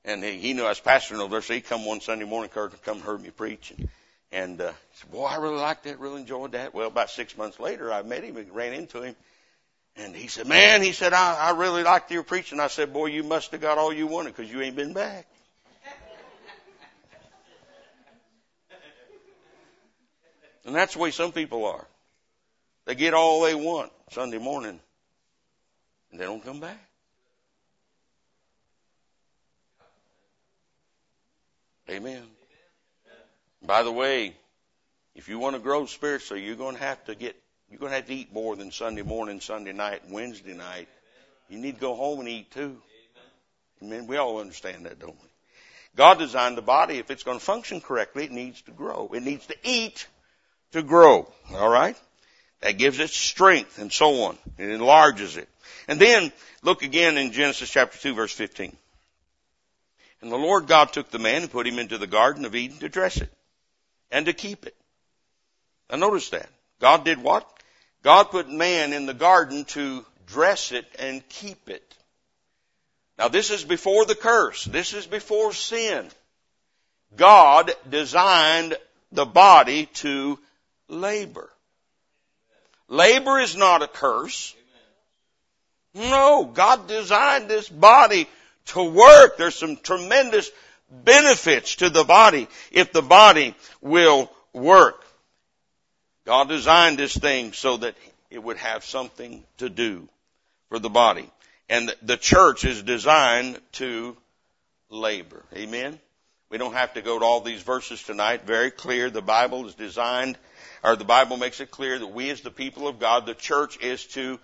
and 0.04 0.22
he, 0.22 0.38
he 0.38 0.52
knew 0.52 0.64
I 0.64 0.70
was 0.70 0.80
pastoring 0.80 1.20
over 1.20 1.30
there, 1.32 1.42
so 1.42 1.54
he 1.54 1.60
come 1.60 1.84
one 1.84 2.00
Sunday 2.00 2.24
morning, 2.24 2.50
Kurt, 2.50 2.80
come 2.84 3.00
heard 3.00 3.22
me 3.22 3.30
preach, 3.30 3.70
and, 3.72 3.88
and 4.32 4.60
uh, 4.60 4.68
he 4.92 4.96
said, 5.00 5.10
"Boy, 5.12 5.24
I 5.24 5.36
really 5.36 5.60
liked 5.60 5.84
that, 5.84 5.98
really 6.00 6.20
enjoyed 6.20 6.52
that." 6.52 6.74
Well, 6.74 6.88
about 6.88 7.10
six 7.10 7.36
months 7.36 7.58
later, 7.60 7.92
I 7.92 8.02
met 8.02 8.22
him 8.24 8.36
and 8.36 8.54
ran 8.54 8.74
into 8.74 9.02
him, 9.02 9.16
and 9.96 10.14
he 10.14 10.26
said, 10.28 10.46
"Man," 10.46 10.82
he 10.82 10.92
said, 10.92 11.12
"I, 11.12 11.34
I 11.34 11.50
really 11.52 11.82
liked 11.82 12.10
your 12.10 12.22
preaching." 12.22 12.60
I 12.60 12.66
said, 12.66 12.92
"Boy, 12.92 13.06
you 13.06 13.22
must 13.22 13.50
have 13.52 13.60
got 13.60 13.78
all 13.78 13.92
you 13.92 14.06
wanted 14.06 14.36
because 14.36 14.52
you 14.52 14.60
ain't 14.60 14.76
been 14.76 14.92
back." 14.92 15.26
and 20.66 20.74
that's 20.74 20.94
the 20.94 20.98
way 20.98 21.10
some 21.10 21.32
people 21.32 21.64
are. 21.66 21.86
They 22.86 22.94
get 22.94 23.14
all 23.14 23.42
they 23.42 23.54
want 23.54 23.90
Sunday 24.10 24.38
morning, 24.38 24.78
and 26.10 26.20
they 26.20 26.24
don't 26.24 26.44
come 26.44 26.60
back. 26.60 26.83
Amen. 31.90 32.22
By 33.62 33.82
the 33.82 33.92
way, 33.92 34.34
if 35.14 35.28
you 35.28 35.38
want 35.38 35.54
to 35.56 35.60
grow 35.60 35.86
spiritually, 35.86 36.42
you're 36.44 36.56
going 36.56 36.76
to 36.76 36.82
have 36.82 37.04
to 37.06 37.14
get, 37.14 37.36
you're 37.70 37.78
going 37.78 37.90
to 37.90 37.96
have 37.96 38.06
to 38.06 38.14
eat 38.14 38.32
more 38.32 38.56
than 38.56 38.70
Sunday 38.72 39.02
morning, 39.02 39.40
Sunday 39.40 39.72
night, 39.72 40.02
Wednesday 40.08 40.54
night. 40.54 40.88
You 41.48 41.58
need 41.58 41.74
to 41.74 41.80
go 41.80 41.94
home 41.94 42.20
and 42.20 42.28
eat 42.28 42.50
too. 42.50 42.78
Amen. 43.82 44.06
We 44.06 44.16
all 44.16 44.40
understand 44.40 44.86
that, 44.86 44.98
don't 44.98 45.10
we? 45.12 45.28
God 45.96 46.18
designed 46.18 46.56
the 46.56 46.62
body. 46.62 46.98
If 46.98 47.10
it's 47.10 47.22
going 47.22 47.38
to 47.38 47.44
function 47.44 47.80
correctly, 47.80 48.24
it 48.24 48.32
needs 48.32 48.62
to 48.62 48.70
grow. 48.70 49.10
It 49.14 49.22
needs 49.22 49.46
to 49.46 49.56
eat 49.62 50.06
to 50.72 50.82
grow. 50.82 51.28
All 51.54 51.68
right? 51.68 51.96
That 52.62 52.78
gives 52.78 52.98
it 52.98 53.10
strength 53.10 53.78
and 53.78 53.92
so 53.92 54.22
on. 54.24 54.38
It 54.56 54.70
enlarges 54.70 55.36
it. 55.36 55.48
And 55.86 56.00
then 56.00 56.32
look 56.62 56.82
again 56.82 57.18
in 57.18 57.32
Genesis 57.32 57.68
chapter 57.70 57.98
2 57.98 58.14
verse 58.14 58.32
15. 58.32 58.74
And 60.24 60.32
the 60.32 60.36
Lord 60.38 60.66
God 60.66 60.90
took 60.90 61.10
the 61.10 61.18
man 61.18 61.42
and 61.42 61.50
put 61.50 61.66
him 61.66 61.78
into 61.78 61.98
the 61.98 62.06
Garden 62.06 62.46
of 62.46 62.54
Eden 62.54 62.78
to 62.78 62.88
dress 62.88 63.18
it 63.18 63.30
and 64.10 64.24
to 64.24 64.32
keep 64.32 64.64
it. 64.64 64.74
Now 65.90 65.96
notice 65.98 66.30
that. 66.30 66.48
God 66.80 67.04
did 67.04 67.22
what? 67.22 67.46
God 68.02 68.30
put 68.30 68.48
man 68.50 68.94
in 68.94 69.04
the 69.04 69.12
garden 69.12 69.66
to 69.66 70.02
dress 70.26 70.72
it 70.72 70.86
and 70.98 71.26
keep 71.28 71.68
it. 71.68 71.84
Now 73.18 73.28
this 73.28 73.50
is 73.50 73.64
before 73.64 74.06
the 74.06 74.14
curse. 74.14 74.64
This 74.64 74.94
is 74.94 75.06
before 75.06 75.52
sin. 75.52 76.06
God 77.14 77.72
designed 77.90 78.78
the 79.12 79.26
body 79.26 79.86
to 79.96 80.38
labor. 80.88 81.50
Labor 82.88 83.40
is 83.40 83.56
not 83.56 83.82
a 83.82 83.88
curse. 83.88 84.54
No, 85.92 86.46
God 86.50 86.88
designed 86.88 87.50
this 87.50 87.68
body 87.68 88.26
to 88.66 88.82
work. 88.82 89.36
There's 89.36 89.54
some 89.54 89.76
tremendous 89.76 90.50
benefits 90.90 91.76
to 91.76 91.90
the 91.90 92.04
body 92.04 92.48
if 92.70 92.92
the 92.92 93.02
body 93.02 93.54
will 93.80 94.30
work. 94.52 95.04
God 96.24 96.48
designed 96.48 96.98
this 96.98 97.14
thing 97.16 97.52
so 97.52 97.76
that 97.78 97.94
it 98.30 98.42
would 98.42 98.56
have 98.56 98.84
something 98.84 99.44
to 99.58 99.68
do 99.68 100.08
for 100.68 100.78
the 100.78 100.88
body. 100.90 101.28
And 101.68 101.94
the 102.02 102.16
church 102.16 102.64
is 102.64 102.82
designed 102.82 103.58
to 103.72 104.16
labor. 104.90 105.42
Amen? 105.54 105.98
We 106.50 106.58
don't 106.58 106.74
have 106.74 106.94
to 106.94 107.02
go 107.02 107.18
to 107.18 107.24
all 107.24 107.40
these 107.40 107.62
verses 107.62 108.02
tonight. 108.02 108.44
Very 108.46 108.70
clear. 108.70 109.10
The 109.10 109.22
Bible 109.22 109.66
is 109.66 109.74
designed, 109.74 110.38
or 110.82 110.94
the 110.96 111.04
Bible 111.04 111.36
makes 111.36 111.60
it 111.60 111.70
clear 111.70 111.98
that 111.98 112.06
we 112.06 112.30
as 112.30 112.42
the 112.42 112.50
people 112.50 112.86
of 112.86 112.98
God, 112.98 113.26
the 113.26 113.34
church 113.34 113.78
is 113.82 114.04
to 114.08 114.38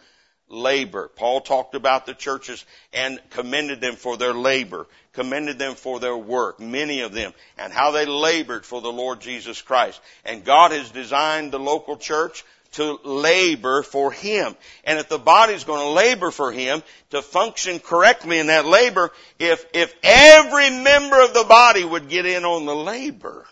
labor. 0.50 1.08
Paul 1.14 1.40
talked 1.40 1.74
about 1.74 2.04
the 2.06 2.14
churches 2.14 2.64
and 2.92 3.18
commended 3.30 3.80
them 3.80 3.94
for 3.96 4.16
their 4.16 4.34
labor, 4.34 4.86
commended 5.12 5.58
them 5.58 5.74
for 5.76 5.98
their 6.00 6.16
work, 6.16 6.60
many 6.60 7.00
of 7.02 7.12
them, 7.12 7.32
and 7.56 7.72
how 7.72 7.92
they 7.92 8.04
labored 8.04 8.66
for 8.66 8.80
the 8.82 8.92
Lord 8.92 9.20
Jesus 9.20 9.62
Christ. 9.62 10.00
And 10.24 10.44
God 10.44 10.72
has 10.72 10.90
designed 10.90 11.52
the 11.52 11.58
local 11.60 11.96
church 11.96 12.44
to 12.72 12.98
labor 13.04 13.82
for 13.82 14.12
Him. 14.12 14.54
And 14.84 14.98
if 14.98 15.08
the 15.08 15.18
body 15.18 15.54
is 15.54 15.64
going 15.64 15.80
to 15.82 15.92
labor 15.92 16.30
for 16.30 16.52
Him, 16.52 16.82
to 17.10 17.22
function 17.22 17.78
correctly 17.78 18.38
in 18.38 18.48
that 18.48 18.64
labor, 18.66 19.10
if, 19.38 19.64
if 19.72 19.94
every 20.02 20.70
member 20.70 21.20
of 21.22 21.34
the 21.34 21.44
body 21.48 21.84
would 21.84 22.08
get 22.08 22.26
in 22.26 22.44
on 22.44 22.66
the 22.66 22.76
labor, 22.76 23.46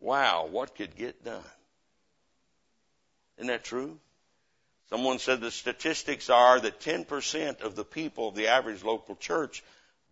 wow, 0.00 0.46
what 0.50 0.74
could 0.76 0.94
get 0.96 1.24
done? 1.24 1.42
Isn't 3.38 3.48
that 3.48 3.64
true? 3.64 3.98
Someone 4.90 5.18
said 5.18 5.40
the 5.40 5.50
statistics 5.50 6.30
are 6.30 6.60
that 6.60 6.80
10% 6.80 7.60
of 7.60 7.76
the 7.76 7.84
people 7.84 8.28
of 8.28 8.34
the 8.34 8.48
average 8.48 8.82
local 8.82 9.16
church 9.16 9.62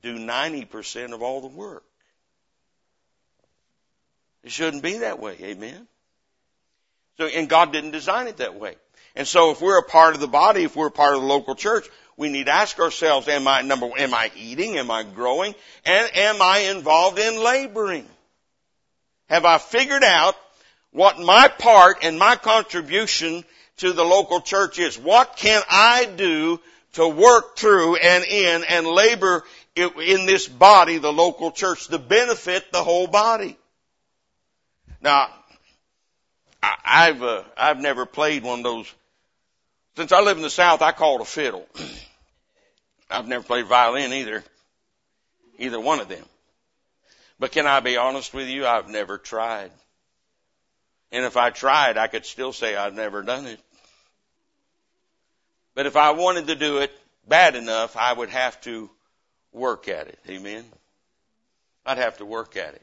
do 0.02 0.18
90% 0.18 1.12
of 1.14 1.22
all 1.22 1.40
the 1.40 1.46
work. 1.46 1.82
It 4.44 4.52
shouldn't 4.52 4.82
be 4.82 4.98
that 4.98 5.18
way, 5.18 5.36
amen? 5.40 5.86
So, 7.16 7.24
and 7.24 7.48
God 7.48 7.72
didn't 7.72 7.92
design 7.92 8.28
it 8.28 8.36
that 8.36 8.56
way. 8.56 8.76
And 9.16 9.26
so 9.26 9.50
if 9.50 9.62
we're 9.62 9.78
a 9.78 9.82
part 9.82 10.14
of 10.14 10.20
the 10.20 10.28
body, 10.28 10.64
if 10.64 10.76
we're 10.76 10.88
a 10.88 10.92
part 10.92 11.14
of 11.14 11.22
the 11.22 11.26
local 11.26 11.54
church, 11.54 11.86
we 12.18 12.28
need 12.28 12.44
to 12.44 12.52
ask 12.52 12.78
ourselves, 12.78 13.28
am 13.28 13.48
I, 13.48 13.62
number, 13.62 13.88
am 13.96 14.12
I 14.12 14.30
eating? 14.36 14.76
Am 14.76 14.90
I 14.90 15.02
growing? 15.04 15.54
And 15.86 16.16
am 16.16 16.42
I 16.42 16.58
involved 16.70 17.18
in 17.18 17.42
laboring? 17.42 18.06
Have 19.30 19.46
I 19.46 19.56
figured 19.56 20.04
out 20.04 20.34
what 20.92 21.18
my 21.18 21.48
part 21.48 22.04
and 22.04 22.18
my 22.18 22.36
contribution 22.36 23.42
to 23.78 23.92
the 23.92 24.04
local 24.04 24.40
church 24.40 24.78
is. 24.78 24.98
What 24.98 25.36
can 25.36 25.62
I 25.68 26.04
do 26.06 26.60
to 26.94 27.06
work 27.08 27.56
through 27.56 27.96
and 27.96 28.24
in 28.24 28.64
and 28.64 28.86
labor 28.86 29.44
in 29.74 30.24
this 30.24 30.48
body, 30.48 30.96
the 30.98 31.12
local 31.12 31.50
church, 31.50 31.88
to 31.88 31.98
benefit 31.98 32.72
the 32.72 32.82
whole 32.82 33.06
body? 33.06 33.56
Now, 35.02 35.28
I've 36.62 37.22
uh, 37.22 37.42
I've 37.56 37.78
never 37.80 38.06
played 38.06 38.42
one 38.42 38.60
of 38.60 38.64
those. 38.64 38.92
Since 39.96 40.10
I 40.12 40.20
live 40.22 40.36
in 40.38 40.42
the 40.42 40.50
South, 40.50 40.80
I 40.82 40.92
call 40.92 41.16
it 41.16 41.22
a 41.22 41.26
fiddle. 41.26 41.66
I've 43.10 43.28
never 43.28 43.44
played 43.44 43.66
violin 43.66 44.12
either, 44.12 44.42
either 45.58 45.78
one 45.78 46.00
of 46.00 46.08
them. 46.08 46.24
But 47.38 47.52
can 47.52 47.66
I 47.66 47.80
be 47.80 47.96
honest 47.98 48.34
with 48.34 48.48
you? 48.48 48.66
I've 48.66 48.88
never 48.88 49.16
tried. 49.18 49.70
And 51.12 51.24
if 51.24 51.36
I 51.36 51.50
tried, 51.50 51.98
I 51.98 52.08
could 52.08 52.26
still 52.26 52.52
say 52.52 52.74
I've 52.74 52.94
never 52.94 53.22
done 53.22 53.46
it. 53.46 53.60
But 55.76 55.84
if 55.84 55.94
I 55.94 56.10
wanted 56.12 56.46
to 56.48 56.54
do 56.54 56.78
it 56.78 56.90
bad 57.28 57.54
enough, 57.54 57.96
I 57.96 58.10
would 58.12 58.30
have 58.30 58.58
to 58.62 58.90
work 59.52 59.88
at 59.88 60.08
it. 60.08 60.18
Amen. 60.26 60.64
I'd 61.84 61.98
have 61.98 62.16
to 62.16 62.24
work 62.24 62.56
at 62.56 62.74
it. 62.74 62.82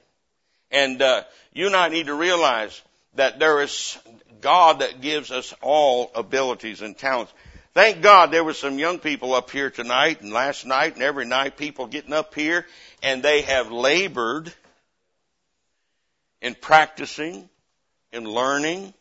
And 0.69 1.01
uh, 1.01 1.23
you 1.51 1.65
and 1.65 1.75
I 1.75 1.89
need 1.89 2.05
to 2.05 2.13
realize 2.13 2.79
that 3.15 3.39
there 3.39 3.63
is 3.63 3.97
God 4.41 4.79
that 4.79 5.01
gives 5.01 5.31
us 5.31 5.55
all 5.61 6.11
abilities 6.13 6.83
and 6.83 6.95
talents. 6.95 7.33
Thank 7.73 8.03
God 8.03 8.27
there 8.29 8.43
were 8.43 8.53
some 8.53 8.77
young 8.77 8.99
people 8.99 9.33
up 9.33 9.49
here 9.49 9.71
tonight 9.71 10.21
and 10.21 10.31
last 10.31 10.63
night 10.63 10.93
and 10.93 11.01
every 11.01 11.25
night 11.25 11.57
people 11.57 11.87
getting 11.87 12.13
up 12.13 12.35
here 12.35 12.67
and 13.01 13.23
they 13.23 13.41
have 13.41 13.71
labored 13.71 14.53
in 16.43 16.53
practicing, 16.53 17.49
in 18.11 18.25
learning, 18.25 18.93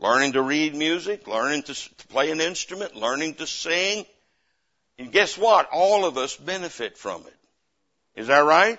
learning 0.00 0.32
to 0.32 0.42
read 0.42 0.74
music, 0.74 1.28
learning 1.28 1.62
to 1.64 1.74
play 2.08 2.30
an 2.30 2.40
instrument, 2.40 2.96
learning 2.96 3.34
to 3.34 3.46
sing. 3.46 4.04
And 4.98 5.12
guess 5.12 5.36
what? 5.38 5.68
All 5.72 6.04
of 6.06 6.16
us 6.16 6.36
benefit 6.36 6.96
from 6.98 7.22
it. 7.22 8.20
Is 8.20 8.26
that 8.26 8.40
right? 8.44 8.78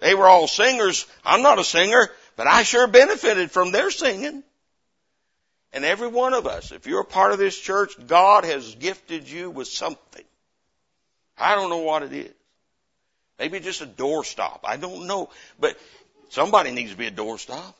They 0.00 0.14
were 0.14 0.26
all 0.28 0.46
singers. 0.46 1.06
I'm 1.24 1.42
not 1.42 1.58
a 1.58 1.64
singer, 1.64 2.08
but 2.36 2.46
I 2.46 2.62
sure 2.62 2.86
benefited 2.86 3.50
from 3.50 3.72
their 3.72 3.90
singing. 3.90 4.42
And 5.72 5.84
every 5.84 6.08
one 6.08 6.34
of 6.34 6.46
us, 6.46 6.70
if 6.72 6.86
you're 6.86 7.00
a 7.00 7.04
part 7.04 7.32
of 7.32 7.38
this 7.38 7.58
church, 7.58 7.94
God 8.06 8.44
has 8.44 8.74
gifted 8.74 9.28
you 9.30 9.50
with 9.50 9.68
something. 9.68 10.24
I 11.38 11.54
don't 11.54 11.70
know 11.70 11.78
what 11.78 12.02
it 12.02 12.12
is. 12.12 12.32
Maybe 13.38 13.58
just 13.60 13.80
a 13.80 13.86
doorstop. 13.86 14.60
I 14.64 14.76
don't 14.76 15.06
know. 15.06 15.30
But 15.58 15.78
somebody 16.28 16.70
needs 16.72 16.90
to 16.90 16.96
be 16.96 17.06
a 17.06 17.10
doorstop 17.10 17.74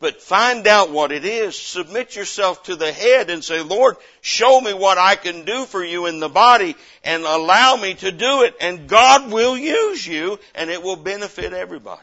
but 0.00 0.20
find 0.22 0.66
out 0.66 0.90
what 0.90 1.10
it 1.10 1.24
is. 1.24 1.56
Submit 1.58 2.14
yourself 2.14 2.64
to 2.64 2.76
the 2.76 2.92
head 2.92 3.30
and 3.30 3.42
say, 3.42 3.60
Lord, 3.62 3.96
show 4.20 4.60
me 4.60 4.72
what 4.72 4.96
I 4.96 5.16
can 5.16 5.44
do 5.44 5.64
for 5.64 5.84
you 5.84 6.06
in 6.06 6.20
the 6.20 6.28
body 6.28 6.76
and 7.04 7.24
allow 7.24 7.74
me 7.76 7.94
to 7.94 8.12
do 8.12 8.42
it. 8.42 8.56
And 8.60 8.88
God 8.88 9.32
will 9.32 9.56
use 9.56 10.06
you 10.06 10.38
and 10.54 10.70
it 10.70 10.82
will 10.82 10.96
benefit 10.96 11.52
everybody. 11.52 12.00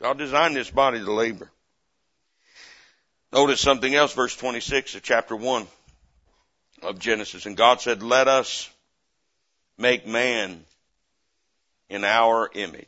God 0.00 0.16
designed 0.16 0.56
this 0.56 0.70
body 0.70 1.00
to 1.00 1.12
labor. 1.12 1.50
Notice 3.32 3.60
something 3.60 3.94
else, 3.94 4.14
verse 4.14 4.34
26 4.34 4.94
of 4.94 5.02
chapter 5.02 5.36
1 5.36 5.66
of 6.82 6.98
Genesis. 6.98 7.44
And 7.44 7.58
God 7.58 7.80
said, 7.82 8.02
let 8.02 8.26
us 8.26 8.70
make 9.76 10.06
man 10.06 10.64
in 11.90 12.04
our 12.04 12.48
image. 12.54 12.86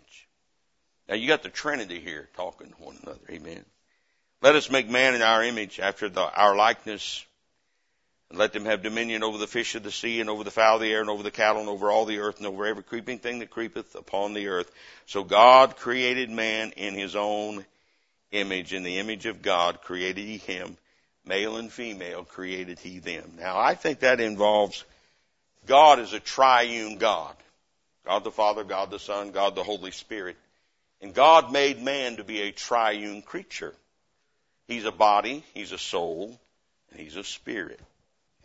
Now 1.11 1.17
you 1.17 1.27
got 1.27 1.43
the 1.43 1.49
Trinity 1.49 1.99
here 1.99 2.29
talking 2.37 2.69
to 2.69 2.75
one 2.77 2.97
another. 3.03 3.19
Amen. 3.31 3.65
Let 4.43 4.55
us 4.55 4.71
make 4.71 4.89
man 4.89 5.17
in 5.17 5.23
our 5.23 5.43
image 5.43 5.81
after 5.81 6.09
the, 6.09 6.21
our 6.21 6.55
likeness 6.55 7.27
and 8.31 8.39
let 8.39 8.53
them 8.53 8.65
have 8.65 8.85
dominion 8.85 9.25
over 9.25 9.37
the 9.37 9.49
fish 9.49 9.75
of 9.75 9.83
the 9.83 9.91
sea 9.91 10.21
and 10.21 10.31
over 10.31 10.45
the 10.45 10.53
fowl 10.53 10.77
of 10.77 10.83
the 10.83 10.93
air 10.93 11.01
and 11.01 11.11
over 11.11 11.25
the 11.25 11.33
cattle 11.33 11.61
and 11.63 11.69
over 11.69 11.91
all 11.91 12.05
the 12.05 12.21
earth 12.21 12.39
and 12.39 12.47
over 12.47 12.65
every 12.65 12.85
creeping 12.85 13.19
thing 13.19 13.41
that 13.41 13.51
creepeth 13.51 13.97
upon 13.97 14.35
the 14.35 14.47
earth. 14.47 14.71
So 15.07 15.25
God 15.25 15.75
created 15.75 16.31
man 16.31 16.71
in 16.77 16.95
his 16.95 17.17
own 17.17 17.67
image. 18.31 18.73
In 18.73 18.85
the 18.85 18.99
image 19.01 19.27
of 19.27 19.43
God 19.43 19.83
created 19.83 20.25
he 20.27 20.37
him. 20.37 20.77
Male 21.27 21.57
and 21.57 21.73
female 21.73 22.23
created 22.23 22.79
he 22.79 23.01
them. 23.01 23.35
Now 23.37 23.59
I 23.59 23.75
think 23.75 23.99
that 24.01 24.21
involves 24.21 24.85
God 25.67 25.99
is 25.99 26.13
a 26.13 26.21
triune 26.21 26.99
God. 26.99 27.35
God 28.07 28.23
the 28.23 28.31
Father, 28.31 28.63
God 28.63 28.93
the 28.93 29.01
Son, 29.01 29.33
God 29.33 29.57
the 29.57 29.65
Holy 29.65 29.91
Spirit. 29.91 30.37
And 31.01 31.14
God 31.14 31.51
made 31.53 31.80
man 31.82 32.16
to 32.16 32.24
be 32.24 32.42
a 32.42 32.53
triune 32.53 33.22
creature. 33.22 33.74
He's 34.68 34.84
a 34.84 34.92
body, 34.92 35.44
he's 35.55 35.72
a 35.72 35.78
soul, 35.78 36.38
and 36.90 37.01
he's 37.01 37.16
a 37.16 37.24
spirit. 37.24 37.80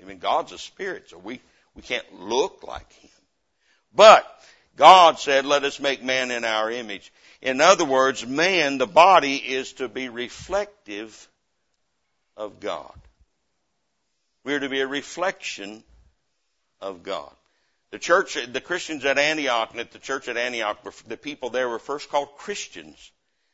I 0.01 0.05
mean, 0.05 0.19
God's 0.19 0.53
a 0.53 0.57
spirit, 0.57 1.09
so 1.09 1.17
we, 1.17 1.41
we 1.75 1.81
can't 1.81 2.19
look 2.21 2.63
like 2.67 2.91
him. 2.93 3.09
But 3.93 4.25
God 4.77 5.19
said, 5.19 5.45
let 5.45 5.63
us 5.63 5.79
make 5.79 6.03
man 6.03 6.31
in 6.31 6.43
our 6.43 6.71
image. 6.71 7.11
In 7.41 7.61
other 7.61 7.85
words, 7.85 8.25
man, 8.25 8.77
the 8.77 8.87
body, 8.87 9.35
is 9.35 9.73
to 9.73 9.87
be 9.87 10.09
reflective 10.09 11.27
of 12.37 12.59
God. 12.59 12.93
We're 14.43 14.59
to 14.59 14.69
be 14.69 14.81
a 14.81 14.87
reflection 14.87 15.83
of 16.81 17.03
God. 17.03 17.31
The 17.95 17.99
church, 17.99 18.37
the 18.51 18.59
Christians 18.59 19.05
at 19.05 19.17
Antioch 19.17 19.69
and 19.71 19.79
at 19.79 19.93
the 19.93 19.99
church 19.99 20.27
at 20.27 20.35
Antioch, 20.35 20.77
the 21.07 21.15
people 21.15 21.49
there 21.49 21.69
were 21.69 21.79
first 21.79 22.09
called 22.09 22.35
Christians. 22.37 22.97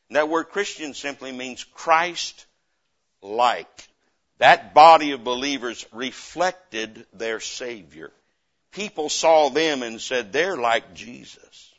And 0.08 0.16
that 0.16 0.28
word 0.28 0.48
Christian 0.48 0.94
simply 0.94 1.30
means 1.30 1.62
Christ-like. 1.62 2.28
That 4.38 4.74
body 4.74 5.12
of 5.12 5.22
believers 5.22 5.86
reflected 5.92 7.06
their 7.12 7.38
Savior. 7.38 8.10
People 8.72 9.08
saw 9.08 9.48
them 9.48 9.84
and 9.84 10.00
said, 10.00 10.32
they're 10.32 10.56
like 10.56 10.92
Jesus. 10.92 11.72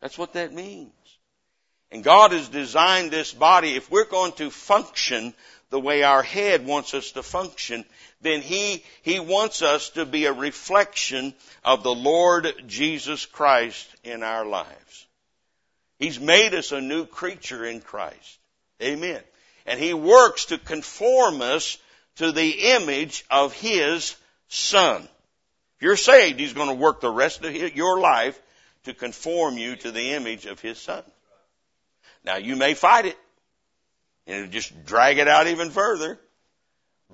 That's 0.00 0.16
what 0.16 0.34
that 0.34 0.52
means. 0.52 0.92
And 1.90 2.04
God 2.04 2.30
has 2.30 2.48
designed 2.48 3.10
this 3.10 3.34
body. 3.34 3.74
If 3.74 3.90
we're 3.90 4.04
going 4.08 4.30
to 4.34 4.48
function 4.48 5.34
the 5.74 5.80
way 5.80 6.04
our 6.04 6.22
head 6.22 6.64
wants 6.64 6.94
us 6.94 7.10
to 7.10 7.20
function, 7.24 7.84
then 8.22 8.42
He, 8.42 8.84
He 9.02 9.18
wants 9.18 9.60
us 9.60 9.90
to 9.90 10.06
be 10.06 10.26
a 10.26 10.32
reflection 10.32 11.34
of 11.64 11.82
the 11.82 11.92
Lord 11.92 12.46
Jesus 12.68 13.26
Christ 13.26 13.84
in 14.04 14.22
our 14.22 14.46
lives. 14.46 15.06
He's 15.98 16.20
made 16.20 16.54
us 16.54 16.70
a 16.70 16.80
new 16.80 17.06
creature 17.06 17.64
in 17.64 17.80
Christ. 17.80 18.38
Amen. 18.80 19.18
And 19.66 19.80
He 19.80 19.94
works 19.94 20.44
to 20.46 20.58
conform 20.58 21.42
us 21.42 21.76
to 22.18 22.30
the 22.30 22.50
image 22.76 23.24
of 23.28 23.52
His 23.52 24.14
Son. 24.46 25.02
If 25.02 25.82
you're 25.82 25.96
saved, 25.96 26.38
He's 26.38 26.52
going 26.52 26.68
to 26.68 26.74
work 26.80 27.00
the 27.00 27.10
rest 27.10 27.44
of 27.44 27.52
your 27.74 27.98
life 27.98 28.40
to 28.84 28.94
conform 28.94 29.58
you 29.58 29.74
to 29.74 29.90
the 29.90 30.10
image 30.12 30.46
of 30.46 30.60
His 30.60 30.78
Son. 30.78 31.02
Now 32.24 32.36
you 32.36 32.54
may 32.54 32.74
fight 32.74 33.06
it 33.06 33.18
and 34.26 34.50
just 34.52 34.84
drag 34.84 35.18
it 35.18 35.28
out 35.28 35.46
even 35.48 35.70
further. 35.70 36.18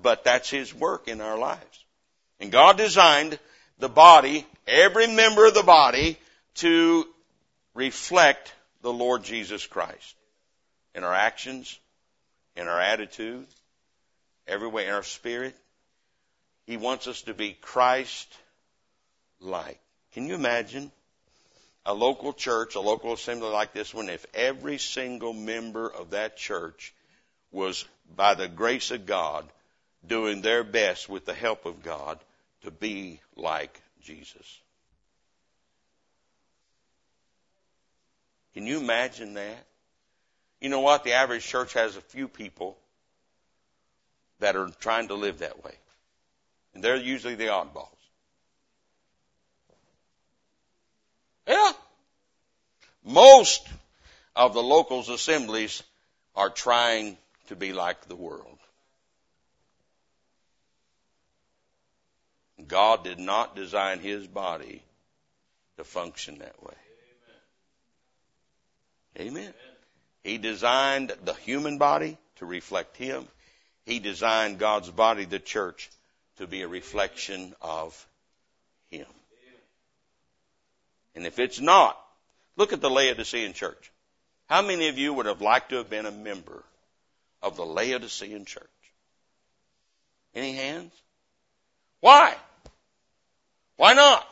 But 0.01 0.23
that's 0.23 0.49
His 0.49 0.73
work 0.73 1.07
in 1.07 1.21
our 1.21 1.37
lives. 1.37 1.85
And 2.39 2.51
God 2.51 2.77
designed 2.77 3.37
the 3.79 3.89
body, 3.89 4.47
every 4.67 5.05
member 5.07 5.45
of 5.45 5.53
the 5.53 5.61
body, 5.63 6.17
to 6.55 7.05
reflect 7.73 8.53
the 8.81 8.91
Lord 8.93 9.23
Jesus 9.23 9.65
Christ 9.67 10.15
in 10.95 11.03
our 11.03 11.13
actions, 11.13 11.77
in 12.55 12.67
our 12.67 12.79
attitude, 12.81 13.45
every 14.47 14.67
way, 14.67 14.87
in 14.87 14.93
our 14.93 15.03
spirit. 15.03 15.55
He 16.65 16.77
wants 16.77 17.07
us 17.07 17.23
to 17.23 17.33
be 17.33 17.53
Christ-like. 17.59 19.79
Can 20.13 20.27
you 20.27 20.35
imagine 20.35 20.89
a 21.85 21.93
local 21.93 22.31
church, 22.33 22.75
a 22.75 22.79
local 22.79 23.11
assembly 23.13 23.49
like 23.49 23.73
this 23.73 23.93
one, 23.93 24.07
if 24.09 24.25
every 24.33 24.77
single 24.77 25.33
member 25.33 25.87
of 25.91 26.11
that 26.11 26.37
church 26.37 26.93
was 27.51 27.85
by 28.15 28.33
the 28.33 28.47
grace 28.47 28.91
of 28.91 29.05
God 29.05 29.45
doing 30.07 30.41
their 30.41 30.63
best 30.63 31.09
with 31.09 31.25
the 31.25 31.33
help 31.33 31.65
of 31.65 31.83
God 31.83 32.19
to 32.63 32.71
be 32.71 33.19
like 33.35 33.79
Jesus. 34.03 34.59
Can 38.53 38.65
you 38.65 38.79
imagine 38.79 39.35
that? 39.35 39.65
You 40.59 40.69
know 40.69 40.79
what? 40.81 41.03
The 41.03 41.13
average 41.13 41.43
church 41.45 41.73
has 41.73 41.95
a 41.95 42.01
few 42.01 42.27
people 42.27 42.77
that 44.39 44.55
are 44.55 44.69
trying 44.79 45.07
to 45.09 45.15
live 45.15 45.39
that 45.39 45.63
way. 45.63 45.73
And 46.73 46.83
they're 46.83 46.95
usually 46.95 47.35
the 47.35 47.45
oddballs. 47.45 47.87
Yeah. 51.47 51.71
Most 53.03 53.67
of 54.35 54.53
the 54.53 54.63
locals 54.63 55.09
assemblies 55.09 55.83
are 56.35 56.49
trying 56.49 57.17
to 57.51 57.55
be 57.57 57.73
like 57.73 58.07
the 58.07 58.15
world. 58.15 58.57
God 62.65 63.03
did 63.03 63.19
not 63.19 63.57
design 63.57 63.99
his 63.99 64.25
body 64.25 64.81
to 65.77 65.83
function 65.83 66.37
that 66.39 66.63
way. 66.63 66.73
Amen. 69.19 69.31
Amen. 69.43 69.53
He 70.23 70.37
designed 70.37 71.11
the 71.25 71.33
human 71.33 71.77
body 71.77 72.17
to 72.37 72.45
reflect 72.45 72.95
him. 72.95 73.27
He 73.85 73.99
designed 73.99 74.57
God's 74.57 74.89
body, 74.89 75.25
the 75.25 75.37
church, 75.39 75.89
to 76.37 76.47
be 76.47 76.61
a 76.61 76.67
reflection 76.69 77.53
of 77.61 77.89
him. 78.89 79.07
And 81.15 81.25
if 81.25 81.37
it's 81.39 81.59
not, 81.59 81.99
look 82.55 82.71
at 82.71 82.79
the 82.79 82.89
Laodicean 82.89 83.51
church. 83.53 83.91
How 84.47 84.61
many 84.61 84.87
of 84.87 84.97
you 84.97 85.11
would 85.13 85.25
have 85.25 85.41
liked 85.41 85.71
to 85.71 85.75
have 85.77 85.89
been 85.89 86.05
a 86.05 86.11
member 86.11 86.63
of 87.41 87.55
the 87.55 87.65
Laodicean 87.65 88.45
church. 88.45 88.67
Any 90.33 90.53
hands? 90.53 90.93
Why? 91.99 92.33
Why 93.77 93.93
not? 93.93 94.27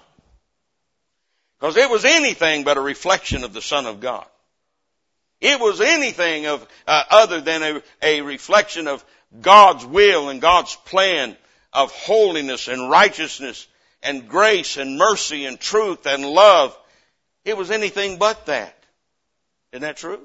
Because 1.60 1.76
it 1.76 1.90
was 1.90 2.06
anything 2.06 2.64
but 2.64 2.78
a 2.78 2.82
reflection 2.82 3.44
of 3.44 3.54
the 3.54 3.62
Son 3.62 3.86
of 3.86 4.00
God. 4.00 4.26
It 5.42 5.60
was 5.60 5.82
anything 5.82 6.46
of 6.48 6.66
uh, 6.88 7.04
other 7.10 7.42
than 7.42 7.64
a, 7.64 7.82
a 8.02 8.22
reflection 8.22 8.88
of 8.88 9.04
God's 9.42 9.86
will 9.86 10.30
and 10.30 10.42
God's 10.42 10.76
plan 10.86 11.36
of 11.72 11.92
holiness 11.92 12.68
and 12.68 12.90
righteousness 12.90 13.68
and 14.04 14.28
grace 14.28 14.78
and 14.78 14.98
mercy 14.98 15.46
and 15.46 15.60
truth 15.60 16.06
and 16.08 16.26
love. 16.26 16.78
It 17.46 17.58
was 17.58 17.72
anything 17.72 18.18
but 18.18 18.46
that. 18.48 18.76
Isn't 19.72 19.84
that 19.84 19.98
true? 19.98 20.20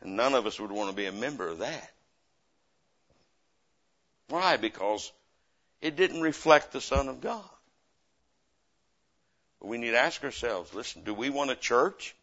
And 0.00 0.16
none 0.16 0.34
of 0.34 0.46
us 0.46 0.58
would 0.58 0.72
want 0.72 0.90
to 0.90 0.96
be 0.96 1.06
a 1.06 1.12
member 1.12 1.48
of 1.48 1.58
that. 1.58 1.90
Why? 4.28 4.56
Because 4.56 5.12
it 5.80 5.96
didn't 5.96 6.22
reflect 6.22 6.72
the 6.72 6.80
Son 6.80 7.08
of 7.08 7.20
God. 7.20 7.44
But 9.60 9.68
we 9.68 9.78
need 9.78 9.90
to 9.90 9.98
ask 9.98 10.22
ourselves, 10.24 10.72
listen, 10.72 11.04
do 11.04 11.12
we 11.12 11.28
want 11.30 11.50
a 11.50 11.56
church 11.56 12.14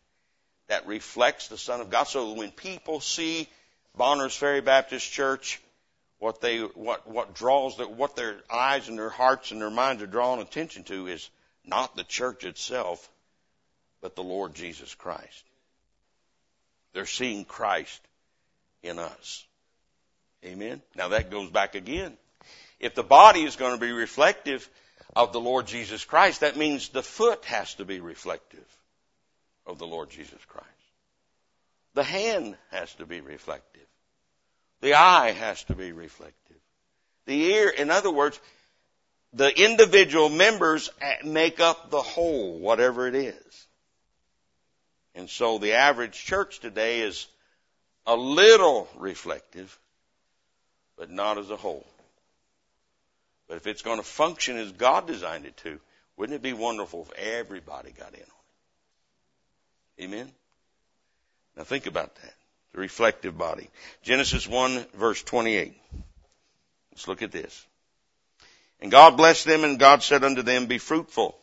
that 0.68 0.88
reflects 0.88 1.50
the 1.50 1.58
Son 1.58 1.82
of 1.82 1.90
God? 1.90 2.04
So 2.06 2.34
when 2.34 2.52
people 2.52 3.00
see 3.00 3.48
Bonners 3.96 4.36
Ferry 4.36 4.62
Baptist 4.62 5.12
Church, 5.12 5.62
what 6.20 6.42
they, 6.42 6.60
what, 6.62 7.08
what 7.08 7.36
draws 7.36 7.78
that, 7.78 7.92
what 7.92 8.16
their 8.16 8.38
eyes 8.52 8.88
and 8.88 8.98
their 8.98 9.10
hearts 9.10 9.52
and 9.52 9.62
their 9.62 9.70
minds 9.70 10.02
are 10.02 10.08
drawing 10.08 10.42
attention 10.42 10.84
to 10.86 11.06
is 11.08 11.30
not 11.64 11.96
the 11.96 12.04
church 12.04 12.44
itself, 12.44 13.08
but 14.02 14.16
the 14.16 14.24
Lord 14.24 14.56
Jesus 14.56 14.96
Christ. 14.96 15.44
They're 16.98 17.06
seeing 17.06 17.46
Christ 17.46 18.02
in 18.82 18.98
us. 18.98 19.46
Amen. 20.44 20.82
Now 20.96 21.10
that 21.10 21.30
goes 21.30 21.48
back 21.52 21.76
again. 21.76 22.18
If 22.80 22.96
the 22.96 23.04
body 23.04 23.44
is 23.44 23.56
going 23.56 23.76
to 23.76 23.80
be 23.80 23.92
reflective 23.92 24.68
of 25.16 25.32
the 25.32 25.40
Lord 25.40 25.68
Jesus 25.68 26.04
Christ, 26.04 26.40
that 26.40 26.58
means 26.58 26.90
the 26.90 27.04
foot 27.04 27.46
has 27.46 27.76
to 27.76 27.86
be 27.86 28.00
reflective 28.00 28.66
of 29.68 29.78
the 29.78 29.86
Lord 29.86 30.10
Jesus 30.10 30.44
Christ. 30.48 30.66
The 31.94 32.02
hand 32.04 32.56
has 32.72 32.92
to 32.96 33.06
be 33.06 33.22
reflective. 33.22 33.86
The 34.82 34.96
eye 34.96 35.34
has 35.34 35.64
to 35.66 35.76
be 35.76 35.92
reflective. 35.92 36.58
The 37.28 37.40
ear, 37.52 37.70
in 37.70 37.92
other 37.92 38.10
words, 38.12 38.40
the 39.34 39.56
individual 39.64 40.30
members 40.30 40.90
make 41.24 41.60
up 41.60 41.92
the 41.92 42.02
whole, 42.02 42.58
whatever 42.58 43.08
it 43.08 43.14
is. 43.14 43.67
And 45.18 45.28
so 45.28 45.58
the 45.58 45.74
average 45.74 46.14
church 46.26 46.60
today 46.60 47.00
is 47.02 47.26
a 48.06 48.16
little 48.16 48.88
reflective, 48.96 49.78
but 50.96 51.10
not 51.10 51.40
as 51.40 51.50
a 51.50 51.58
whole. 51.58 51.88
But 53.48 53.58
if 53.58 53.66
it's 53.66 53.82
going 53.82 53.98
to 53.98 54.04
function 54.06 54.58
as 54.58 54.72
God 54.74 55.08
designed 55.08 55.46
it 55.48 55.58
to, 55.58 55.80
wouldn't 56.18 56.36
it 56.36 56.44
be 56.44 56.54
wonderful 56.54 57.02
if 57.10 57.18
everybody 57.20 57.90
got 57.90 58.14
in 58.14 58.20
on 58.20 59.98
it? 59.98 60.04
Amen? 60.04 60.32
Now 61.56 61.64
think 61.64 61.88
about 61.88 62.14
that. 62.14 62.34
The 62.74 62.80
reflective 62.82 63.36
body. 63.36 63.72
Genesis 64.04 64.48
1 64.48 64.86
verse 64.94 65.24
28. 65.24 65.76
Let's 66.92 67.08
look 67.08 67.24
at 67.24 67.32
this. 67.32 67.66
And 68.82 68.92
God 68.92 69.18
blessed 69.18 69.46
them 69.46 69.64
and 69.64 69.80
God 69.80 70.04
said 70.04 70.24
unto 70.24 70.44
them, 70.44 70.68
be 70.68 70.78
fruitful 70.78 71.36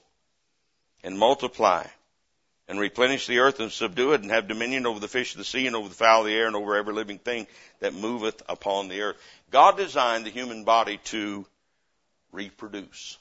and 1.03 1.19
multiply 1.19 1.85
and 2.69 2.81
replenish 2.81 3.27
the 3.27 3.39
earth 3.41 3.61
and 3.61 3.71
subdue 3.71 4.13
it 4.13 4.23
and 4.23 4.31
have 4.31 4.49
dominion 4.49 4.87
over 4.87 5.01
the 5.01 5.09
fish 5.09 5.33
of 5.33 5.39
the 5.39 5.45
sea 5.45 5.67
and 5.67 5.77
over 5.77 5.89
the 5.89 5.95
fowl 5.95 6.21
of 6.21 6.27
the 6.27 6.33
air 6.35 6.47
and 6.47 6.57
over 6.57 6.77
every 6.77 6.95
living 6.95 7.19
thing 7.19 7.47
that 7.81 7.93
moveth 7.95 8.43
upon 8.49 8.89
the 8.89 9.01
earth. 9.03 9.17
God 9.51 9.77
designed 9.77 10.25
the 10.25 10.31
human 10.31 10.65
body 10.65 10.99
to 11.05 11.45
reproduce. 12.33 13.19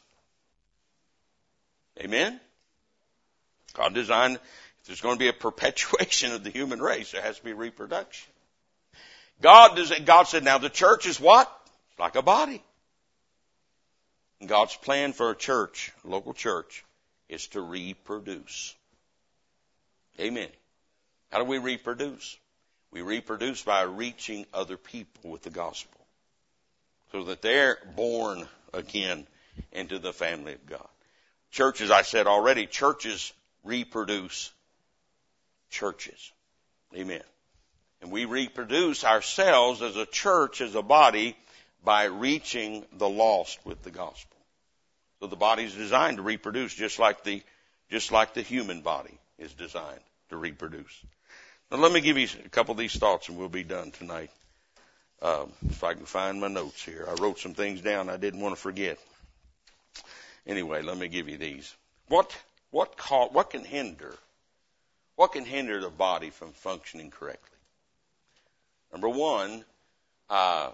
Amen? 2.02 2.40
God 3.74 3.94
designed, 3.94 4.36
if 4.38 4.88
there's 4.88 5.02
going 5.02 5.16
to 5.16 5.20
be 5.24 5.28
a 5.30 5.34
perpetuation 5.34 6.32
of 6.32 6.44
the 6.44 6.50
human 6.50 6.82
race, 6.82 7.12
there 7.12 7.22
has 7.22 7.38
to 7.38 7.44
be 7.44 7.54
reproduction. 7.54 8.30
God 9.42 9.76
does, 9.76 9.92
God 10.06 10.24
said, 10.24 10.44
now 10.46 10.58
the 10.58 10.70
church 10.70 11.06
is 11.06 11.20
what? 11.20 11.52
It's 11.92 12.00
like 12.00 12.16
a 12.16 12.22
body. 12.22 12.64
And 14.40 14.48
God's 14.48 14.76
plan 14.78 15.12
for 15.12 15.32
a 15.32 15.36
church, 15.36 15.92
a 16.06 16.08
local 16.08 16.34
church, 16.34 16.86
is 17.28 17.48
to 17.48 17.62
reproduce. 17.62 18.74
Amen. 20.20 20.48
How 21.32 21.40
do 21.40 21.46
we 21.46 21.58
reproduce? 21.58 22.38
We 22.92 23.02
reproduce 23.02 23.64
by 23.64 23.82
reaching 23.84 24.46
other 24.54 24.78
people 24.78 25.32
with 25.32 25.42
the 25.42 25.50
gospel 25.50 26.00
so 27.12 27.24
that 27.26 27.42
they're 27.42 27.80
born 27.96 28.48
again 28.74 29.26
into 29.72 29.98
the 30.00 30.14
family 30.14 30.54
of 30.54 30.66
God. 30.66 30.88
Churches, 31.52 31.90
I 31.90 32.04
said 32.04 32.28
already, 32.28 32.68
churches 32.68 33.34
reproduce 33.64 34.52
churches. 35.72 36.32
Amen. 36.96 37.22
And 38.02 38.12
we 38.12 38.26
reproduce 38.26 39.04
ourselves 39.04 39.82
as 39.82 39.96
a 39.96 40.06
church, 40.06 40.62
as 40.62 40.76
a 40.76 40.82
body, 40.84 41.36
by 41.84 42.06
reaching 42.06 42.86
the 42.94 43.10
lost 43.10 43.60
with 43.66 43.82
the 43.82 43.92
gospel. 43.92 44.38
So 45.20 45.28
the 45.28 45.36
body 45.36 45.64
is 45.64 45.74
designed 45.74 46.18
to 46.18 46.24
reproduce 46.24 46.74
just 46.74 47.00
like 47.00 47.24
the, 47.24 47.42
just 47.90 48.12
like 48.12 48.34
the 48.36 48.42
human 48.42 48.82
body 48.82 49.18
is 49.38 49.54
designed 49.54 50.00
to 50.30 50.38
reproduce. 50.38 51.04
Now 51.72 51.78
let 51.78 51.92
me 51.92 52.02
give 52.02 52.18
you 52.18 52.28
a 52.46 52.50
couple 52.50 52.74
of 52.74 52.78
these 52.78 52.96
thoughts 52.96 53.30
and 53.30 53.38
we'll 53.38 53.50
be 53.50 53.64
done 53.64 53.92
tonight. 53.92 54.30
Um, 55.22 55.52
if 55.70 55.84
I 55.84 55.94
can 55.94 56.06
find 56.06 56.42
my 56.42 56.50
notes 56.50 56.84
here. 56.84 57.08
I 57.10 57.14
wrote 57.22 57.40
some 57.40 57.54
things 57.54 57.82
down 57.82 58.10
I 58.10 58.18
didn't 58.18 58.42
want 58.42 58.56
to 58.56 58.62
forget. 58.62 59.00
Anyway, 60.46 60.82
let 60.82 60.98
me 60.98 61.08
give 61.08 61.30
you 61.30 61.38
these. 61.38 61.74
What, 62.10 62.36
what, 62.72 62.98
ca- 62.98 63.28
what 63.30 63.50
can 63.50 63.64
hinder, 63.64 64.14
what 65.16 65.32
can 65.34 65.46
hinder 65.46 65.80
the 65.80 65.90
body 65.90 66.30
from 66.30 66.52
functioning 66.52 67.10
correctly? 67.10 67.58
Number 68.92 69.10
one, 69.10 69.64
uh, 70.30 70.72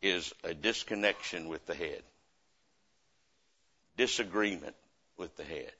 is 0.00 0.32
a 0.42 0.54
disconnection 0.54 1.48
with 1.48 1.64
the 1.66 1.74
head. 1.74 2.02
Disagreement 3.96 4.74
with 5.16 5.36
the 5.36 5.44
head 5.44 5.70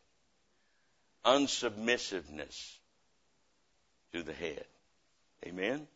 unsubmissiveness 1.24 2.76
to 4.12 4.22
the 4.22 4.32
head. 4.32 4.64
Amen? 5.46 5.86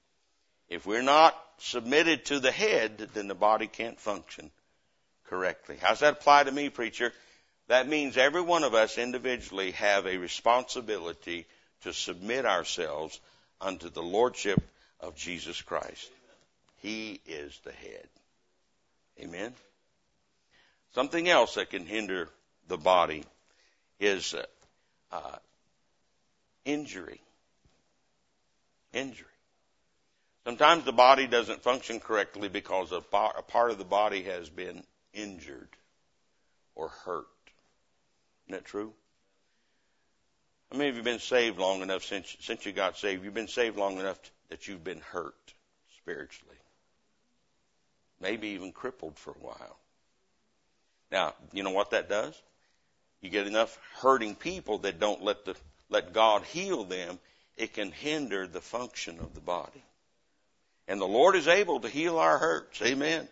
If 0.68 0.86
we're 0.86 1.02
not 1.02 1.36
submitted 1.58 2.24
to 2.26 2.40
the 2.40 2.50
head, 2.50 2.98
then 3.14 3.28
the 3.28 3.34
body 3.34 3.66
can't 3.66 3.98
function 4.00 4.50
correctly. 5.28 5.76
How's 5.80 6.00
that 6.00 6.14
apply 6.14 6.44
to 6.44 6.52
me, 6.52 6.68
preacher? 6.68 7.12
That 7.68 7.88
means 7.88 8.16
every 8.16 8.42
one 8.42 8.64
of 8.64 8.74
us 8.74 8.98
individually 8.98 9.72
have 9.72 10.06
a 10.06 10.18
responsibility 10.18 11.46
to 11.82 11.92
submit 11.92 12.46
ourselves 12.46 13.18
unto 13.60 13.88
the 13.90 14.02
Lordship 14.02 14.60
of 15.00 15.16
Jesus 15.16 15.60
Christ. 15.62 16.10
He 16.82 17.20
is 17.26 17.58
the 17.64 17.72
head. 17.72 18.08
Amen? 19.20 19.52
Something 20.94 21.28
else 21.28 21.54
that 21.54 21.70
can 21.70 21.86
hinder 21.86 22.28
the 22.68 22.76
body 22.78 23.24
is 24.00 24.34
uh, 24.34 24.44
uh, 25.12 25.36
injury. 26.64 27.20
Injury. 28.92 29.22
Sometimes 30.44 30.84
the 30.84 30.92
body 30.92 31.26
doesn't 31.26 31.62
function 31.62 31.98
correctly 32.00 32.48
because 32.48 32.92
a, 32.92 33.00
bo- 33.00 33.32
a 33.36 33.42
part 33.42 33.70
of 33.72 33.78
the 33.78 33.84
body 33.84 34.22
has 34.24 34.48
been 34.48 34.84
injured 35.12 35.68
or 36.74 36.88
hurt. 36.88 37.26
Isn't 38.46 38.56
that 38.62 38.64
true? 38.64 38.92
How 40.70 40.78
many 40.78 40.90
of 40.90 40.96
you 40.96 41.02
been 41.02 41.18
saved 41.18 41.58
long 41.58 41.80
enough 41.82 42.04
since 42.04 42.36
since 42.40 42.64
you 42.66 42.72
got 42.72 42.96
saved? 42.96 43.24
You've 43.24 43.34
been 43.34 43.48
saved 43.48 43.76
long 43.76 43.98
enough 43.98 44.18
that 44.50 44.66
you've 44.68 44.82
been 44.82 45.00
hurt 45.00 45.34
spiritually, 46.00 46.56
maybe 48.20 48.48
even 48.48 48.72
crippled 48.72 49.16
for 49.16 49.30
a 49.30 49.34
while. 49.40 49.78
Now 51.10 51.34
you 51.52 51.62
know 51.62 51.70
what 51.70 51.90
that 51.90 52.08
does. 52.08 52.40
You 53.20 53.30
get 53.30 53.46
enough 53.46 53.78
hurting 54.00 54.34
people 54.36 54.78
that 54.78 55.00
don't 55.00 55.22
let 55.22 55.44
the, 55.44 55.54
let 55.88 56.12
God 56.12 56.42
heal 56.44 56.84
them, 56.84 57.18
it 57.56 57.72
can 57.72 57.90
hinder 57.90 58.46
the 58.46 58.60
function 58.60 59.18
of 59.20 59.34
the 59.34 59.40
body. 59.40 59.82
And 60.88 61.00
the 61.00 61.06
Lord 61.06 61.34
is 61.36 61.48
able 61.48 61.80
to 61.80 61.88
heal 61.88 62.18
our 62.18 62.38
hurts. 62.38 62.80
Amen. 62.82 63.26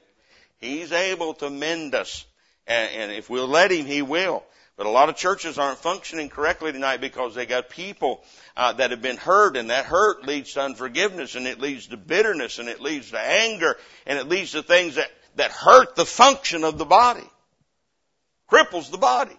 He's 0.61 0.93
able 0.93 1.35
to 1.35 1.51
mend 1.51 1.95
us. 1.95 2.25
And, 2.67 2.91
and 2.95 3.13
if 3.13 3.29
we'll 3.29 3.47
let 3.47 3.71
Him, 3.71 3.85
He 3.87 4.03
will. 4.03 4.43
But 4.77 4.87
a 4.87 4.91
lot 4.91 5.09
of 5.09 5.15
churches 5.17 5.57
aren't 5.59 5.79
functioning 5.79 6.31
correctly 6.31 6.73
tonight 6.73 7.01
because 7.01 7.35
they 7.35 7.47
got 7.47 7.69
people 7.71 8.25
uh, 8.57 8.73
that 8.73 8.91
have 8.91 9.03
been 9.03 9.19
hurt, 9.19 9.57
and 9.57 9.71
that 9.71 9.85
hurt 9.85 10.27
leads 10.27 10.55
to 10.55 10.63
unforgiveness, 10.63 11.37
and 11.37 11.47
it 11.47 11.61
leads 11.61 11.87
to 11.89 11.97
bitterness, 11.97 12.59
and 12.59 12.69
it 12.69 12.81
leads 12.81 13.11
to 13.13 13.21
anger, 13.21 13.77
and 14.07 14.19
it 14.19 14.27
leads 14.29 14.51
to 14.53 14.63
things 14.65 14.97
that, 14.97 15.09
that 15.37 15.53
hurt 15.53 15.95
the 15.95 16.07
function 16.07 16.65
of 16.65 16.77
the 16.79 16.85
body, 16.85 17.23
cripples 18.51 18.91
the 18.91 18.99
body. 18.99 19.37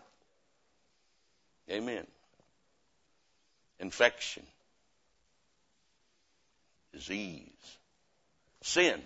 Amen. 1.69 2.05
Infection, 3.79 4.43
disease, 6.93 7.49
sin. 8.61 9.01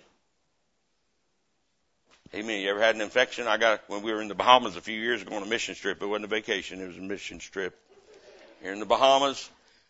Amen. 2.32 2.60
You 2.60 2.70
ever 2.70 2.80
had 2.80 2.94
an 2.94 3.00
infection? 3.00 3.48
I 3.48 3.56
got 3.56 3.80
when 3.88 4.02
we 4.02 4.12
were 4.12 4.22
in 4.22 4.28
the 4.28 4.34
Bahamas 4.36 4.76
a 4.76 4.80
few 4.80 4.98
years 4.98 5.22
ago 5.22 5.34
on 5.34 5.42
a 5.42 5.46
mission 5.46 5.74
trip. 5.74 6.00
It 6.00 6.06
wasn't 6.06 6.26
a 6.26 6.28
vacation; 6.28 6.80
it 6.80 6.86
was 6.86 6.96
a 6.96 7.00
mission 7.00 7.38
trip. 7.40 7.76
Here 8.62 8.72
in 8.72 8.78
the 8.78 8.86
Bahamas, 8.86 9.48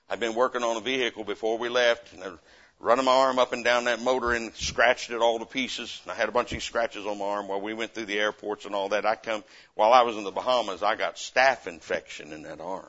I'd 0.09 0.21
been 0.21 0.35
working 0.35 0.63
on 0.63 0.77
a 0.77 0.81
vehicle 0.81 1.25
before 1.25 1.59
we 1.59 1.69
left, 1.69 2.15
and 2.15 2.39
running 2.81 3.05
my 3.05 3.13
arm 3.13 3.39
up 3.39 3.53
and 3.53 3.63
down 3.63 3.85
that 3.85 4.01
motor 4.03 4.33
and 4.33 4.55
scratched 4.57 5.11
it 5.11 5.19
all 5.21 5.39
to 5.39 5.45
pieces. 5.45 6.01
I 6.09 6.15
had 6.15 6.29
a 6.29 6.33
bunch 6.33 6.53
of 6.53 6.63
scratches 6.63 7.05
on 7.07 7.19
my 7.19 7.25
arm 7.27 7.47
while 7.47 7.61
we 7.61 7.75
went 7.75 7.93
through 7.95 8.07
the 8.07 8.19
airports 8.19 8.65
and 8.65 8.75
all 8.75 8.89
that. 8.89 9.05
I 9.07 9.15
come, 9.17 9.45
while 9.75 9.93
I 9.93 10.03
was 10.03 10.17
in 10.17 10.25
the 10.25 10.31
Bahamas, 10.31 10.83
I 10.83 10.97
got 10.97 11.17
staph 11.17 11.67
infection 11.67 12.33
in 12.33 12.43
that 12.43 12.61
arm. 12.61 12.89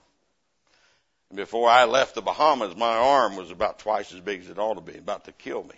And 1.30 1.38
before 1.38 1.70
I 1.70 1.86
left 1.86 2.16
the 2.16 2.22
Bahamas, 2.22 2.76
my 2.76 2.96
arm 2.98 3.36
was 3.36 3.52
about 3.52 3.80
twice 3.80 4.12
as 4.14 4.22
big 4.22 4.42
as 4.42 4.50
it 4.50 4.58
ought 4.58 4.76
to 4.76 4.82
be, 4.82 4.98
about 4.98 5.26
to 5.26 5.32
kill 5.34 5.64
me. 5.64 5.76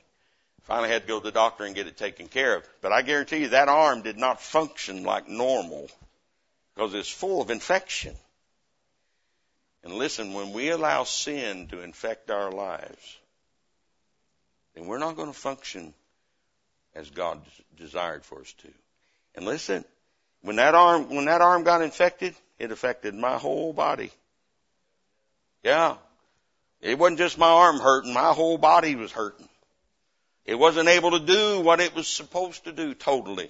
Finally 0.64 0.90
had 0.90 1.02
to 1.04 1.08
go 1.08 1.20
to 1.20 1.26
the 1.26 1.32
doctor 1.32 1.66
and 1.66 1.76
get 1.76 1.88
it 1.88 1.98
taken 1.98 2.28
care 2.28 2.56
of. 2.58 2.70
But 2.82 2.92
I 2.94 3.02
guarantee 3.02 3.38
you 3.40 3.50
that 3.50 3.68
arm 3.68 4.02
did 4.02 4.18
not 4.18 4.42
function 4.42 5.04
like 5.04 5.28
normal 5.28 5.90
because 6.74 6.94
it's 6.94 7.10
full 7.10 7.42
of 7.42 7.50
infection. 7.50 8.16
And 9.84 9.94
listen, 9.96 10.34
when 10.34 10.54
we 10.54 10.70
allow 10.70 11.04
sin 11.04 11.68
to 11.68 11.82
infect 11.82 12.32
our 12.32 12.50
lives, 12.52 13.18
then 14.76 14.86
we're 14.86 14.98
not 15.00 15.16
going 15.16 15.28
to 15.32 15.38
function 15.38 15.94
as 16.96 17.10
God 17.10 17.42
desired 17.78 18.26
for 18.26 18.42
us 18.42 18.54
to. 18.62 18.70
And 19.36 19.46
listen, 19.46 19.84
when 20.42 20.58
that 20.58 20.76
arm, 20.76 21.10
when 21.16 21.26
that 21.26 21.42
arm 21.42 21.64
got 21.64 21.82
infected, 21.82 22.36
it 22.60 22.72
affected 22.72 23.16
my 23.16 23.38
whole 23.38 23.74
body. 23.74 24.12
Yeah. 25.64 25.96
It 26.82 27.00
wasn't 27.00 27.20
just 27.20 27.38
my 27.38 27.50
arm 27.50 27.80
hurting, 27.80 28.14
my 28.14 28.30
whole 28.34 28.58
body 28.58 28.96
was 28.96 29.12
hurting. 29.12 29.48
It 30.46 30.56
wasn't 30.56 30.90
able 30.90 31.12
to 31.12 31.20
do 31.22 31.62
what 31.62 31.80
it 31.80 31.96
was 31.96 32.08
supposed 32.08 32.66
to 32.66 32.74
do 32.74 32.94
totally. 32.94 33.50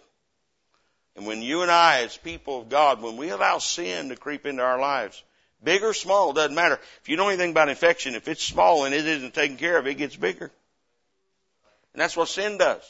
And 1.16 1.26
when 1.26 1.42
you 1.42 1.64
and 1.64 1.72
I, 1.72 2.02
as 2.04 2.16
people 2.18 2.62
of 2.62 2.70
God, 2.70 3.02
when 3.02 3.18
we 3.18 3.30
allow 3.30 3.58
sin 3.58 4.10
to 4.10 4.16
creep 4.16 4.46
into 4.46 4.62
our 4.62 4.80
lives, 4.80 5.24
big 5.64 5.84
or 5.84 5.94
small, 5.94 6.34
doesn't 6.34 6.56
matter. 6.56 6.80
If 7.02 7.10
you 7.10 7.18
know 7.18 7.28
anything 7.30 7.52
about 7.52 7.70
infection, 7.70 8.14
if 8.16 8.28
it's 8.28 8.44
small 8.44 8.86
and 8.86 8.94
it 8.94 9.06
isn't 9.06 9.34
taken 9.34 9.58
care 9.58 9.78
of, 9.80 9.88
it 9.88 9.96
gets 9.98 10.16
bigger. 10.16 10.52
And 11.94 12.02
that's 12.02 12.18
what 12.18 12.28
sin 12.30 12.58
does. 12.58 12.82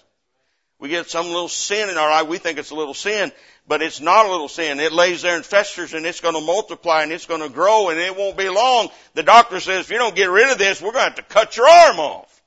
We 0.80 0.90
get 0.90 1.10
some 1.10 1.28
little 1.28 1.50
sin 1.50 1.90
in 1.90 1.98
our 1.98 2.10
life. 2.10 2.28
We 2.28 2.38
think 2.40 2.58
it's 2.58 2.72
a 2.72 2.76
little 2.76 2.94
sin, 2.94 3.32
but 3.68 3.82
it's 3.82 4.02
not 4.02 4.26
a 4.26 4.30
little 4.32 4.50
sin. 4.50 4.80
It 4.80 4.92
lays 4.92 5.22
there 5.22 5.36
and 5.36 5.46
festers 5.46 5.94
and 5.94 6.06
it's 6.06 6.20
going 6.22 6.36
to 6.36 6.42
multiply 6.46 7.04
and 7.04 7.12
it's 7.12 7.26
going 7.26 7.42
to 7.42 7.48
grow 7.50 7.90
and 7.90 8.00
it 8.00 8.16
won't 8.18 8.38
be 8.38 8.50
long. 8.50 8.90
The 9.14 9.24
doctor 9.24 9.60
says, 9.60 9.86
if 9.86 9.92
you 9.92 9.98
don't 9.98 10.16
get 10.16 10.30
rid 10.30 10.50
of 10.52 10.58
this, 10.58 10.82
we're 10.82 10.92
going 10.92 11.12
to 11.12 11.16
have 11.16 11.16
to 11.16 11.22
cut 11.34 11.56
your 11.56 11.68
arm 11.70 12.00
off. 12.00 12.42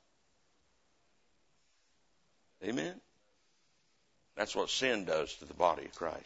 Amen. 2.64 2.94
That's 4.36 4.56
what 4.56 4.68
sin 4.68 5.04
does 5.04 5.32
to 5.36 5.44
the 5.46 5.54
body 5.54 5.84
of 5.86 5.94
Christ, 5.94 6.24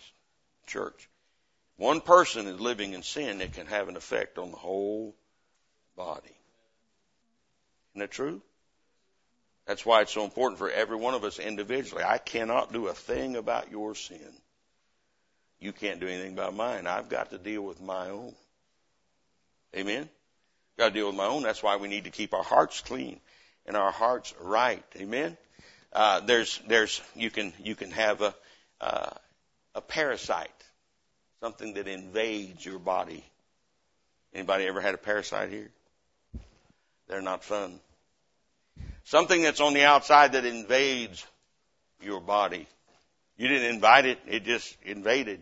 church. 0.67 1.09
One 1.77 2.01
person 2.01 2.47
is 2.47 2.61
living 2.61 2.93
in 2.93 3.03
sin, 3.03 3.41
it 3.41 3.53
can 3.53 3.67
have 3.67 3.89
an 3.89 3.97
effect 3.97 4.37
on 4.37 4.51
the 4.51 4.57
whole 4.57 5.15
body. 5.97 6.23
Isn't 7.95 8.01
that 8.01 8.11
true? 8.11 8.43
That's 9.71 9.87
why 9.87 10.01
it's 10.01 10.11
so 10.13 10.25
important 10.25 10.59
for 10.59 10.69
every 10.69 10.97
one 10.97 11.15
of 11.15 11.23
us 11.23 11.39
individually. 11.39 12.03
I 12.03 12.19
cannot 12.19 12.73
do 12.73 12.89
a 12.89 12.93
thing 12.93 13.37
about 13.37 13.71
your 13.71 13.95
sin. 13.95 14.19
You 15.61 15.71
can't 15.73 16.01
do 16.01 16.09
anything 16.09 16.33
about 16.33 16.55
mine. 16.57 16.89
I've 16.89 17.09
got 17.09 17.31
to 17.31 17.39
deal 17.39 17.63
with 17.63 17.81
my 17.81 18.11
own. 18.11 18.35
Amen? 19.77 20.09
Got 20.77 20.87
to 20.89 20.95
deal 20.95 21.07
with 21.07 21.15
my 21.15 21.27
own. 21.27 21.45
That's 21.45 21.63
why 21.63 21.77
we 21.77 21.87
need 21.87 22.03
to 22.03 22.11
keep 22.11 22.35
our 22.35 22.43
hearts 22.43 22.81
clean 22.81 23.21
and 23.65 23.77
our 23.77 23.93
hearts 23.93 24.35
right. 24.41 24.83
Amen? 24.97 25.37
Uh, 25.93 26.19
there's, 26.19 26.59
there's, 26.67 27.01
you 27.15 27.31
can, 27.31 27.53
you 27.63 27.77
can 27.77 27.93
have 27.93 28.23
a, 28.23 28.35
uh, 28.81 29.11
a 29.77 29.81
parasite, 29.81 30.51
something 31.43 31.75
that 31.75 31.87
invades 31.87 32.67
your 32.67 32.81
body. 32.81 33.23
Anybody 34.35 34.67
ever 34.67 34.81
had 34.81 34.95
a 34.95 34.99
parasite 34.99 35.51
here? 35.51 35.71
They're 37.07 37.23
not 37.23 37.45
fun. 37.45 37.79
Something 39.05 39.43
that's 39.43 39.61
on 39.61 39.75
the 39.75 39.85
outside 39.85 40.33
that 40.33 40.45
invades 40.45 41.27
your 42.03 42.21
body. 42.21 42.67
You 43.37 43.49
didn't 43.49 43.75
invite 43.75 44.07
it, 44.07 44.19
it 44.27 44.45
just 44.45 44.77
invaded. 44.83 45.41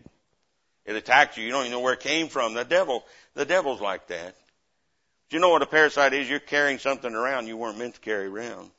It 0.85 0.95
attacked 0.95 1.37
you. 1.37 1.43
You 1.43 1.51
don't 1.51 1.61
even 1.61 1.71
know 1.73 1.81
where 1.81 1.93
it 1.93 1.99
came 1.99 2.29
from. 2.29 2.53
The 2.53 2.63
devil, 2.63 3.05
the 3.33 3.45
devil's 3.45 3.81
like 3.81 4.07
that. 4.07 4.35
Do 5.29 5.35
you 5.35 5.41
know 5.41 5.49
what 5.49 5.61
a 5.61 5.65
parasite 5.67 6.13
is? 6.13 6.29
You're 6.29 6.39
carrying 6.39 6.79
something 6.79 7.13
around 7.13 7.47
you 7.47 7.57
weren't 7.57 7.77
meant 7.77 7.95
to 7.95 7.99
carry 7.99 8.25
around. 8.27 8.71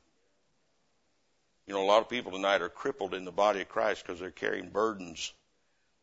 You 1.67 1.75
know, 1.75 1.85
a 1.85 1.87
lot 1.87 2.01
of 2.01 2.09
people 2.09 2.33
tonight 2.33 2.63
are 2.63 2.69
crippled 2.69 3.15
in 3.15 3.25
the 3.25 3.31
body 3.31 3.61
of 3.61 3.69
Christ 3.69 4.05
because 4.05 4.19
they're 4.19 4.31
carrying 4.33 4.71
burdens 4.71 5.33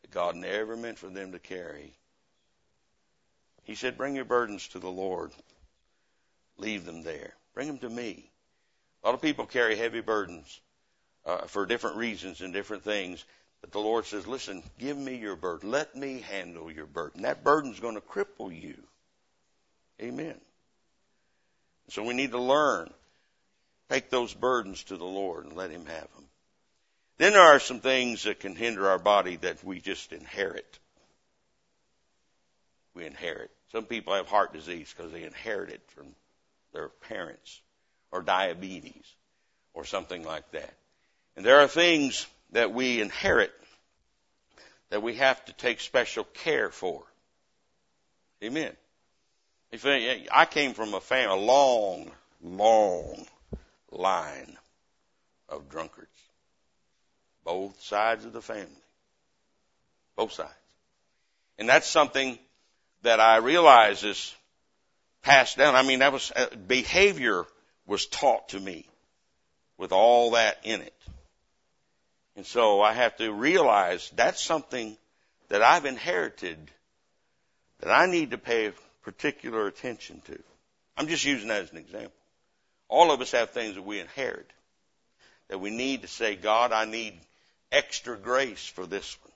that 0.02 0.12
God 0.12 0.36
never 0.36 0.78
meant 0.78 0.98
for 1.00 1.08
them 1.10 1.34
to 1.34 1.40
carry. 1.40 1.92
He 3.64 3.76
said, 3.76 3.98
Bring 3.98 4.16
your 4.16 4.24
burdens 4.24 4.66
to 4.70 4.80
the 4.80 4.88
Lord. 4.88 5.32
Leave 6.58 6.86
them 6.86 7.02
there. 7.04 7.34
Bring 7.54 7.68
them 7.68 7.80
to 7.80 7.90
me. 7.90 8.32
A 9.04 9.08
lot 9.08 9.16
of 9.16 9.22
people 9.22 9.46
carry 9.46 9.76
heavy 9.76 10.02
burdens 10.02 10.60
uh, 11.26 11.46
for 11.48 11.66
different 11.66 11.98
reasons 11.98 12.42
and 12.42 12.54
different 12.54 12.84
things. 12.84 13.24
But 13.62 13.72
the 13.72 13.80
Lord 13.80 14.06
says, 14.06 14.28
listen, 14.28 14.64
give 14.80 14.98
me 14.98 15.16
your 15.16 15.36
burden. 15.36 15.72
Let 15.72 15.96
me 15.96 16.20
handle 16.22 16.72
your 16.72 16.86
burden. 16.86 17.24
That 17.24 17.44
burden's 17.44 17.80
going 17.80 17.96
to 17.96 18.02
cripple 18.02 18.50
you. 18.52 18.76
Amen. 20.02 20.40
So 21.90 22.04
we 22.04 22.14
need 22.14 22.32
to 22.32 22.40
learn. 22.40 22.92
Take 23.90 24.10
those 24.10 24.34
burdens 24.34 24.84
to 24.86 24.98
the 24.98 25.06
Lord 25.06 25.46
and 25.46 25.56
let 25.56 25.72
Him 25.72 25.86
have 25.86 26.14
them. 26.14 26.26
Then 27.18 27.34
there 27.34 27.42
are 27.42 27.60
some 27.60 27.80
things 27.80 28.24
that 28.24 28.42
can 28.42 28.56
hinder 28.56 28.88
our 28.90 29.00
body 29.00 29.38
that 29.38 29.64
we 29.64 29.80
just 29.80 30.12
inherit. 30.14 30.78
We 32.94 33.06
inherit. 33.08 33.50
Some 33.72 33.86
people 33.86 34.14
have 34.14 34.28
heart 34.28 34.54
disease 34.54 34.94
because 34.96 35.12
they 35.12 35.24
inherit 35.24 35.72
it 35.72 35.82
from 35.88 36.08
their 36.74 36.90
parents 36.90 37.62
or 38.12 38.22
diabetes 38.22 39.06
or 39.74 39.86
something 39.86 40.24
like 40.24 40.50
that. 40.52 40.74
And 41.36 41.46
there 41.46 41.60
are 41.60 41.68
things 41.68 42.26
that 42.52 42.74
we 42.74 43.02
inherit 43.02 43.52
that 44.90 45.04
we 45.04 45.16
have 45.16 45.44
to 45.46 45.54
take 45.54 45.80
special 45.82 46.24
care 46.24 46.70
for. 46.70 47.04
Amen. 48.44 48.72
If 49.72 49.86
I 49.86 50.46
came 50.50 50.74
from 50.74 50.94
a 50.94 51.02
family, 51.02 51.36
a 51.38 51.46
long, 51.46 52.10
long 52.42 53.26
line 53.92 54.58
of 55.50 55.70
drunkards. 55.70 56.04
Both 57.44 57.82
sides 57.82 58.26
of 58.26 58.34
the 58.34 58.42
family. 58.42 58.66
Both 60.16 60.34
sides. 60.34 60.52
And 61.58 61.68
that's 61.68 61.88
something 61.88 62.38
that 63.04 63.20
I 63.20 63.38
realize 63.38 64.04
is 64.04 64.34
passed 65.24 65.58
down. 65.58 65.76
I 65.76 65.82
mean, 65.82 66.00
that 66.00 66.14
was 66.14 66.32
uh, 66.36 66.48
behavior 66.68 67.46
was 67.88 68.06
taught 68.06 68.50
to 68.50 68.60
me 68.60 68.86
with 69.78 69.92
all 69.92 70.32
that 70.32 70.60
in 70.64 70.82
it. 70.82 70.94
And 72.36 72.46
so 72.46 72.82
I 72.82 72.94
have 72.94 73.16
to 73.18 73.32
realize 73.34 74.12
that's 74.16 74.42
something 74.44 74.96
that 75.50 75.64
I've 75.64 75.86
inherited 75.86 76.60
that 77.80 77.92
I 77.92 78.06
need 78.06 78.32
to 78.32 78.38
pay 78.38 78.72
particular 79.04 79.66
attention 79.68 80.22
to. 80.28 80.38
I'm 80.98 81.08
just 81.08 81.26
using 81.26 81.48
that 81.48 81.64
as 81.64 81.72
an 81.72 81.78
example. 81.78 82.12
All 82.90 83.12
of 83.12 83.22
us 83.22 83.32
have 83.32 83.52
things 83.52 83.76
that 83.76 83.84
we 83.86 84.00
inherit 84.00 84.50
that 85.48 85.60
we 85.62 85.70
need 85.70 86.02
to 86.02 86.10
say, 86.10 86.36
God, 86.36 86.74
I 86.74 86.84
need 86.84 87.14
extra 87.72 88.18
grace 88.18 88.66
for 88.68 88.86
this 88.86 89.18
one. 89.24 89.32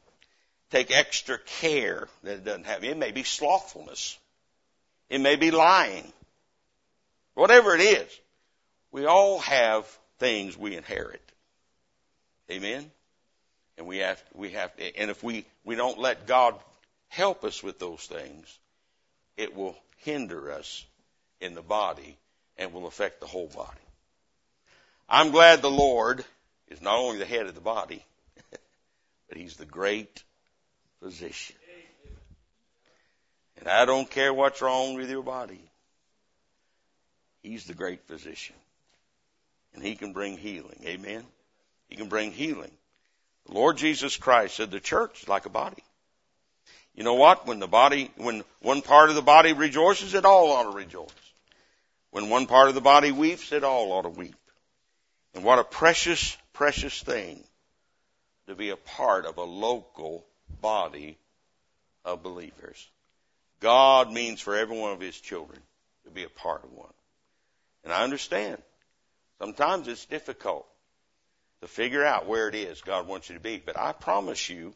Take 0.69 0.91
extra 0.91 1.37
care 1.61 2.07
that 2.23 2.33
it 2.33 2.45
doesn't 2.45 2.65
have. 2.65 2.83
It 2.83 2.97
may 2.97 3.11
be 3.11 3.23
slothfulness. 3.23 4.17
It 5.09 5.21
may 5.21 5.37
be 5.37 5.51
lying. 5.51 6.11
Whatever 7.33 7.75
it 7.75 7.81
is. 7.81 8.20
We 8.91 9.05
all 9.05 9.39
have 9.39 9.85
things 10.19 10.57
we 10.57 10.75
inherit. 10.75 11.21
Amen? 12.49 12.91
And 13.77 13.87
we 13.87 13.97
have, 13.99 14.21
we 14.33 14.51
have, 14.51 14.75
to, 14.75 14.99
and 14.99 15.09
if 15.09 15.23
we, 15.23 15.45
we 15.63 15.75
don't 15.75 15.97
let 15.97 16.27
God 16.27 16.55
help 17.07 17.45
us 17.45 17.63
with 17.63 17.79
those 17.79 18.01
things, 18.05 18.57
it 19.37 19.55
will 19.55 19.75
hinder 19.99 20.51
us 20.51 20.85
in 21.39 21.55
the 21.55 21.61
body 21.61 22.17
and 22.57 22.73
will 22.73 22.85
affect 22.87 23.21
the 23.21 23.27
whole 23.27 23.47
body. 23.47 23.69
I'm 25.07 25.31
glad 25.31 25.61
the 25.61 25.71
Lord 25.71 26.25
is 26.67 26.81
not 26.81 26.95
only 26.99 27.17
the 27.17 27.25
head 27.25 27.45
of 27.47 27.55
the 27.55 27.61
body, 27.61 28.03
but 29.29 29.37
He's 29.37 29.55
the 29.55 29.65
great 29.65 30.21
physician. 31.01 31.55
And 33.59 33.69
I 33.69 33.85
don't 33.85 34.09
care 34.09 34.33
what's 34.33 34.61
wrong 34.61 34.95
with 34.95 35.09
your 35.09 35.21
body. 35.23 35.61
He's 37.41 37.65
the 37.65 37.73
great 37.73 38.01
physician 38.05 38.55
and 39.73 39.83
he 39.83 39.95
can 39.95 40.13
bring 40.13 40.37
healing. 40.37 40.81
Amen. 40.85 41.25
He 41.89 41.95
can 41.95 42.07
bring 42.09 42.31
healing. 42.31 42.71
The 43.47 43.53
Lord 43.53 43.77
Jesus 43.77 44.17
Christ 44.17 44.55
said 44.55 44.71
the 44.71 44.79
church 44.79 45.23
is 45.23 45.29
like 45.29 45.45
a 45.45 45.49
body. 45.49 45.83
You 46.95 47.03
know 47.03 47.15
what? 47.15 47.47
When 47.47 47.59
the 47.59 47.67
body, 47.67 48.11
when 48.17 48.43
one 48.61 48.81
part 48.81 49.09
of 49.09 49.15
the 49.15 49.21
body 49.21 49.53
rejoices, 49.53 50.13
it 50.13 50.25
all 50.25 50.51
ought 50.51 50.71
to 50.71 50.77
rejoice. 50.77 51.07
When 52.11 52.29
one 52.29 52.45
part 52.47 52.69
of 52.69 52.75
the 52.75 52.81
body 52.81 53.11
weeps, 53.11 53.51
it 53.51 53.63
all 53.63 53.91
ought 53.93 54.01
to 54.03 54.09
weep. 54.09 54.35
And 55.33 55.43
what 55.45 55.59
a 55.59 55.63
precious, 55.63 56.35
precious 56.51 57.01
thing 57.01 57.41
to 58.47 58.55
be 58.55 58.69
a 58.69 58.75
part 58.75 59.25
of 59.25 59.37
a 59.37 59.43
local 59.43 60.25
body 60.61 61.17
of 62.03 62.21
believers. 62.23 62.85
God 63.61 64.11
means 64.11 64.41
for 64.41 64.57
every 64.57 64.77
one 64.77 64.91
of 64.91 64.99
his 64.99 65.17
children 65.17 65.59
to 66.05 66.11
be 66.11 66.25
a 66.25 66.29
part 66.29 66.65
of 66.65 66.73
one. 66.73 66.87
And 67.85 67.93
I 67.93 68.03
understand 68.03 68.61
Sometimes 69.41 69.87
it's 69.87 70.05
difficult 70.05 70.67
to 71.61 71.67
figure 71.67 72.05
out 72.05 72.27
where 72.27 72.47
it 72.47 72.53
is 72.53 72.81
God 72.81 73.07
wants 73.07 73.27
you 73.27 73.33
to 73.33 73.41
be. 73.41 73.57
But 73.65 73.75
I 73.75 73.91
promise 73.91 74.47
you, 74.51 74.71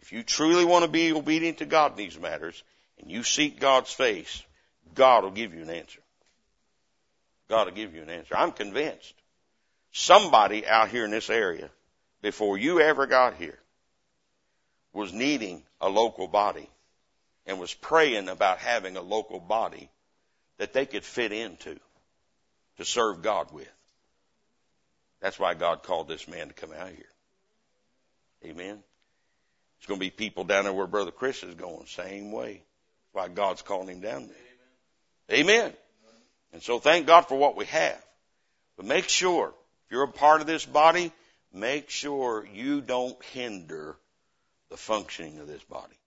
if 0.00 0.12
you 0.12 0.22
truly 0.22 0.66
want 0.66 0.84
to 0.84 0.90
be 0.90 1.10
obedient 1.14 1.58
to 1.58 1.64
God 1.64 1.92
in 1.92 1.96
these 1.96 2.18
matters 2.20 2.62
and 2.98 3.10
you 3.10 3.22
seek 3.22 3.58
God's 3.58 3.90
face, 3.90 4.42
God 4.94 5.24
will 5.24 5.30
give 5.30 5.54
you 5.54 5.62
an 5.62 5.70
answer. 5.70 6.00
God 7.48 7.64
will 7.68 7.72
give 7.74 7.94
you 7.94 8.02
an 8.02 8.10
answer. 8.10 8.36
I'm 8.36 8.52
convinced 8.52 9.14
somebody 9.90 10.66
out 10.66 10.90
here 10.90 11.06
in 11.06 11.10
this 11.10 11.30
area 11.30 11.70
before 12.20 12.58
you 12.58 12.78
ever 12.78 13.06
got 13.06 13.36
here 13.36 13.58
was 14.92 15.14
needing 15.14 15.62
a 15.80 15.88
local 15.88 16.28
body 16.28 16.68
and 17.46 17.58
was 17.58 17.72
praying 17.72 18.28
about 18.28 18.58
having 18.58 18.98
a 18.98 19.02
local 19.02 19.40
body 19.40 19.88
that 20.58 20.74
they 20.74 20.84
could 20.84 21.04
fit 21.04 21.32
into 21.32 21.78
to 22.76 22.84
serve 22.84 23.22
God 23.22 23.50
with. 23.50 23.66
That's 25.20 25.38
why 25.38 25.54
God 25.54 25.82
called 25.82 26.08
this 26.08 26.26
man 26.26 26.48
to 26.48 26.54
come 26.54 26.72
out 26.72 26.88
here. 26.90 27.04
Amen. 28.44 28.82
It's 29.78 29.86
going 29.86 30.00
to 30.00 30.06
be 30.06 30.10
people 30.10 30.44
down 30.44 30.64
there 30.64 30.72
where 30.72 30.86
Brother 30.86 31.10
Chris 31.10 31.42
is 31.42 31.54
going, 31.54 31.86
same 31.86 32.32
way. 32.32 32.52
That's 33.14 33.28
why 33.28 33.28
God's 33.28 33.62
calling 33.62 33.88
him 33.88 34.00
down 34.00 34.28
there. 34.28 35.38
Amen. 35.38 35.54
Amen. 35.64 35.72
And 36.52 36.62
so 36.62 36.78
thank 36.78 37.06
God 37.06 37.22
for 37.28 37.36
what 37.36 37.54
we 37.54 37.66
have. 37.66 38.02
But 38.76 38.86
make 38.86 39.08
sure, 39.08 39.54
if 39.86 39.92
you're 39.92 40.02
a 40.02 40.08
part 40.08 40.40
of 40.40 40.46
this 40.46 40.66
body, 40.66 41.12
make 41.52 41.90
sure 41.90 42.46
you 42.52 42.80
don't 42.80 43.22
hinder 43.26 43.96
the 44.70 44.76
functioning 44.76 45.38
of 45.38 45.46
this 45.46 45.62
body. 45.64 45.99